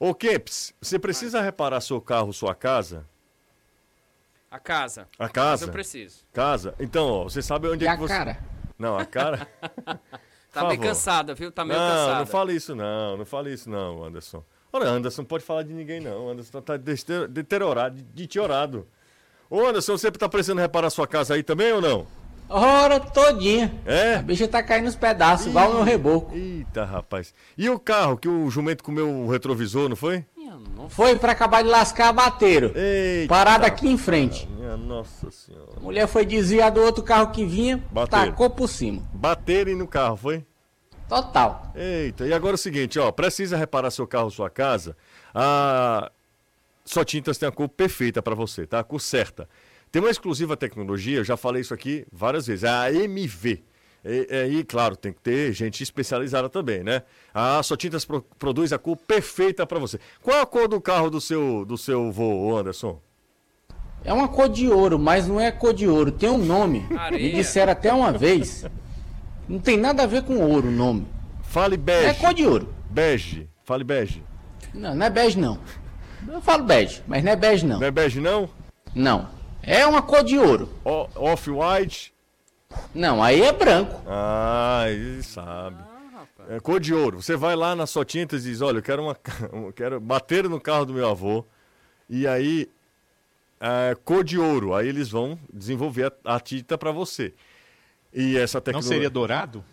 Ô, 0.01 0.15
Kempis, 0.15 0.75
você 0.81 0.99
precisa 0.99 1.41
reparar 1.41 1.81
seu 1.81 2.01
carro, 2.01 2.33
sua 2.33 2.55
casa? 2.55 3.05
A 4.51 4.59
casa. 4.59 5.03
A 5.19 5.25
Mas 5.25 5.33
casa? 5.33 5.65
eu 5.67 5.73
preciso. 5.73 6.21
Casa? 6.33 6.75
Então, 6.79 7.07
ó, 7.09 7.25
você 7.25 7.43
sabe 7.43 7.69
onde 7.69 7.85
E 7.85 7.89
é 7.89 7.91
a 7.91 7.95
que 7.95 8.01
você. 8.01 8.15
cara? 8.15 8.39
Não, 8.79 8.97
a 8.99 9.05
cara. 9.05 9.47
Tá 10.53 10.69
meio 10.69 10.81
cansada, 10.81 11.35
viu? 11.35 11.51
Tá 11.51 11.65
meio 11.65 11.77
não, 11.81 11.89
cansada. 11.89 12.19
não 12.21 12.27
fale 12.27 12.53
isso 12.55 12.77
não, 12.77 13.17
não 13.17 13.27
fale 13.27 13.53
isso 13.53 13.69
não, 13.69 14.05
Anderson. 14.05 14.45
Olha, 14.73 14.87
Anderson 14.87 15.23
não 15.23 15.27
pode 15.27 15.43
falar 15.45 15.65
de 15.65 15.73
ninguém 15.73 15.99
não, 15.99 16.29
Anderson 16.29 16.61
tá 16.63 16.77
deteriorado, 16.77 17.97
deteriorado. 18.01 18.87
Ô 19.51 19.67
Anderson, 19.67 19.99
você 19.99 20.13
tá 20.13 20.29
precisando 20.29 20.61
reparar 20.61 20.91
sua 20.91 21.09
casa 21.09 21.35
aí 21.35 21.43
também 21.43 21.73
ou 21.73 21.81
não? 21.81 22.07
Hora 22.57 23.01
todinha. 23.01 23.75
É? 23.85 24.15
A 24.15 24.23
bicha 24.23 24.47
tá 24.47 24.63
caindo 24.63 24.85
nos 24.85 24.95
pedaços, 24.95 25.49
igual 25.49 25.71
o 25.71 25.75
meu 25.75 25.83
reboco. 25.83 26.33
Eita, 26.37 26.85
rapaz. 26.85 27.35
E 27.59 27.69
o 27.69 27.81
carro 27.81 28.17
que 28.17 28.29
o 28.29 28.49
jumento 28.49 28.85
comeu 28.85 29.11
o 29.11 29.29
retrovisor, 29.29 29.89
não 29.89 29.97
foi? 29.97 30.25
Foi 30.89 31.17
pra 31.17 31.33
acabar 31.33 31.63
de 31.63 31.69
lascar, 31.69 32.13
bateram. 32.13 32.71
Eita. 32.77 33.29
Parada 33.29 33.67
aqui 33.67 33.89
em 33.89 33.99
frente. 33.99 34.47
Minha 34.47 34.77
nossa 34.77 35.31
senhora. 35.33 35.71
A 35.77 35.81
mulher 35.81 36.07
foi 36.07 36.25
desviar 36.25 36.71
do 36.71 36.81
outro 36.81 37.03
carro 37.03 37.33
que 37.33 37.45
vinha, 37.45 37.83
Bateram. 37.91 38.27
tacou 38.27 38.49
por 38.51 38.69
cima. 38.69 39.03
Baterem 39.13 39.75
no 39.75 39.89
carro, 39.89 40.17
foi? 40.17 40.45
Total. 41.09 41.73
Eita, 41.75 42.25
e 42.25 42.33
agora 42.33 42.55
é 42.55 42.55
o 42.55 42.59
seguinte, 42.59 42.99
ó, 43.01 43.11
precisa 43.11 43.57
reparar 43.57 43.91
seu 43.91 44.07
carro, 44.07 44.31
sua 44.31 44.49
casa, 44.49 44.97
a 45.35 46.11
Só 46.85 47.03
Tintas 47.03 47.37
tem 47.37 47.49
a 47.49 47.53
cor 47.53 47.69
perfeita 47.69 48.23
para 48.23 48.35
você, 48.35 48.65
tá? 48.67 48.79
A 48.79 48.85
cor 48.85 49.01
certa. 49.01 49.49
Tem 49.95 50.03
uma 50.03 50.11
exclusiva 50.11 50.57
tecnologia, 50.57 51.19
eu 51.19 51.25
já 51.25 51.37
falei 51.37 51.63
isso 51.63 51.73
aqui 51.73 52.05
várias 52.11 52.49
vezes, 52.49 52.65
é 52.65 52.69
a 52.69 52.93
MV. 52.93 53.63
E, 54.05 54.27
é, 54.29 54.49
e, 54.49 54.65
claro, 54.65 54.97
tem 54.97 55.13
que 55.13 55.21
ter 55.21 55.53
gente 55.53 55.85
especializada 55.85 56.49
também, 56.49 56.83
né? 56.83 57.03
A 57.33 57.63
Só 57.63 57.77
Tintas 57.77 58.05
pro- 58.05 58.21
produz 58.37 58.73
a 58.73 58.79
cor 58.79 58.97
perfeita 58.97 59.65
para 59.65 59.79
você. 59.79 60.01
Qual 60.21 60.43
a 60.43 60.45
cor 60.45 60.67
do 60.67 60.81
carro 60.81 61.11
do 61.11 61.21
seu, 61.21 61.65
do 61.65 61.79
seu 61.79 62.11
vô, 62.11 62.57
Anderson? 62.57 63.01
É 64.05 64.13
uma 64.13 64.27
cor 64.27 64.49
de 64.49 64.69
ouro, 64.69 64.99
mas 64.99 65.29
não 65.29 65.39
é 65.41 65.53
cor 65.53 65.73
de 65.73 65.87
ouro, 65.87 66.11
tem 66.11 66.29
um 66.29 66.39
nome. 66.45 66.85
Areia. 66.99 67.23
Me 67.23 67.33
disseram 67.33 67.71
até 67.71 67.93
uma 67.93 68.11
vez. 68.11 68.67
Não 69.49 69.61
tem 69.61 69.77
nada 69.77 70.03
a 70.03 70.07
ver 70.07 70.25
com 70.25 70.39
ouro 70.41 70.67
o 70.67 70.73
nome. 70.73 71.07
Fale 71.45 71.75
É 71.77 71.79
bege. 71.79 72.19
cor 72.19 72.35
de 72.35 72.45
ouro. 72.45 72.75
Bege. 72.91 73.49
Fale 73.63 73.85
bege. 73.85 74.25
Não, 74.75 74.93
não 74.93 75.07
é 75.07 75.11
bege 75.11 75.39
não. 75.39 75.57
Eu 76.27 76.41
falo 76.43 76.65
bege, 76.65 77.01
mas 77.07 77.23
não 77.23 77.31
é 77.31 77.37
bege 77.37 77.65
não. 77.65 77.79
Não 77.79 77.87
é 77.87 77.93
bege, 77.93 78.19
não? 78.21 78.51
Não. 78.93 79.34
É 79.67 79.87
uma 79.87 80.03
cor 80.03 80.23
de 80.23 80.39
ouro. 80.39 80.69
O- 80.85 81.09
Off-white. 81.15 82.13
Não, 82.95 83.23
aí 83.23 83.43
é 83.43 83.53
branco. 83.53 84.01
Ah, 84.07 84.85
ele 84.89 85.23
sabe. 85.23 85.83
É 86.49 86.61
cor 86.61 86.79
de 86.81 86.93
ouro. 86.93 87.23
Você 87.23 87.37
vai 87.37 87.57
lá 87.57 87.75
na 87.75 87.87
sua 87.87 88.05
tinta 88.05 88.37
e 88.37 88.41
diz, 88.41 88.61
olha, 88.61 88.79
eu 88.79 88.83
quero 88.83 89.03
uma, 89.03 89.17
eu 89.53 89.73
quero 89.73 90.01
bater 90.01 90.49
no 90.49 90.61
carro 90.61 90.85
do 90.87 90.93
meu 90.93 91.09
avô. 91.09 91.45
E 92.09 92.27
aí, 92.27 92.69
é, 93.61 93.97
cor 94.05 94.23
de 94.23 94.39
ouro. 94.39 94.75
Aí 94.75 94.89
eles 94.89 95.09
vão 95.09 95.39
desenvolver 95.53 96.13
a, 96.25 96.37
a 96.37 96.41
tinta 96.41 96.77
para 96.77 96.91
você. 96.93 97.33
E 98.13 98.37
essa 98.37 98.59
Não 98.59 98.63
tecnologia 98.63 98.93
seria 98.95 99.11
dourado? 99.11 99.65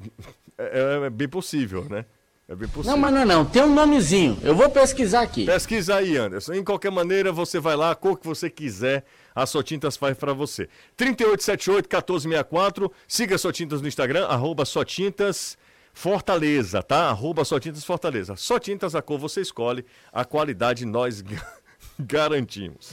é, 0.58 1.02
é 1.06 1.10
bem 1.10 1.28
possível, 1.28 1.84
né? 1.88 2.04
É 2.48 2.54
bem 2.54 2.68
possível. 2.68 2.92
Não, 2.92 2.98
mas 2.98 3.12
não 3.12 3.20
é 3.20 3.24
não. 3.24 3.44
Tem 3.44 3.62
um 3.62 3.74
nomezinho. 3.74 4.38
Eu 4.42 4.54
vou 4.54 4.70
pesquisar 4.70 5.22
aqui. 5.22 5.44
Pesquisa 5.44 5.96
aí, 5.96 6.16
Anderson. 6.16 6.54
Em 6.54 6.64
qualquer 6.64 6.90
maneira, 6.90 7.32
você 7.32 7.58
vai 7.60 7.76
lá, 7.76 7.90
a 7.90 7.94
cor 7.94 8.18
que 8.18 8.26
você 8.26 8.48
quiser, 8.48 9.04
a 9.36 9.44
Sotintas 9.46 9.96
faz 9.96 10.16
para 10.16 10.32
você. 10.32 10.68
3878-1464. 10.98 12.90
Siga 13.06 13.36
Sotintas 13.38 13.80
no 13.82 13.86
Instagram, 13.88 14.26
arroba 14.26 14.64
Sotintas 14.64 15.56
Fortaleza, 15.92 16.82
tá? 16.82 17.08
Arroba 17.10 17.44
Sotintas 17.44 17.84
Fortaleza. 17.84 18.34
Sotintas, 18.36 18.94
a 18.94 19.02
cor 19.02 19.18
você 19.18 19.40
escolhe, 19.42 19.84
a 20.12 20.24
qualidade 20.24 20.84
nós 20.86 21.20
ga- 21.20 21.46
garantimos. 22.00 22.92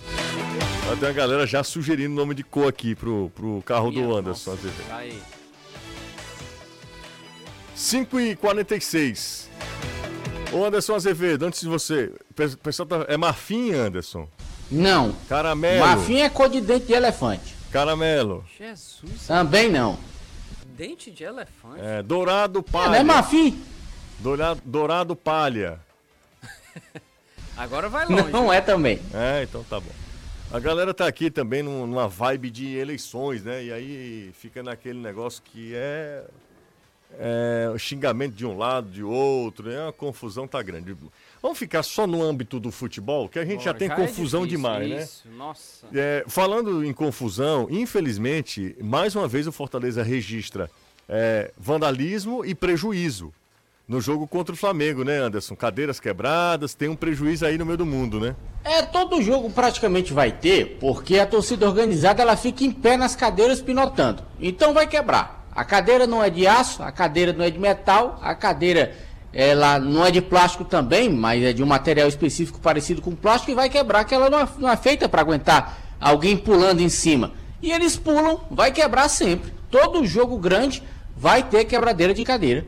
Tem 0.99 1.09
a 1.09 1.13
galera 1.13 1.47
já 1.47 1.63
sugerindo 1.63 2.13
nome 2.13 2.35
de 2.35 2.43
cor 2.43 2.67
aqui 2.67 2.93
pro, 2.93 3.31
pro 3.33 3.63
carro 3.65 3.89
do 3.89 4.01
Minha 4.01 4.19
Anderson. 4.19 4.51
nossa. 4.51 4.61
Azevedo. 4.67 4.91
Aí. 4.91 5.19
5 7.75 8.19
e 8.19 8.35
46 8.35 9.49
Ô 10.51 10.63
Anderson 10.63 10.93
Azevedo, 10.93 11.45
antes 11.45 11.61
de 11.61 11.67
você. 11.67 12.11
o 12.37 12.57
pessoal 12.57 12.85
tá- 12.87 13.05
É 13.07 13.17
marfim, 13.17 13.71
Anderson? 13.73 14.27
Não. 14.72 15.14
Caramelo. 15.30 15.80
Marfim 15.86 16.22
é 16.22 16.30
cor 16.30 16.49
de 16.49 16.61
dente 16.61 16.88
de 16.88 16.93
elefante. 16.93 17.55
Caramelo. 17.72 18.43
Jesus. 18.57 19.28
Também 19.28 19.70
não. 19.70 19.97
Dente 20.76 21.11
de 21.11 21.24
elefante. 21.24 21.80
É, 21.80 22.01
dourado 22.01 22.61
palha. 22.64 22.89
não 22.89 22.95
é 22.95 23.03
marfim? 23.03 23.64
Dourado, 24.20 24.61
dourado 24.66 25.16
palha. 25.16 25.80
Agora 27.55 27.88
vai 27.89 28.05
longe. 28.07 28.32
Não 28.32 28.51
é 28.51 28.61
também. 28.61 28.99
É, 29.14 29.43
então 29.43 29.64
tá 29.64 29.80
bom. 29.80 29.91
A 30.51 30.59
galera 30.59 30.93
tá 30.93 31.07
aqui 31.07 31.30
também 31.32 31.61
num- 31.64 31.86
numa 31.88 32.07
vibe 32.07 32.49
de 32.51 32.76
eleições, 32.76 33.43
né? 33.43 33.64
E 33.64 33.72
aí 33.74 34.32
fica 34.39 34.61
naquele 34.61 34.99
negócio 34.99 35.41
que 35.43 35.74
é, 35.76 36.26
é 37.20 37.72
o 37.74 37.78
xingamento 37.78 38.34
de 38.36 38.45
um 38.45 38.57
lado, 38.57 38.89
de 38.89 39.03
outro, 39.03 39.70
é 39.72 39.82
uma 39.84 39.93
confusão 39.93 40.47
tá 40.47 40.61
grande. 40.61 40.95
Vamos 41.43 41.59
ficar 41.59 41.83
só 41.83 42.07
no 42.07 42.23
âmbito 42.23 42.57
do 42.57 42.71
futebol, 42.71 43.27
que 43.27 43.37
a 43.37 43.43
gente 43.43 43.65
já 43.65 43.73
Bora, 43.73 43.79
tem 43.79 43.91
é 43.91 43.95
confusão 43.95 44.47
difícil, 44.47 44.57
demais, 44.57 44.89
né? 44.89 45.03
Isso, 45.03 45.27
nossa. 45.37 45.87
É, 45.93 46.23
falando 46.25 46.85
em 46.85 46.93
confusão, 46.93 47.67
infelizmente, 47.69 48.73
mais 48.81 49.13
uma 49.13 49.27
vez 49.27 49.45
o 49.45 49.51
Fortaleza 49.51 50.01
registra 50.01 50.71
é, 51.09 51.51
vandalismo 51.57 52.45
e 52.45 52.55
prejuízo 52.55 53.33
no 53.85 53.99
jogo 53.99 54.25
contra 54.25 54.55
o 54.55 54.57
Flamengo, 54.57 55.03
né, 55.03 55.17
Anderson? 55.17 55.53
Cadeiras 55.53 55.99
quebradas, 55.99 56.73
tem 56.73 56.87
um 56.87 56.95
prejuízo 56.95 57.45
aí 57.45 57.57
no 57.57 57.65
meio 57.65 57.77
do 57.77 57.85
mundo, 57.85 58.21
né? 58.21 58.37
É, 58.63 58.81
todo 58.81 59.21
jogo 59.21 59.49
praticamente 59.49 60.13
vai 60.13 60.31
ter, 60.31 60.77
porque 60.79 61.19
a 61.19 61.27
torcida 61.27 61.67
organizada 61.67 62.21
ela 62.21 62.37
fica 62.37 62.63
em 62.63 62.71
pé 62.71 62.95
nas 62.95 63.17
cadeiras 63.17 63.61
pinotando. 63.61 64.23
Então 64.39 64.73
vai 64.73 64.87
quebrar. 64.87 65.45
A 65.51 65.65
cadeira 65.65 66.07
não 66.07 66.23
é 66.23 66.29
de 66.29 66.47
aço, 66.47 66.81
a 66.81 66.91
cadeira 66.91 67.33
não 67.33 67.43
é 67.43 67.51
de 67.51 67.59
metal, 67.59 68.17
a 68.21 68.33
cadeira 68.33 68.95
ela 69.34 69.79
não 69.79 70.05
é 70.05 70.11
de 70.11 70.21
plástico 70.21 70.63
também, 70.63 71.09
mas 71.09 71.43
é 71.43 71.51
de 71.53 71.63
um 71.63 71.65
material 71.65 72.07
específico 72.07 72.59
parecido 72.59 73.01
com 73.01 73.15
plástico 73.15 73.51
e 73.51 73.55
vai 73.55 73.69
quebrar, 73.69 74.03
que 74.05 74.13
ela 74.13 74.29
não 74.29 74.39
é, 74.39 74.47
não 74.59 74.69
é 74.69 74.77
feita 74.77 75.09
para 75.09 75.21
aguentar 75.21 75.77
alguém 75.99 76.38
pulando 76.38 76.81
em 76.81 76.89
cima. 76.89 77.34
E 77.61 77.71
eles 77.71 77.95
pulam, 77.97 78.45
vai 78.51 78.71
quebrar 78.71 79.09
sempre. 79.09 79.51
Todo 79.71 80.05
jogo 80.05 80.38
grande 80.38 80.84
vai 81.15 81.41
ter 81.41 81.65
quebradeira 81.65 82.13
de 82.13 82.23
cadeira. 82.23 82.65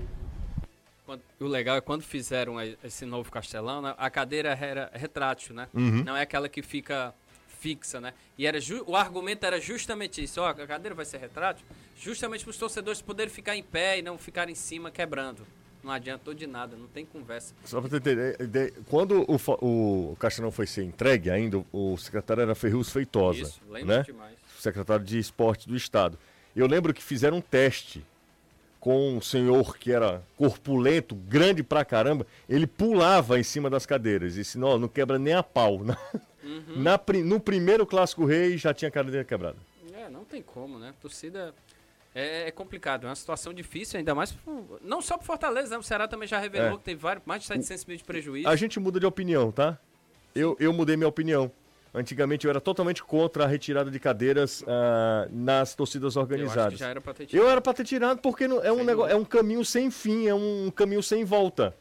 O 1.40 1.46
legal 1.48 1.76
é 1.76 1.82
quando 1.82 2.02
fizeram 2.02 2.58
a- 2.58 2.66
esse 2.84 3.06
novo 3.06 3.30
castelão, 3.30 3.82
né, 3.82 3.94
a 3.98 4.10
cadeira 4.10 4.58
era 4.60 4.90
retrátil, 4.94 5.54
né? 5.54 5.68
Uhum. 5.74 6.04
Não 6.04 6.16
é 6.16 6.22
aquela 6.22 6.48
que 6.48 6.62
fica 6.62 7.14
fixa, 7.60 8.00
né? 8.00 8.14
E 8.38 8.48
era 8.48 8.58
o 8.88 8.96
argumento 8.96 9.46
era 9.46 9.60
justamente 9.60 10.24
isso. 10.24 10.40
Ó, 10.42 10.48
a 10.48 10.54
cadeira 10.54 10.96
vai 10.96 11.04
ser 11.06 11.18
retrátil 11.18 11.66
justamente 12.00 12.44
para 12.46 12.52
os 12.52 12.58
torcedores 12.58 13.02
poderem 13.02 13.32
ficar 13.32 13.56
em 13.56 13.62
pé 13.64 14.00
e 14.00 14.02
não 14.02 14.18
ficar 14.18 14.50
em 14.50 14.56
cima 14.56 14.90
quebrando. 14.90 15.46
Não 15.86 15.92
adiantou 15.92 16.34
de 16.34 16.48
nada, 16.48 16.76
não 16.76 16.88
tem 16.88 17.06
conversa. 17.06 17.54
Só 17.64 17.80
você 17.80 17.98
entender, 17.98 18.36
de- 18.48 18.72
quando 18.90 19.24
o, 19.30 20.10
o 20.12 20.16
Castelão 20.16 20.50
foi 20.50 20.66
ser 20.66 20.84
entregue 20.84 21.30
ainda, 21.30 21.64
o 21.72 21.96
secretário 21.96 22.42
era 22.42 22.56
Ferruz 22.56 22.90
Feitosa, 22.90 23.42
Isso, 23.44 23.62
lembro 23.70 23.88
né? 23.96 24.02
demais. 24.02 24.34
secretário 24.60 25.06
de 25.06 25.20
esporte 25.20 25.68
do 25.70 25.76
estado. 25.76 26.18
Eu 26.56 26.66
lembro 26.66 26.92
que 26.92 27.04
fizeram 27.04 27.38
um 27.38 27.42
teste 27.42 28.04
com 28.80 29.16
um 29.16 29.22
senhor 29.22 29.78
que 29.78 29.92
era 29.92 30.24
corpulento, 30.36 31.14
grande 31.14 31.62
pra 31.62 31.86
caramba, 31.86 32.26
ele 32.50 32.66
pulava 32.66 33.40
em 33.40 33.44
cima 33.44 33.70
das 33.70 33.86
cadeiras 33.86 34.34
e 34.34 34.38
disse, 34.40 34.58
não, 34.58 34.80
não 34.80 34.88
quebra 34.88 35.20
nem 35.20 35.34
a 35.36 35.44
pau. 35.44 35.82
Na- 35.86 35.98
Uhum. 36.44 36.84
na 36.84 37.00
no 37.24 37.40
primeiro 37.40 37.88
Clássico 37.88 38.24
Rei 38.24 38.56
já 38.56 38.72
tinha 38.72 38.90
a 38.90 38.92
cadeira 38.92 39.24
quebrada. 39.24 39.58
É, 39.94 40.08
não 40.10 40.24
tem 40.24 40.44
como, 40.44 40.78
né? 40.78 40.94
Torcida 41.02 41.56
é, 42.16 42.48
é 42.48 42.52
complicado, 42.52 43.06
é 43.06 43.10
uma 43.10 43.16
situação 43.16 43.54
difícil, 43.54 43.98
ainda 44.00 44.16
mais 44.16 44.32
pro- 44.32 44.80
não 44.82 45.02
só 45.02 45.18
pro 45.18 45.26
Fortaleza, 45.28 45.70
né? 45.70 45.78
O 45.78 45.84
Ceará 45.84 46.08
também 46.08 46.28
já 46.28 46.40
revelou 46.40 46.76
É. 46.76 46.78
que 46.78 46.84
teve 46.84 47.00
vários, 47.02 47.26
mais 47.26 47.42
de 47.42 47.48
700 47.48 47.86
mil 47.86 47.98
de 47.98 48.04
prejuízo. 48.04 48.48
A 48.48 48.56
gente 48.56 48.80
muda 48.80 49.00
de 49.00 49.06
opinião, 49.06 49.52
tá? 49.52 49.78
Eu, 50.34 50.56
eu 50.60 50.72
mudei 50.74 50.96
minha 50.98 51.08
opinião. 51.10 51.52
Antigamente 51.94 52.46
eu 52.46 52.50
era 52.50 52.60
totalmente 52.60 53.02
contra 53.04 53.46
a 53.46 53.48
retirada 53.48 53.90
de 53.90 54.00
cadeiras 54.00 54.64
ah, 54.68 55.28
nas 55.32 55.76
torcidas 55.76 56.16
Eu 56.16 56.22
organizadas. 56.24 56.78
já 56.80 56.88
era 56.90 57.00
pra 57.00 57.14
ter 57.14 57.24
Eu 57.24 57.28
tirado. 57.28 57.48
era 57.50 57.62
pra 57.62 57.74
ter 57.74 57.84
tirado 57.86 58.20
porque 58.22 58.48
não- 58.48 58.62
é 58.64 58.72
um, 58.72 58.84
negócio, 58.84 59.14
é 59.14 59.16
um 59.16 59.24
caminho 59.24 59.64
sem 59.64 59.90
fim, 59.92 60.28
é 60.28 60.34
um 60.36 60.70
caminho 60.76 61.02
sem 61.04 61.24
volta. 61.24 61.76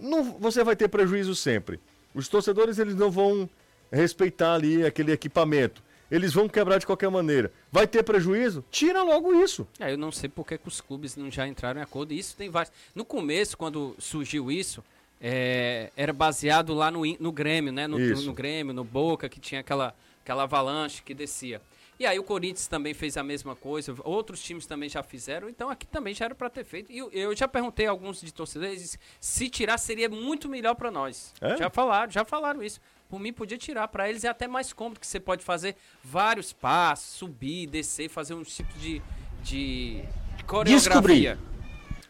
Não, 0.00 0.24
você 0.40 0.64
vai 0.64 0.74
ter 0.74 0.88
prejuízo 0.88 1.36
sempre. 1.36 1.78
Os 2.12 2.26
torcedores 2.28 2.78
eles 2.80 2.96
não 2.96 3.10
vão 3.12 3.48
respeitar 3.92 4.54
ali 4.54 4.84
aquele 4.84 5.12
equipamento. 5.12 5.80
Eles 6.14 6.32
vão 6.32 6.48
quebrar 6.48 6.78
de 6.78 6.86
qualquer 6.86 7.10
maneira. 7.10 7.52
Vai 7.72 7.88
ter 7.88 8.04
prejuízo? 8.04 8.64
Tira 8.70 9.02
logo 9.02 9.34
isso. 9.34 9.66
É, 9.80 9.92
eu 9.92 9.98
não 9.98 10.12
sei 10.12 10.28
por 10.28 10.46
que, 10.46 10.60
os 10.64 10.80
clubes 10.80 11.16
não 11.16 11.28
já 11.28 11.44
entraram 11.44 11.80
em 11.80 11.82
acordo. 11.82 12.14
Isso 12.14 12.36
tem 12.36 12.48
vários. 12.48 12.72
No 12.94 13.04
começo, 13.04 13.58
quando 13.58 13.96
surgiu 13.98 14.48
isso, 14.48 14.80
é, 15.20 15.90
era 15.96 16.12
baseado 16.12 16.72
lá 16.72 16.88
no, 16.88 17.00
no 17.18 17.32
Grêmio, 17.32 17.72
né? 17.72 17.88
No, 17.88 17.98
no, 17.98 18.22
no, 18.22 18.32
Grêmio, 18.32 18.72
no 18.72 18.84
Boca, 18.84 19.28
que 19.28 19.40
tinha 19.40 19.60
aquela, 19.60 19.92
aquela 20.22 20.44
avalanche 20.44 21.02
que 21.02 21.14
descia. 21.14 21.60
E 21.98 22.06
aí 22.06 22.18
o 22.18 22.24
Corinthians 22.24 22.66
também 22.66 22.92
fez 22.92 23.16
a 23.16 23.22
mesma 23.22 23.54
coisa, 23.54 23.94
outros 24.02 24.42
times 24.42 24.66
também 24.66 24.88
já 24.88 25.02
fizeram, 25.02 25.48
então 25.48 25.70
aqui 25.70 25.86
também 25.86 26.12
já 26.12 26.24
era 26.24 26.34
para 26.34 26.50
ter 26.50 26.64
feito. 26.64 26.90
E 26.90 26.98
eu, 26.98 27.10
eu, 27.12 27.36
já 27.36 27.46
perguntei 27.46 27.86
a 27.86 27.90
alguns 27.90 28.20
de 28.20 28.32
torcedores, 28.32 28.98
se 29.20 29.48
tirar 29.48 29.78
seria 29.78 30.08
muito 30.08 30.48
melhor 30.48 30.74
para 30.74 30.90
nós. 30.90 31.32
É? 31.40 31.56
Já 31.56 31.70
falaram, 31.70 32.10
já 32.10 32.24
falaram 32.24 32.62
isso. 32.62 32.80
Por 33.08 33.20
mim 33.20 33.32
podia 33.32 33.56
tirar, 33.56 33.86
para 33.88 34.08
eles 34.08 34.24
é 34.24 34.28
até 34.28 34.48
mais 34.48 34.72
cômodo 34.72 34.98
que 34.98 35.06
você 35.06 35.20
pode 35.20 35.44
fazer 35.44 35.76
vários 36.02 36.52
passos, 36.52 37.14
subir, 37.14 37.68
descer, 37.68 38.08
fazer 38.08 38.34
um 38.34 38.42
tipo 38.42 38.76
de 38.76 39.00
de 39.44 40.02
coreografia. 40.46 41.36
Descobri. 41.36 41.38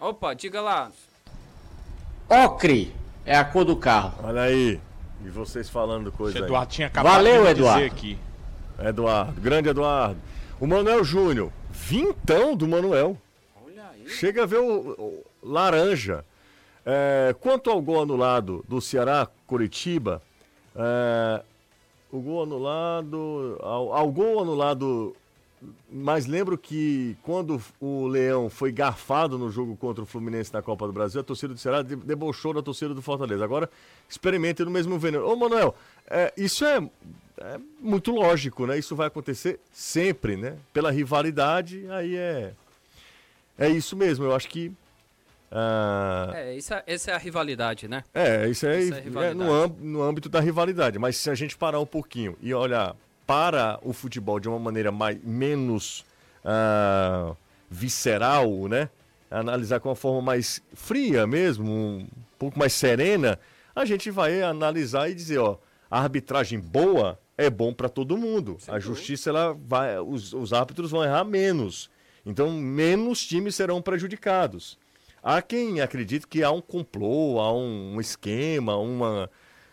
Opa, 0.01 0.35
diga 0.35 0.61
lá. 0.61 0.91
Ocre 2.29 2.95
é 3.27 3.37
a 3.37 3.45
cor 3.45 3.65
do 3.65 3.77
carro. 3.77 4.15
Olha 4.23 4.43
aí. 4.43 4.81
E 5.25 5.29
vocês 5.29 5.69
falando 5.69 6.13
coisa 6.13 6.39
aí. 6.39 6.45
Eduardo 6.45 6.73
tinha 6.73 6.87
acabado 6.87 7.15
Valeu, 7.15 7.45
de 7.45 7.51
Eduardo. 7.51 7.81
dizer 7.81 7.93
aqui. 7.93 8.19
Eduardo, 8.79 9.41
grande 9.41 9.69
Eduardo. 9.69 10.21
O 10.61 10.67
Manuel 10.67 11.05
Júnior, 11.05 11.51
vintão 11.71 12.57
do 12.57 12.67
Manuel. 12.67 13.19
Chega 14.07 14.43
a 14.43 14.47
ver 14.47 14.59
o, 14.59 14.91
o 14.91 15.25
laranja. 15.43 16.25
É, 16.85 17.35
quanto 17.41 17.71
ao 17.71 17.81
gol 17.81 18.03
anulado 18.03 18.65
do 18.69 18.81
Ceará 18.81 19.27
Curitiba, 19.47 20.21
é, 20.77 21.43
o 22.13 22.21
gol 22.21 22.43
anulado. 22.43 23.59
Ao, 23.61 23.93
ao, 23.93 24.13
gol 24.13 24.43
anulado. 24.43 25.17
Mas 25.91 26.27
lembro 26.27 26.59
que 26.59 27.17
quando 27.23 27.61
o 27.81 28.07
Leão 28.07 28.51
foi 28.51 28.71
garfado 28.71 29.39
no 29.39 29.51
jogo 29.51 29.75
contra 29.77 30.05
o 30.05 30.07
Fluminense 30.07 30.53
na 30.53 30.61
Copa 30.61 30.87
do 30.87 30.93
Brasil, 30.93 31.23
a 31.23 31.25
torcida 31.25 31.55
do 31.55 31.61
Ceará 31.61 31.81
debochou 31.81 32.53
da 32.53 32.61
torcida 32.61 32.93
do 32.93 33.01
Fortaleza. 33.01 33.43
Agora, 33.43 33.71
experimente 34.07 34.63
no 34.63 34.71
mesmo 34.71 34.99
veneno. 34.99 35.27
Ô, 35.27 35.35
Manuel, 35.37 35.75
é, 36.07 36.33
isso 36.37 36.67
é 36.67 36.87
é 37.39 37.59
muito 37.81 38.13
lógico, 38.13 38.67
né? 38.67 38.79
Isso 38.79 38.95
vai 38.95 39.09
acontecer 39.09 39.59
sempre, 39.73 40.37
né? 40.37 40.57
Pela 40.73 40.91
rivalidade, 40.91 41.87
aí 41.91 42.17
é. 42.17 42.53
É 43.59 43.69
isso 43.69 43.97
mesmo, 43.97 44.25
eu 44.25 44.35
acho 44.35 44.49
que. 44.49 44.69
Uh... 45.51 46.35
É, 46.35 46.57
isso 46.57 46.75
é, 46.75 46.83
essa 46.87 47.11
é 47.13 47.15
a 47.15 47.19
rivalidade, 47.19 47.87
né? 47.89 48.03
É, 48.13 48.49
isso 48.49 48.67
é, 48.67 48.83
é, 48.83 49.31
é 49.31 49.35
no, 49.35 49.69
no 49.69 50.03
âmbito 50.03 50.29
da 50.29 50.41
rivalidade. 50.41 50.99
Mas 50.99 51.17
se 51.17 51.31
a 51.31 51.35
gente 51.35 51.57
parar 51.57 51.81
um 51.81 51.87
pouquinho 51.87 52.37
e 52.41 52.53
olhar 52.53 52.97
para 53.27 53.79
o 53.83 53.93
futebol 53.93 54.39
de 54.39 54.49
uma 54.49 54.59
maneira 54.59 54.93
mais, 54.93 55.19
menos 55.23 56.05
uh, 56.45 57.37
visceral, 57.71 58.69
né? 58.69 58.89
Analisar 59.31 59.81
com 59.81 59.89
uma 59.89 59.97
forma 59.97 60.23
mais 60.23 60.63
fria 60.75 61.27
mesmo, 61.27 61.69
um 61.69 62.07
pouco 62.39 62.59
mais 62.59 62.73
serena, 62.73 63.39
a 63.75 63.85
gente 63.85 64.11
vai 64.11 64.43
analisar 64.43 65.11
e 65.11 65.15
dizer, 65.15 65.39
ó, 65.39 65.57
a 65.91 66.01
arbitragem 66.01 66.59
boa 66.61 67.19
é 67.37 67.51
bom 67.51 67.73
para 67.73 67.89
todo 67.89 68.17
mundo. 68.17 68.57
Sem 68.59 68.75
a 68.75 68.79
justiça 68.79 69.31
ela 69.31 69.57
vai, 69.67 69.99
os, 69.99 70.33
os 70.33 70.53
árbitros 70.53 70.91
vão 70.91 71.05
errar 71.05 71.25
menos. 71.25 71.91
Então 72.25 72.51
menos 72.53 73.25
times 73.25 73.55
serão 73.55 73.83
prejudicados. 73.83 74.79
Há 75.23 75.41
quem 75.41 75.81
acredite 75.81 76.27
que 76.27 76.43
há 76.43 76.51
um 76.51 76.61
complô, 76.61 77.41
há 77.41 77.53
um, 77.53 77.99
esquema, 78.01 78.77
uma 78.77 79.31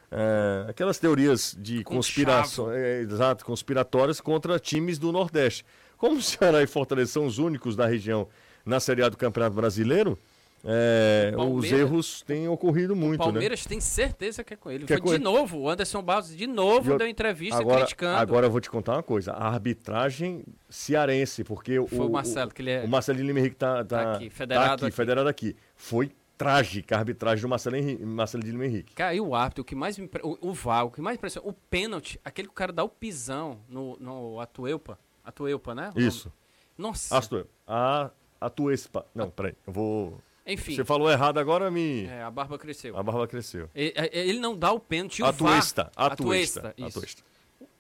é, 0.09 0.65
aquelas 0.69 0.97
teorias 0.97 1.55
de 1.59 1.83
conspiração, 1.83 2.71
é, 2.71 3.01
exato, 3.01 3.45
conspiratórias 3.45 4.21
contra 4.21 4.59
times 4.59 4.97
do 4.97 5.11
Nordeste. 5.11 5.65
Como 5.97 6.17
o 6.17 6.21
Ceará 6.21 6.63
e 6.63 6.67
Fortaleza 6.67 7.11
são 7.11 7.25
os 7.25 7.37
únicos 7.37 7.75
da 7.75 7.85
região 7.85 8.27
na 8.65 8.79
Série 8.79 9.03
A 9.03 9.09
do 9.09 9.17
Campeonato 9.17 9.55
Brasileiro, 9.55 10.17
é, 10.63 11.33
os 11.35 11.71
erros 11.71 12.21
têm 12.21 12.47
ocorrido 12.47 12.95
muito. 12.95 13.21
O 13.21 13.25
né? 13.25 13.31
Palmeiras 13.31 13.65
né? 13.65 13.69
tem 13.69 13.79
certeza 13.79 14.43
que 14.43 14.53
é 14.53 14.57
com 14.57 14.69
ele. 14.69 14.85
Que 14.85 14.93
é 14.93 14.97
Foi 14.97 15.05
é 15.05 15.09
de 15.09 15.15
ele. 15.15 15.23
novo, 15.23 15.59
o 15.59 15.69
Anderson 15.69 16.03
Barros 16.03 16.35
de 16.35 16.47
novo 16.47 16.91
eu, 16.91 16.97
deu 16.97 17.07
entrevista 17.07 17.59
agora, 17.59 17.79
criticando. 17.79 18.17
Agora 18.17 18.45
eu 18.45 18.51
vou 18.51 18.61
te 18.61 18.69
contar 18.69 18.93
uma 18.93 19.03
coisa: 19.03 19.31
a 19.31 19.47
arbitragem 19.47 20.43
cearense, 20.69 21.43
porque 21.43 21.81
Foi 21.87 21.99
o, 21.99 22.07
o 22.07 22.11
Marcelo, 22.11 22.51
que 22.51 22.61
ele 22.61 22.71
é. 22.71 22.83
O 22.83 22.87
Marcelinho 22.87 23.27
Lima 23.27 23.39
Henrique 23.39 23.55
tá, 23.55 23.83
tá, 23.83 24.03
tá, 24.03 24.11
aqui, 24.13 24.29
federado, 24.29 24.67
tá 24.67 24.73
aqui, 24.73 24.85
aqui. 24.85 24.95
federado 24.95 25.29
aqui. 25.29 25.55
Foi 25.75 26.11
trágica 26.37 26.95
a 26.95 26.99
arbitragem 26.99 27.41
do 27.41 27.49
Marcelo, 27.49 27.75
Henrique, 27.75 28.03
Marcelo 28.03 28.43
Lima 28.43 28.65
Henrique. 28.65 28.93
Cara, 28.95 29.13
e 29.13 29.21
o 29.21 29.35
árbitro, 29.35 29.61
o 29.61 29.65
que 29.65 29.75
mais 29.75 29.97
me 29.97 30.09
o, 30.23 30.49
o 30.49 30.53
VAR, 30.53 30.85
o 30.85 30.91
que 30.91 31.01
mais 31.01 31.17
impressiona, 31.17 31.47
o 31.47 31.53
pênalti, 31.53 32.19
aquele 32.25 32.47
que 32.47 32.51
o 32.51 32.55
cara 32.55 32.71
dá 32.71 32.83
o 32.83 32.89
pisão 32.89 33.59
no, 33.67 33.95
no 33.99 34.39
Atuelpa, 34.39 34.97
Atuelpa, 35.23 35.75
né? 35.75 35.91
Isso. 35.95 36.31
Nossa. 36.77 37.15
Atuelpa. 37.15 37.49
A 37.67 38.11
Atuespa. 38.39 39.05
Não, 39.13 39.29
peraí, 39.29 39.53
eu 39.67 39.71
vou 39.71 40.19
enfim. 40.51 40.75
Você 40.75 40.85
falou 40.85 41.09
errado 41.09 41.39
agora, 41.39 41.69
me. 41.71 42.05
É, 42.05 42.23
a 42.23 42.31
barba 42.31 42.57
cresceu. 42.57 42.97
A 42.97 43.03
barba 43.03 43.27
cresceu. 43.27 43.69
Ele, 43.73 43.93
é, 43.95 44.09
ele 44.11 44.39
não 44.39 44.55
dá 44.55 44.71
o 44.71 44.79
pênalti. 44.79 45.23
A 45.23 45.33
tuesta. 45.33 45.91
A 45.95 46.15
tuesta. 46.15 46.75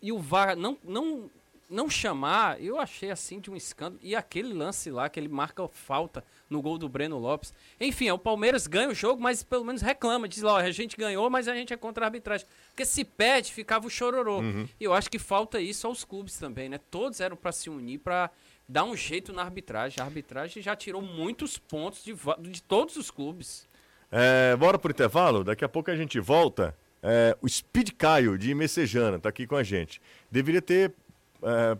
E 0.01 0.11
o 0.11 0.17
VAR 0.17 0.55
não, 0.55 0.77
não, 0.83 1.29
não 1.69 1.89
chamar, 1.89 2.61
eu 2.61 2.79
achei 2.79 3.09
assim 3.11 3.39
de 3.39 3.49
um 3.49 3.55
escândalo. 3.55 3.99
E 4.03 4.15
aquele 4.15 4.53
lance 4.53 4.91
lá, 4.91 5.07
que 5.07 5.19
ele 5.19 5.29
marca 5.29 5.65
falta 5.69 6.23
no 6.49 6.61
gol 6.61 6.77
do 6.77 6.89
Breno 6.89 7.17
Lopes. 7.17 7.53
Enfim, 7.79 8.07
é, 8.07 8.13
o 8.13 8.19
Palmeiras 8.19 8.67
ganha 8.67 8.89
o 8.89 8.93
jogo, 8.93 9.21
mas 9.21 9.41
pelo 9.41 9.63
menos 9.63 9.81
reclama. 9.81 10.27
Diz 10.27 10.41
lá, 10.41 10.57
a 10.57 10.71
gente 10.71 10.97
ganhou, 10.97 11.29
mas 11.29 11.47
a 11.47 11.55
gente 11.55 11.71
é 11.71 11.77
contra 11.77 12.05
a 12.05 12.07
arbitragem. 12.07 12.45
Porque 12.69 12.83
se 12.83 13.05
perde, 13.05 13.53
ficava 13.53 13.87
o 13.87 13.89
chororô. 13.89 14.39
Uhum. 14.39 14.67
E 14.79 14.83
eu 14.83 14.93
acho 14.93 15.09
que 15.09 15.17
falta 15.17 15.61
isso 15.61 15.87
aos 15.87 16.03
clubes 16.03 16.37
também, 16.37 16.67
né? 16.67 16.79
Todos 16.89 17.21
eram 17.21 17.37
para 17.37 17.51
se 17.51 17.69
unir, 17.69 17.99
para 17.99 18.29
dá 18.71 18.85
um 18.85 18.95
jeito 18.95 19.33
na 19.33 19.43
arbitragem. 19.43 20.01
A 20.01 20.05
arbitragem 20.05 20.63
já 20.63 20.75
tirou 20.75 21.01
muitos 21.01 21.57
pontos 21.57 22.03
de, 22.03 22.15
de 22.39 22.63
todos 22.63 22.95
os 22.95 23.11
clubes. 23.11 23.67
É, 24.09 24.55
bora 24.55 24.79
pro 24.79 24.91
intervalo? 24.91 25.43
Daqui 25.43 25.65
a 25.65 25.69
pouco 25.69 25.91
a 25.91 25.95
gente 25.95 26.19
volta. 26.19 26.75
É, 27.03 27.37
o 27.41 27.49
Speed 27.49 27.91
Caio 27.97 28.37
de 28.37 28.53
Messejana 28.53 29.19
tá 29.19 29.29
aqui 29.29 29.45
com 29.45 29.55
a 29.55 29.63
gente. 29.63 30.01
Deveria 30.29 30.61
ter. 30.61 30.93
É, 31.43 31.77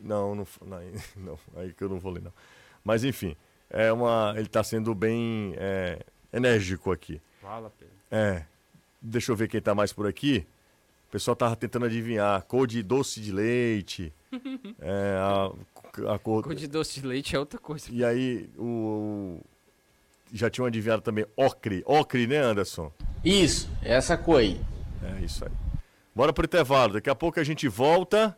não, 0.00 0.34
não, 0.34 0.46
não, 1.16 1.38
aí 1.56 1.72
que 1.72 1.84
eu 1.84 1.88
não 1.88 1.98
vou 1.98 2.12
ler, 2.12 2.22
não. 2.22 2.32
Mas 2.82 3.04
enfim, 3.04 3.36
é 3.68 3.92
uma, 3.92 4.32
ele 4.36 4.46
está 4.46 4.64
sendo 4.64 4.94
bem 4.94 5.54
é, 5.56 5.98
enérgico 6.32 6.92
aqui. 6.92 7.20
Fala, 7.40 7.70
Pedro. 7.78 7.94
É. 8.10 8.44
Deixa 9.02 9.30
eu 9.30 9.36
ver 9.36 9.48
quem 9.48 9.58
está 9.58 9.74
mais 9.74 9.92
por 9.92 10.06
aqui. 10.06 10.46
O 11.08 11.12
pessoal 11.12 11.36
tava 11.36 11.54
tentando 11.56 11.84
adivinhar. 11.84 12.42
Cor 12.44 12.66
de 12.66 12.82
doce 12.82 13.20
de 13.20 13.30
leite. 13.30 14.12
É, 14.80 15.16
a, 15.18 16.14
a 16.14 16.18
cor... 16.18 16.42
cor 16.42 16.54
de 16.54 16.66
doce 16.66 17.00
de 17.00 17.06
leite 17.06 17.34
é 17.36 17.38
outra 17.38 17.58
coisa. 17.58 17.86
E 17.90 18.04
aí, 18.04 18.48
o, 18.58 19.40
já 20.32 20.50
tinham 20.50 20.66
adivinhado 20.66 21.02
também 21.02 21.26
ocre. 21.36 21.82
Ocre, 21.86 22.26
né, 22.26 22.38
Anderson? 22.38 22.92
Isso, 23.24 23.70
essa 23.82 24.16
cor 24.16 24.40
aí. 24.40 24.60
É 25.02 25.24
isso 25.24 25.44
aí. 25.44 25.52
Bora 26.14 26.32
pro 26.32 26.44
intervalo. 26.44 26.94
Daqui 26.94 27.10
a 27.10 27.14
pouco 27.14 27.38
a 27.40 27.44
gente 27.44 27.68
volta. 27.68 28.36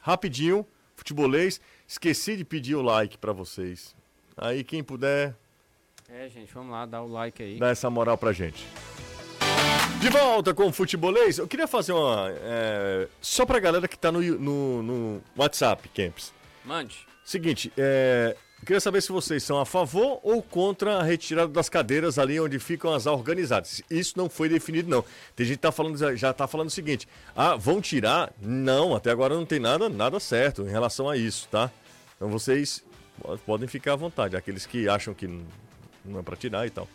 Rapidinho, 0.00 0.66
futebolês. 0.96 1.60
Esqueci 1.86 2.36
de 2.36 2.44
pedir 2.44 2.74
o 2.74 2.82
like 2.82 3.18
para 3.18 3.32
vocês. 3.32 3.94
Aí, 4.36 4.64
quem 4.64 4.82
puder. 4.82 5.34
É, 6.08 6.28
gente, 6.28 6.52
vamos 6.52 6.72
lá, 6.72 6.86
dá 6.86 7.02
o 7.02 7.06
like 7.06 7.42
aí. 7.42 7.58
Dá 7.58 7.68
essa 7.68 7.88
moral 7.88 8.18
pra 8.18 8.32
gente. 8.32 8.66
De 9.98 10.08
volta 10.08 10.54
com 10.54 10.66
o 10.66 10.72
Futebolês. 10.72 11.38
Eu 11.38 11.48
queria 11.48 11.66
fazer 11.66 11.92
uma. 11.92 12.30
É, 12.30 13.08
só 13.20 13.44
pra 13.44 13.58
galera 13.58 13.88
que 13.88 13.98
tá 13.98 14.12
no, 14.12 14.20
no, 14.20 14.82
no 14.82 15.22
WhatsApp, 15.36 15.88
Camps. 15.88 16.32
Mande. 16.64 17.06
Seguinte, 17.24 17.72
é, 17.76 18.36
eu 18.60 18.66
queria 18.66 18.80
saber 18.80 19.00
se 19.00 19.10
vocês 19.10 19.42
são 19.42 19.58
a 19.58 19.64
favor 19.64 20.20
ou 20.22 20.42
contra 20.42 20.98
a 20.98 21.02
retirada 21.02 21.48
das 21.48 21.68
cadeiras 21.68 22.18
ali 22.18 22.38
onde 22.38 22.58
ficam 22.58 22.92
as 22.92 23.06
organizadas. 23.06 23.82
Isso 23.90 24.14
não 24.16 24.28
foi 24.28 24.48
definido, 24.48 24.90
não. 24.90 25.04
Tem 25.34 25.46
gente 25.46 25.56
que 25.56 25.62
tá 25.62 25.72
falando, 25.72 25.96
já 26.16 26.30
está 26.30 26.46
falando 26.46 26.68
o 26.68 26.72
seguinte: 26.72 27.08
ah, 27.34 27.56
vão 27.56 27.80
tirar? 27.80 28.32
Não, 28.40 28.94
até 28.94 29.10
agora 29.10 29.34
não 29.34 29.46
tem 29.46 29.58
nada, 29.58 29.88
nada 29.88 30.20
certo 30.20 30.62
em 30.62 30.70
relação 30.70 31.08
a 31.08 31.16
isso, 31.16 31.48
tá? 31.50 31.70
Então 32.16 32.28
vocês 32.28 32.84
podem 33.46 33.66
ficar 33.68 33.94
à 33.94 33.96
vontade, 33.96 34.36
aqueles 34.36 34.66
que 34.66 34.88
acham 34.88 35.14
que 35.14 35.26
não 36.04 36.20
é 36.20 36.22
para 36.22 36.36
tirar 36.36 36.66
e 36.66 36.70
tal. 36.70 36.88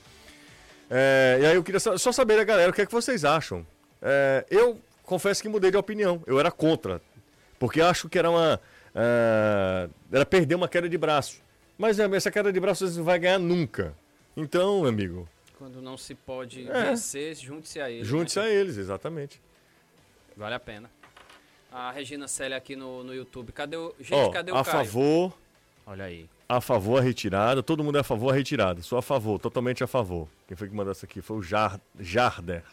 É, 0.89 1.39
e 1.41 1.45
aí 1.45 1.55
eu 1.55 1.63
queria 1.63 1.79
só 1.79 2.11
saber, 2.11 2.37
né, 2.37 2.45
galera, 2.45 2.71
o 2.71 2.73
que 2.73 2.81
é 2.81 2.85
que 2.85 2.91
vocês 2.91 3.25
acham. 3.25 3.65
É, 4.01 4.45
eu 4.49 4.79
confesso 5.03 5.41
que 5.41 5.49
mudei 5.49 5.71
de 5.71 5.77
opinião. 5.77 6.21
Eu 6.27 6.39
era 6.39 6.51
contra. 6.51 7.01
Porque 7.57 7.81
acho 7.81 8.09
que 8.09 8.19
era 8.19 8.29
uma. 8.29 8.59
Uh, 8.93 9.91
era 10.11 10.25
perder 10.25 10.55
uma 10.55 10.67
queda 10.67 10.87
de 10.87 10.97
braço. 10.97 11.41
Mas 11.77 11.99
essa 11.99 12.31
queda 12.31 12.51
de 12.51 12.59
braço 12.59 12.87
você 12.87 12.97
não 12.97 13.05
vai 13.05 13.19
ganhar 13.19 13.39
nunca. 13.39 13.95
Então, 14.35 14.85
amigo. 14.85 15.27
Quando 15.57 15.81
não 15.81 15.97
se 15.97 16.13
pode 16.13 16.69
é. 16.69 16.89
vencer, 16.89 17.35
junte-se 17.35 17.79
a 17.79 17.89
eles. 17.89 18.07
Junte-se 18.07 18.39
né? 18.39 18.45
a 18.45 18.49
eles, 18.49 18.77
exatamente. 18.77 19.41
Vale 20.35 20.55
a 20.55 20.59
pena. 20.59 20.89
A 21.71 21.91
Regina 21.91 22.27
Célia 22.27 22.57
aqui 22.57 22.75
no, 22.75 23.03
no 23.03 23.13
YouTube. 23.13 23.51
Cadê 23.51 23.77
o. 23.77 23.93
Gente, 23.99 24.27
oh, 24.27 24.31
cadê 24.31 24.51
o 24.51 24.57
a 24.57 24.63
Caio? 24.63 24.85
favor. 24.85 25.37
Olha 25.85 26.05
aí 26.05 26.29
a 26.47 26.61
favor 26.61 26.99
a 26.99 27.01
retirada, 27.01 27.63
todo 27.63 27.83
mundo 27.83 27.97
é 27.97 28.01
a 28.01 28.03
favor 28.03 28.31
a 28.31 28.35
retirada. 28.35 28.81
Sou 28.81 28.97
a 28.97 29.01
favor, 29.01 29.39
totalmente 29.39 29.83
a 29.83 29.87
favor. 29.87 30.27
Quem 30.47 30.55
foi 30.55 30.69
que 30.69 30.75
mandou 30.75 30.91
isso 30.91 31.05
aqui? 31.05 31.21
Foi 31.21 31.37
o 31.37 31.41
Jar, 31.41 31.79
Jarder. 31.99 32.63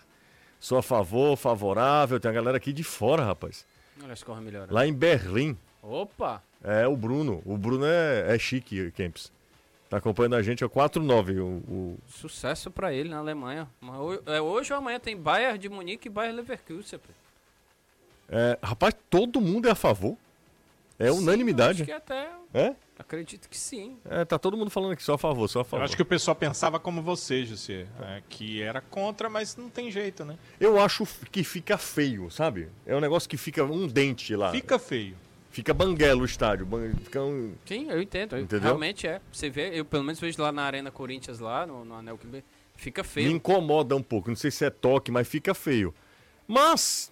Sou 0.61 0.79
a 0.79 0.83
favor, 0.83 1.37
favorável. 1.37 2.21
Tem 2.21 2.31
a 2.31 2.35
galera 2.35 2.57
aqui 2.57 2.73
de 2.73 2.85
fora, 2.85 3.25
rapaz. 3.25 3.65
Olha 4.03 4.13
as 4.13 4.23
coisas 4.23 4.45
melhorando. 4.45 4.73
Lá 4.75 4.87
em 4.87 4.93
Berlim. 4.93 5.57
Opa! 5.83 6.43
É 6.63 6.87
o 6.87 6.97
Bruno. 6.97 7.43
O 7.45 7.57
Bruno 7.57 7.85
é, 7.85 8.35
é 8.35 8.39
chique, 8.39 8.91
Kempis. 8.93 9.33
Tá 9.91 9.97
acompanhando 9.99 10.37
a 10.37 10.43
gente, 10.43 10.63
é 10.63 10.69
4-9. 10.69 11.39
O, 11.41 11.45
o... 11.73 11.99
Sucesso 12.09 12.71
pra 12.71 12.93
ele 12.93 13.09
na 13.09 13.19
Alemanha. 13.19 13.69
Mas 13.81 13.97
ho- 13.99 14.23
é, 14.27 14.41
hoje 14.41 14.73
ou 14.73 14.79
amanhã 14.79 14.99
tem 15.01 15.17
Bayern 15.17 15.59
de 15.59 15.69
Munique 15.69 16.09
e 16.09 16.11
Bayern 16.11 16.37
Leverkusen. 16.37 17.01
É, 18.29 18.59
rapaz, 18.63 18.95
todo 19.11 19.41
mundo 19.41 19.69
é 19.69 19.73
a 19.73 19.75
favor. 19.75 20.17
É 20.99 21.11
Sim, 21.11 21.19
unanimidade. 21.19 21.83
Acho 21.83 21.85
que 21.87 21.93
até. 21.93 22.31
É? 22.55 22.75
Acredito 23.03 23.49
que 23.49 23.57
sim. 23.59 23.97
É, 24.09 24.25
tá 24.25 24.39
todo 24.39 24.57
mundo 24.57 24.71
falando 24.71 24.93
aqui, 24.93 25.03
só 25.03 25.15
a 25.15 25.19
favor, 25.19 25.49
só 25.49 25.59
a 25.59 25.63
Eu 25.63 25.65
favor. 25.65 25.85
acho 25.85 25.97
que 25.97 26.03
o 26.03 26.07
pessoal 26.07 26.35
pensava 26.35 26.79
como 26.81 27.03
você, 27.03 27.45
José, 27.45 27.87
é, 28.01 28.23
que 28.29 28.63
era 28.63 28.81
contra, 28.81 29.29
mas 29.29 29.57
não 29.57 29.69
tem 29.69 29.91
jeito, 29.91 30.25
né? 30.25 30.39
Eu 30.61 30.81
acho 30.81 31.07
que 31.31 31.43
fica 31.45 31.77
feio, 31.77 32.31
sabe? 32.31 32.69
É 32.87 32.97
um 32.97 33.01
negócio 33.01 33.29
que 33.29 33.37
fica 33.37 33.65
um 33.65 33.87
dente 33.87 34.35
lá. 34.37 34.51
Fica 34.53 34.79
feio. 34.79 35.17
Fica 35.51 35.75
banguelo 35.75 36.23
o 36.23 36.25
estádio. 36.25 36.67
Fica 37.05 37.21
um... 37.23 37.53
Sim, 37.67 37.91
eu 37.91 38.01
entendo. 38.01 38.37
eu- 38.37 38.43
Entendeu? 38.43 38.65
Realmente 38.69 39.07
é. 39.07 39.21
Você 39.31 39.51
vê, 39.51 39.69
eu 39.79 39.85
pelo 39.85 40.03
menos 40.03 40.19
vejo 40.19 40.41
lá 40.41 40.51
na 40.51 40.63
Arena 40.63 40.91
Corinthians, 40.91 41.41
lá 41.41 41.67
no, 41.67 41.85
no 41.85 41.95
Anel 41.95 42.17
que 42.17 42.43
fica 42.75 43.03
Me 43.03 43.09
feio. 43.09 43.31
incomoda 43.31 43.95
um 43.95 44.03
pouco. 44.03 44.31
Não 44.31 44.37
sei 44.37 44.51
se 44.51 44.65
é 44.65 44.71
toque, 44.71 45.11
mas 45.11 45.29
fica 45.29 45.53
feio. 45.53 45.95
Mas. 46.49 47.12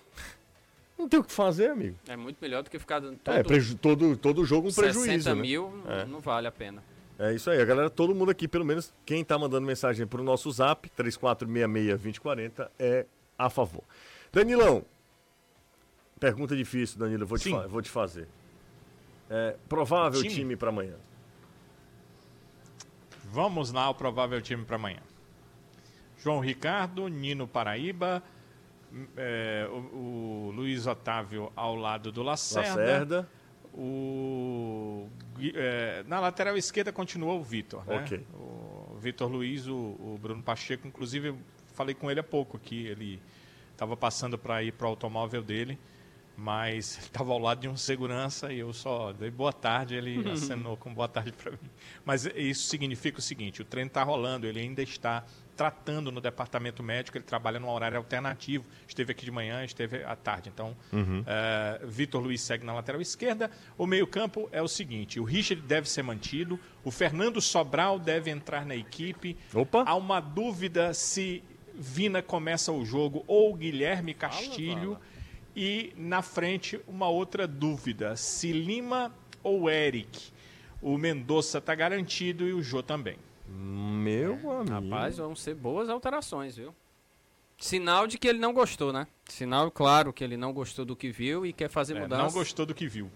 Não 1.00 1.08
tem 1.08 1.18
o 1.18 1.24
que 1.24 1.32
fazer, 1.32 1.70
amigo. 1.70 1.96
É 2.06 2.14
muito 2.16 2.36
melhor 2.40 2.62
do 2.62 2.70
que 2.70 2.78
ficar 2.78 3.00
dando 3.00 3.16
todo 3.18 3.34
É, 3.34 3.42
preju- 3.42 3.76
todo, 3.76 4.16
todo 4.16 4.44
jogo 4.44 4.68
um 4.68 4.70
60 4.70 4.92
prejuízo. 5.00 5.34
né? 5.34 5.40
mil, 5.40 5.70
não- 5.84 5.92
É. 5.92 6.04
não 6.04 6.20
vale 6.20 6.46
a 6.46 6.52
pena. 6.52 6.82
É 7.18 7.32
isso 7.34 7.50
aí, 7.50 7.60
a 7.60 7.64
galera, 7.64 7.88
todo 7.90 8.14
mundo 8.14 8.30
aqui, 8.30 8.46
pelo 8.46 8.64
menos 8.64 8.92
quem 9.04 9.24
tá 9.24 9.38
mandando 9.38 9.66
mensagem 9.66 10.06
pro 10.06 10.22
nosso 10.22 10.50
zap, 10.50 10.88
3466-2040, 10.90 12.70
é 12.78 13.06
a 13.38 13.48
favor. 13.50 13.82
Danilão, 14.32 14.84
pergunta 16.18 16.54
difícil, 16.56 16.98
Danilo, 16.98 17.22
eu 17.22 17.26
vou, 17.26 17.38
te, 17.38 17.44
Sim. 17.44 17.66
vou 17.68 17.80
te 17.82 17.90
fazer. 17.90 18.28
É, 19.28 19.56
provável 19.68 20.20
Time? 20.22 20.34
time, 20.34 20.56
pra 20.56 20.68
amanhã. 20.70 20.96
Vamos 23.32 23.72
lá, 23.72 23.88
o 23.88 23.94
provável 23.94 24.40
time 24.40 24.64
para 24.64 24.76
amanhã. 24.76 25.00
João 26.18 26.40
Ricardo, 26.40 27.06
Nino 27.08 27.46
Paraíba, 27.46 28.22
é, 29.16 29.68
o, 29.70 30.48
o 30.48 30.52
Luiz 30.54 30.86
Otávio 30.86 31.52
ao 31.54 31.74
lado 31.74 32.10
do 32.10 32.22
Lacerda. 32.22 32.68
Lacerda, 32.68 33.28
O, 33.72 35.08
é, 35.54 36.04
na 36.06 36.20
lateral 36.20 36.56
esquerda 36.56 36.92
continua 36.92 37.34
o 37.34 37.42
Vitor, 37.42 37.84
né? 37.86 37.98
Ok. 37.98 38.26
O 38.34 38.96
Vitor 38.98 39.30
Luiz, 39.30 39.66
o, 39.66 39.74
o 39.74 40.18
Bruno 40.20 40.42
Pacheco, 40.42 40.86
inclusive 40.86 41.28
eu 41.28 41.38
falei 41.74 41.94
com 41.94 42.10
ele 42.10 42.20
há 42.20 42.24
pouco 42.24 42.56
aqui, 42.56 42.86
ele 42.86 43.22
estava 43.72 43.96
passando 43.96 44.36
para 44.36 44.62
ir 44.62 44.72
para 44.72 44.86
o 44.86 44.90
automóvel 44.90 45.42
dele, 45.42 45.78
mas 46.36 46.98
estava 47.00 47.32
ao 47.32 47.38
lado 47.38 47.60
de 47.60 47.68
um 47.68 47.76
segurança 47.76 48.52
e 48.52 48.58
eu 48.58 48.72
só 48.72 49.12
dei 49.12 49.30
boa 49.30 49.52
tarde, 49.52 49.94
ele 49.94 50.28
acenou 50.30 50.76
com 50.76 50.92
boa 50.92 51.08
tarde 51.08 51.32
para 51.32 51.52
mim. 51.52 51.70
Mas 52.04 52.26
isso 52.34 52.68
significa 52.68 53.18
o 53.18 53.22
seguinte, 53.22 53.62
o 53.62 53.64
treino 53.64 53.88
está 53.88 54.02
rolando, 54.02 54.46
ele 54.46 54.60
ainda 54.60 54.82
está 54.82 55.24
tratando 55.60 56.10
no 56.10 56.22
departamento 56.22 56.82
médico, 56.82 57.18
ele 57.18 57.24
trabalha 57.24 57.60
num 57.60 57.68
horário 57.68 57.98
alternativo, 57.98 58.64
esteve 58.88 59.12
aqui 59.12 59.26
de 59.26 59.30
manhã, 59.30 59.62
esteve 59.62 60.02
à 60.04 60.16
tarde, 60.16 60.48
então 60.48 60.74
é, 61.26 61.84
Vitor 61.84 62.22
Luiz 62.22 62.40
segue 62.40 62.64
na 62.64 62.72
lateral 62.72 62.98
esquerda, 62.98 63.50
o 63.76 63.86
meio 63.86 64.06
campo 64.06 64.48
é 64.52 64.62
o 64.62 64.68
seguinte, 64.68 65.20
o 65.20 65.24
Richard 65.24 65.62
deve 65.66 65.86
ser 65.86 66.02
mantido, 66.02 66.58
o 66.82 66.90
Fernando 66.90 67.42
Sobral 67.42 67.98
deve 67.98 68.30
entrar 68.30 68.64
na 68.64 68.74
equipe, 68.74 69.36
Opa. 69.52 69.84
há 69.86 69.94
uma 69.94 70.18
dúvida 70.18 70.94
se 70.94 71.44
Vina 71.74 72.22
começa 72.22 72.72
o 72.72 72.82
jogo 72.82 73.22
ou 73.26 73.54
Guilherme 73.54 74.14
Castilho. 74.14 74.98
E 75.56 75.92
na 75.96 76.20
frente, 76.20 76.78
uma 76.86 77.08
outra 77.08 77.46
dúvida: 77.46 78.16
se 78.16 78.52
Lima 78.52 79.14
ou 79.42 79.68
Eric. 79.70 80.30
O 80.82 80.96
Mendonça 80.98 81.58
está 81.58 81.74
garantido 81.74 82.46
e 82.46 82.52
o 82.52 82.62
Jô 82.62 82.82
também. 82.82 83.16
Meu 83.52 84.34
amigo. 84.60 84.70
Rapaz, 84.70 85.16
vão 85.18 85.34
ser 85.34 85.54
boas 85.54 85.88
alterações, 85.88 86.56
viu? 86.56 86.74
Sinal 87.58 88.06
de 88.06 88.16
que 88.18 88.26
ele 88.26 88.38
não 88.38 88.52
gostou, 88.54 88.92
né? 88.92 89.06
Sinal 89.28 89.70
claro 89.70 90.12
que 90.12 90.24
ele 90.24 90.36
não 90.36 90.52
gostou 90.52 90.84
do 90.84 90.96
que 90.96 91.10
viu 91.10 91.44
e 91.44 91.52
quer 91.52 91.68
fazer 91.68 91.96
É, 91.96 92.00
mudança. 92.00 92.22
não 92.22 92.30
gostou 92.32 92.64
do 92.64 92.74
que 92.74 92.86
viu. 92.88 93.10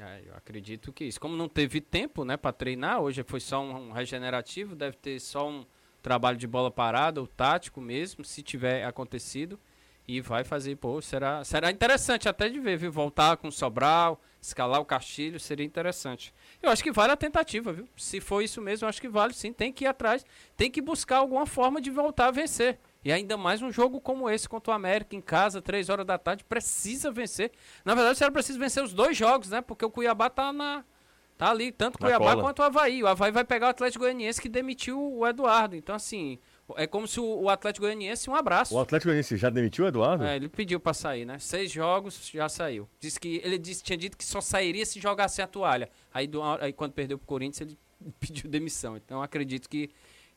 É, 0.00 0.22
eu 0.26 0.34
acredito 0.34 0.92
que 0.92 1.04
isso. 1.04 1.20
Como 1.20 1.36
não 1.36 1.48
teve 1.48 1.80
tempo, 1.80 2.24
né, 2.24 2.36
para 2.36 2.52
treinar, 2.52 3.00
hoje 3.00 3.22
foi 3.22 3.40
só 3.40 3.62
um, 3.62 3.88
um 3.88 3.92
regenerativo, 3.92 4.74
deve 4.74 4.96
ter 4.96 5.18
só 5.20 5.48
um 5.48 5.64
trabalho 6.02 6.38
de 6.38 6.46
bola 6.46 6.70
parada, 6.70 7.20
ou 7.20 7.26
tático 7.26 7.80
mesmo, 7.80 8.24
se 8.24 8.42
tiver 8.42 8.84
acontecido. 8.84 9.58
E 10.08 10.20
vai 10.20 10.44
fazer, 10.44 10.76
pô, 10.76 11.00
será, 11.02 11.42
será 11.42 11.70
interessante 11.70 12.28
até 12.28 12.48
de 12.48 12.60
ver, 12.60 12.76
viu? 12.76 12.92
Voltar 12.92 13.36
com 13.36 13.48
o 13.48 13.52
Sobral, 13.52 14.20
escalar 14.40 14.80
o 14.80 14.84
Castilho, 14.84 15.40
seria 15.40 15.66
interessante. 15.66 16.32
Eu 16.62 16.70
acho 16.70 16.82
que 16.82 16.92
vale 16.92 17.12
a 17.12 17.16
tentativa, 17.16 17.72
viu? 17.72 17.88
Se 17.96 18.20
for 18.20 18.40
isso 18.40 18.60
mesmo, 18.60 18.84
eu 18.84 18.88
acho 18.88 19.00
que 19.00 19.08
vale 19.08 19.34
sim. 19.34 19.52
Tem 19.52 19.72
que 19.72 19.84
ir 19.84 19.88
atrás, 19.88 20.24
tem 20.56 20.70
que 20.70 20.80
buscar 20.80 21.16
alguma 21.16 21.44
forma 21.44 21.80
de 21.80 21.90
voltar 21.90 22.26
a 22.26 22.30
vencer. 22.30 22.78
E 23.04 23.12
ainda 23.12 23.36
mais 23.36 23.62
um 23.62 23.70
jogo 23.70 24.00
como 24.00 24.28
esse 24.28 24.48
contra 24.48 24.72
o 24.72 24.74
América 24.74 25.14
em 25.14 25.20
casa, 25.20 25.62
três 25.62 25.88
horas 25.88 26.06
da 26.06 26.18
tarde, 26.18 26.44
precisa 26.44 27.10
vencer. 27.10 27.52
Na 27.84 27.94
verdade, 27.94 28.14
o 28.14 28.18
Ceará 28.18 28.32
precisa 28.32 28.58
vencer 28.58 28.82
os 28.82 28.92
dois 28.92 29.16
jogos, 29.16 29.50
né? 29.50 29.60
Porque 29.60 29.84
o 29.84 29.90
Cuiabá 29.90 30.30
tá 30.30 30.52
na 30.52 30.84
tá 31.36 31.50
ali, 31.50 31.70
tanto 31.70 31.96
o 31.96 31.98
Cuiabá 31.98 32.32
cola. 32.32 32.42
quanto 32.42 32.60
o 32.60 32.62
Havaí. 32.62 33.02
O 33.02 33.06
Havaí 33.06 33.30
vai 33.30 33.44
pegar 33.44 33.66
o 33.66 33.70
Atlético 33.70 34.04
Goianiense 34.04 34.40
que 34.40 34.48
demitiu 34.48 35.00
o 35.00 35.26
Eduardo. 35.26 35.76
Então, 35.76 35.94
assim, 35.94 36.38
é 36.76 36.86
como 36.86 37.06
se 37.06 37.20
o 37.20 37.42
o 37.42 37.48
Atlético 37.50 37.84
Goianiense 37.86 38.28
um 38.30 38.34
abraço. 38.34 38.74
O 38.74 38.80
Atlético 38.80 39.08
Goianiense 39.08 39.36
já 39.36 39.50
demitiu 39.50 39.84
o 39.84 39.88
Eduardo? 39.88 40.24
É, 40.24 40.36
ele 40.36 40.48
pediu 40.48 40.80
pra 40.80 40.92
sair, 40.94 41.24
né? 41.24 41.38
Seis 41.38 41.70
jogos, 41.70 42.28
já 42.32 42.48
saiu. 42.48 42.88
Disse 42.98 43.20
que 43.20 43.40
ele 43.44 43.58
disse, 43.58 43.82
tinha 43.82 43.96
dito 43.96 44.16
que 44.16 44.24
só 44.24 44.40
sairia 44.40 44.84
se 44.84 44.98
jogasse 45.00 45.40
a 45.42 45.46
toalha. 45.46 45.88
Aí, 46.12 46.26
do- 46.26 46.42
aí 46.42 46.72
quando 46.72 46.92
perdeu 46.92 47.18
pro 47.18 47.26
Corinthians, 47.26 47.60
ele 47.68 47.78
pediu 48.18 48.50
demissão. 48.50 48.96
Então 48.96 49.22
acredito 49.22 49.68
que, 49.68 49.90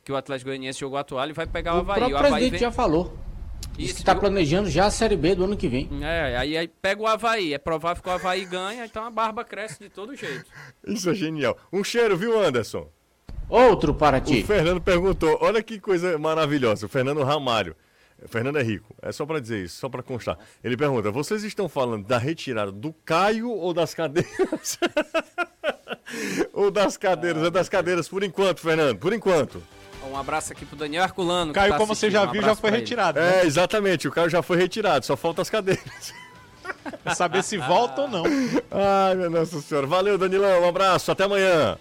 que 0.03 0.11
o 0.11 0.15
Atlético 0.15 0.49
Goianiense 0.49 0.79
jogou 0.79 0.97
a 0.99 1.03
toalha 1.03 1.31
e 1.31 1.33
vai 1.33 1.47
pegar 1.47 1.73
o, 1.73 1.77
O 1.77 1.79
Havaí. 1.79 2.01
O 2.13 2.17
Havaí 2.17 2.29
presidente 2.31 2.51
vem... 2.51 2.59
já 2.59 2.71
falou. 2.71 3.17
Disse 3.71 3.83
Isso, 3.91 3.95
que 3.95 4.01
está 4.01 4.13
viu? 4.13 4.21
planejando 4.21 4.69
já 4.69 4.85
a 4.85 4.91
Série 4.91 5.15
B 5.15 5.35
do 5.35 5.43
ano 5.45 5.55
que 5.55 5.67
vem. 5.67 5.89
É, 6.01 6.35
aí, 6.37 6.57
aí 6.57 6.67
pega 6.67 7.01
o 7.01 7.07
Havaí. 7.07 7.53
É 7.53 7.57
provável 7.57 8.01
que 8.03 8.09
o 8.09 8.11
Havaí 8.11 8.45
ganha, 8.45 8.85
então 8.85 9.03
a 9.03 9.09
barba 9.09 9.43
cresce 9.43 9.79
de 9.79 9.89
todo 9.89 10.15
jeito. 10.15 10.45
Isso 10.85 11.09
é 11.09 11.13
genial. 11.13 11.57
Um 11.71 11.83
cheiro, 11.83 12.17
viu, 12.17 12.37
Anderson? 12.39 12.89
Outro 13.49 13.93
para 13.93 14.21
ti. 14.21 14.41
O 14.41 14.45
Fernando 14.45 14.79
perguntou, 14.79 15.37
olha 15.41 15.61
que 15.63 15.79
coisa 15.79 16.17
maravilhosa, 16.17 16.85
o 16.85 16.89
Fernando 16.89 17.23
Ramalho. 17.23 17.75
O 18.23 18.27
Fernando 18.27 18.57
é 18.59 18.61
rico, 18.63 18.93
é 19.01 19.11
só 19.11 19.25
pra 19.25 19.39
dizer 19.39 19.63
isso, 19.63 19.79
só 19.79 19.87
pra 19.87 20.03
constar. 20.03 20.37
Ele 20.63 20.75
pergunta, 20.75 21.09
vocês 21.09 21.43
estão 21.43 21.69
falando 21.69 22.05
da 22.05 22.17
retirada 22.17 22.71
do 22.71 22.93
Caio 23.05 23.49
ou 23.49 23.73
das 23.73 23.93
cadeiras? 23.93 24.77
ou 26.53 26.69
das 26.69 26.97
cadeiras? 26.97 27.43
é 27.43 27.49
das 27.49 27.69
cadeiras 27.69 28.09
por 28.09 28.23
enquanto, 28.23 28.59
Fernando, 28.59 28.97
por 28.97 29.13
enquanto. 29.13 29.63
Um 30.11 30.17
abraço 30.17 30.51
aqui 30.51 30.65
pro 30.65 30.75
Daniel 30.75 31.03
Herculano. 31.03 31.53
que 31.53 31.59
Caio, 31.59 31.71
tá 31.71 31.77
como 31.77 31.95
você 31.95 32.09
já 32.09 32.23
Um 32.23 32.31
viu, 32.31 32.41
já 32.41 32.55
foi 32.55 32.71
retirado. 32.71 33.19
né? 33.19 33.41
É, 33.41 33.45
exatamente, 33.45 34.07
o 34.07 34.11
Caio 34.11 34.29
já 34.29 34.41
foi 34.41 34.57
retirado, 34.57 35.05
só 35.05 35.15
falta 35.15 35.41
as 35.41 35.49
cadeiras. 35.49 36.13
Pra 37.03 37.15
saber 37.15 37.43
se 37.43 37.57
volta 37.57 38.01
ou 38.01 38.07
não. 38.07 38.23
Ai, 38.71 39.15
minha 39.15 39.29
Nossa 39.29 39.61
Senhora. 39.61 39.87
Valeu, 39.87 40.17
Danilão, 40.17 40.61
um 40.63 40.67
abraço, 40.67 41.11
até 41.11 41.23
amanhã. 41.23 41.77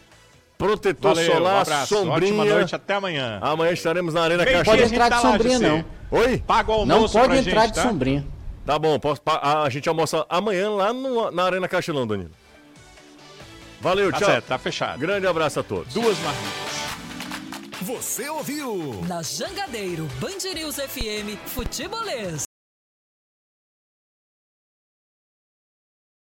Protetor 0.59 1.15
Valeu, 1.15 1.33
solar, 1.33 1.67
um 1.69 1.87
sombrinha. 1.87 2.33
Ótima 2.35 2.45
noite, 2.45 2.75
até 2.75 2.95
amanhã. 2.95 3.39
Amanhã 3.41 3.73
estaremos 3.73 4.13
na 4.13 4.23
Arena 4.23 4.45
Meio-dia 4.45 4.65
Caxias. 4.65 4.75
a 4.75 4.85
gente 4.85 4.95
entrar 4.95 5.05
de 5.09 5.11
tá 5.11 5.29
lá, 5.29 5.33
sombrinha, 5.33 5.59
não. 5.61 5.85
Oi? 6.11 6.39
Paga 6.47 6.73
o 6.73 6.85
Não 6.85 6.97
almoço 6.97 7.15
pode 7.15 7.29
pra 7.29 7.37
entrar 7.39 7.61
gente, 7.63 7.71
de 7.71 7.75
tá? 7.77 7.83
sombrinha. 7.89 8.27
Tá 8.67 8.79
bom, 8.79 8.99
posso, 8.99 9.23
a, 9.25 9.63
a 9.63 9.71
gente 9.71 9.89
almoça 9.89 10.27
amanhã 10.29 10.69
lá 10.71 10.93
no- 10.93 11.31
na 11.31 11.45
Arena 11.45 11.69
Castelão, 11.69 12.07
Danilo. 12.07 12.31
Valeu, 13.81 14.11
Tá 14.11 14.19
tchau. 14.19 14.29
certo, 14.29 14.47
tá 14.47 14.59
fechado. 14.59 14.99
Grande 14.99 15.27
abraço 15.27 15.61
a 15.61 15.63
todos. 15.63 15.95
Duas 15.95 16.19
marmitas. 16.19 16.79
Você 17.83 18.29
ouviu? 18.29 19.05
Na 19.07 19.23
Jangadeiro, 19.23 20.09
Band 20.21 20.53
News 20.55 20.75
FM, 20.77 21.39
Futebolês. 21.47 22.48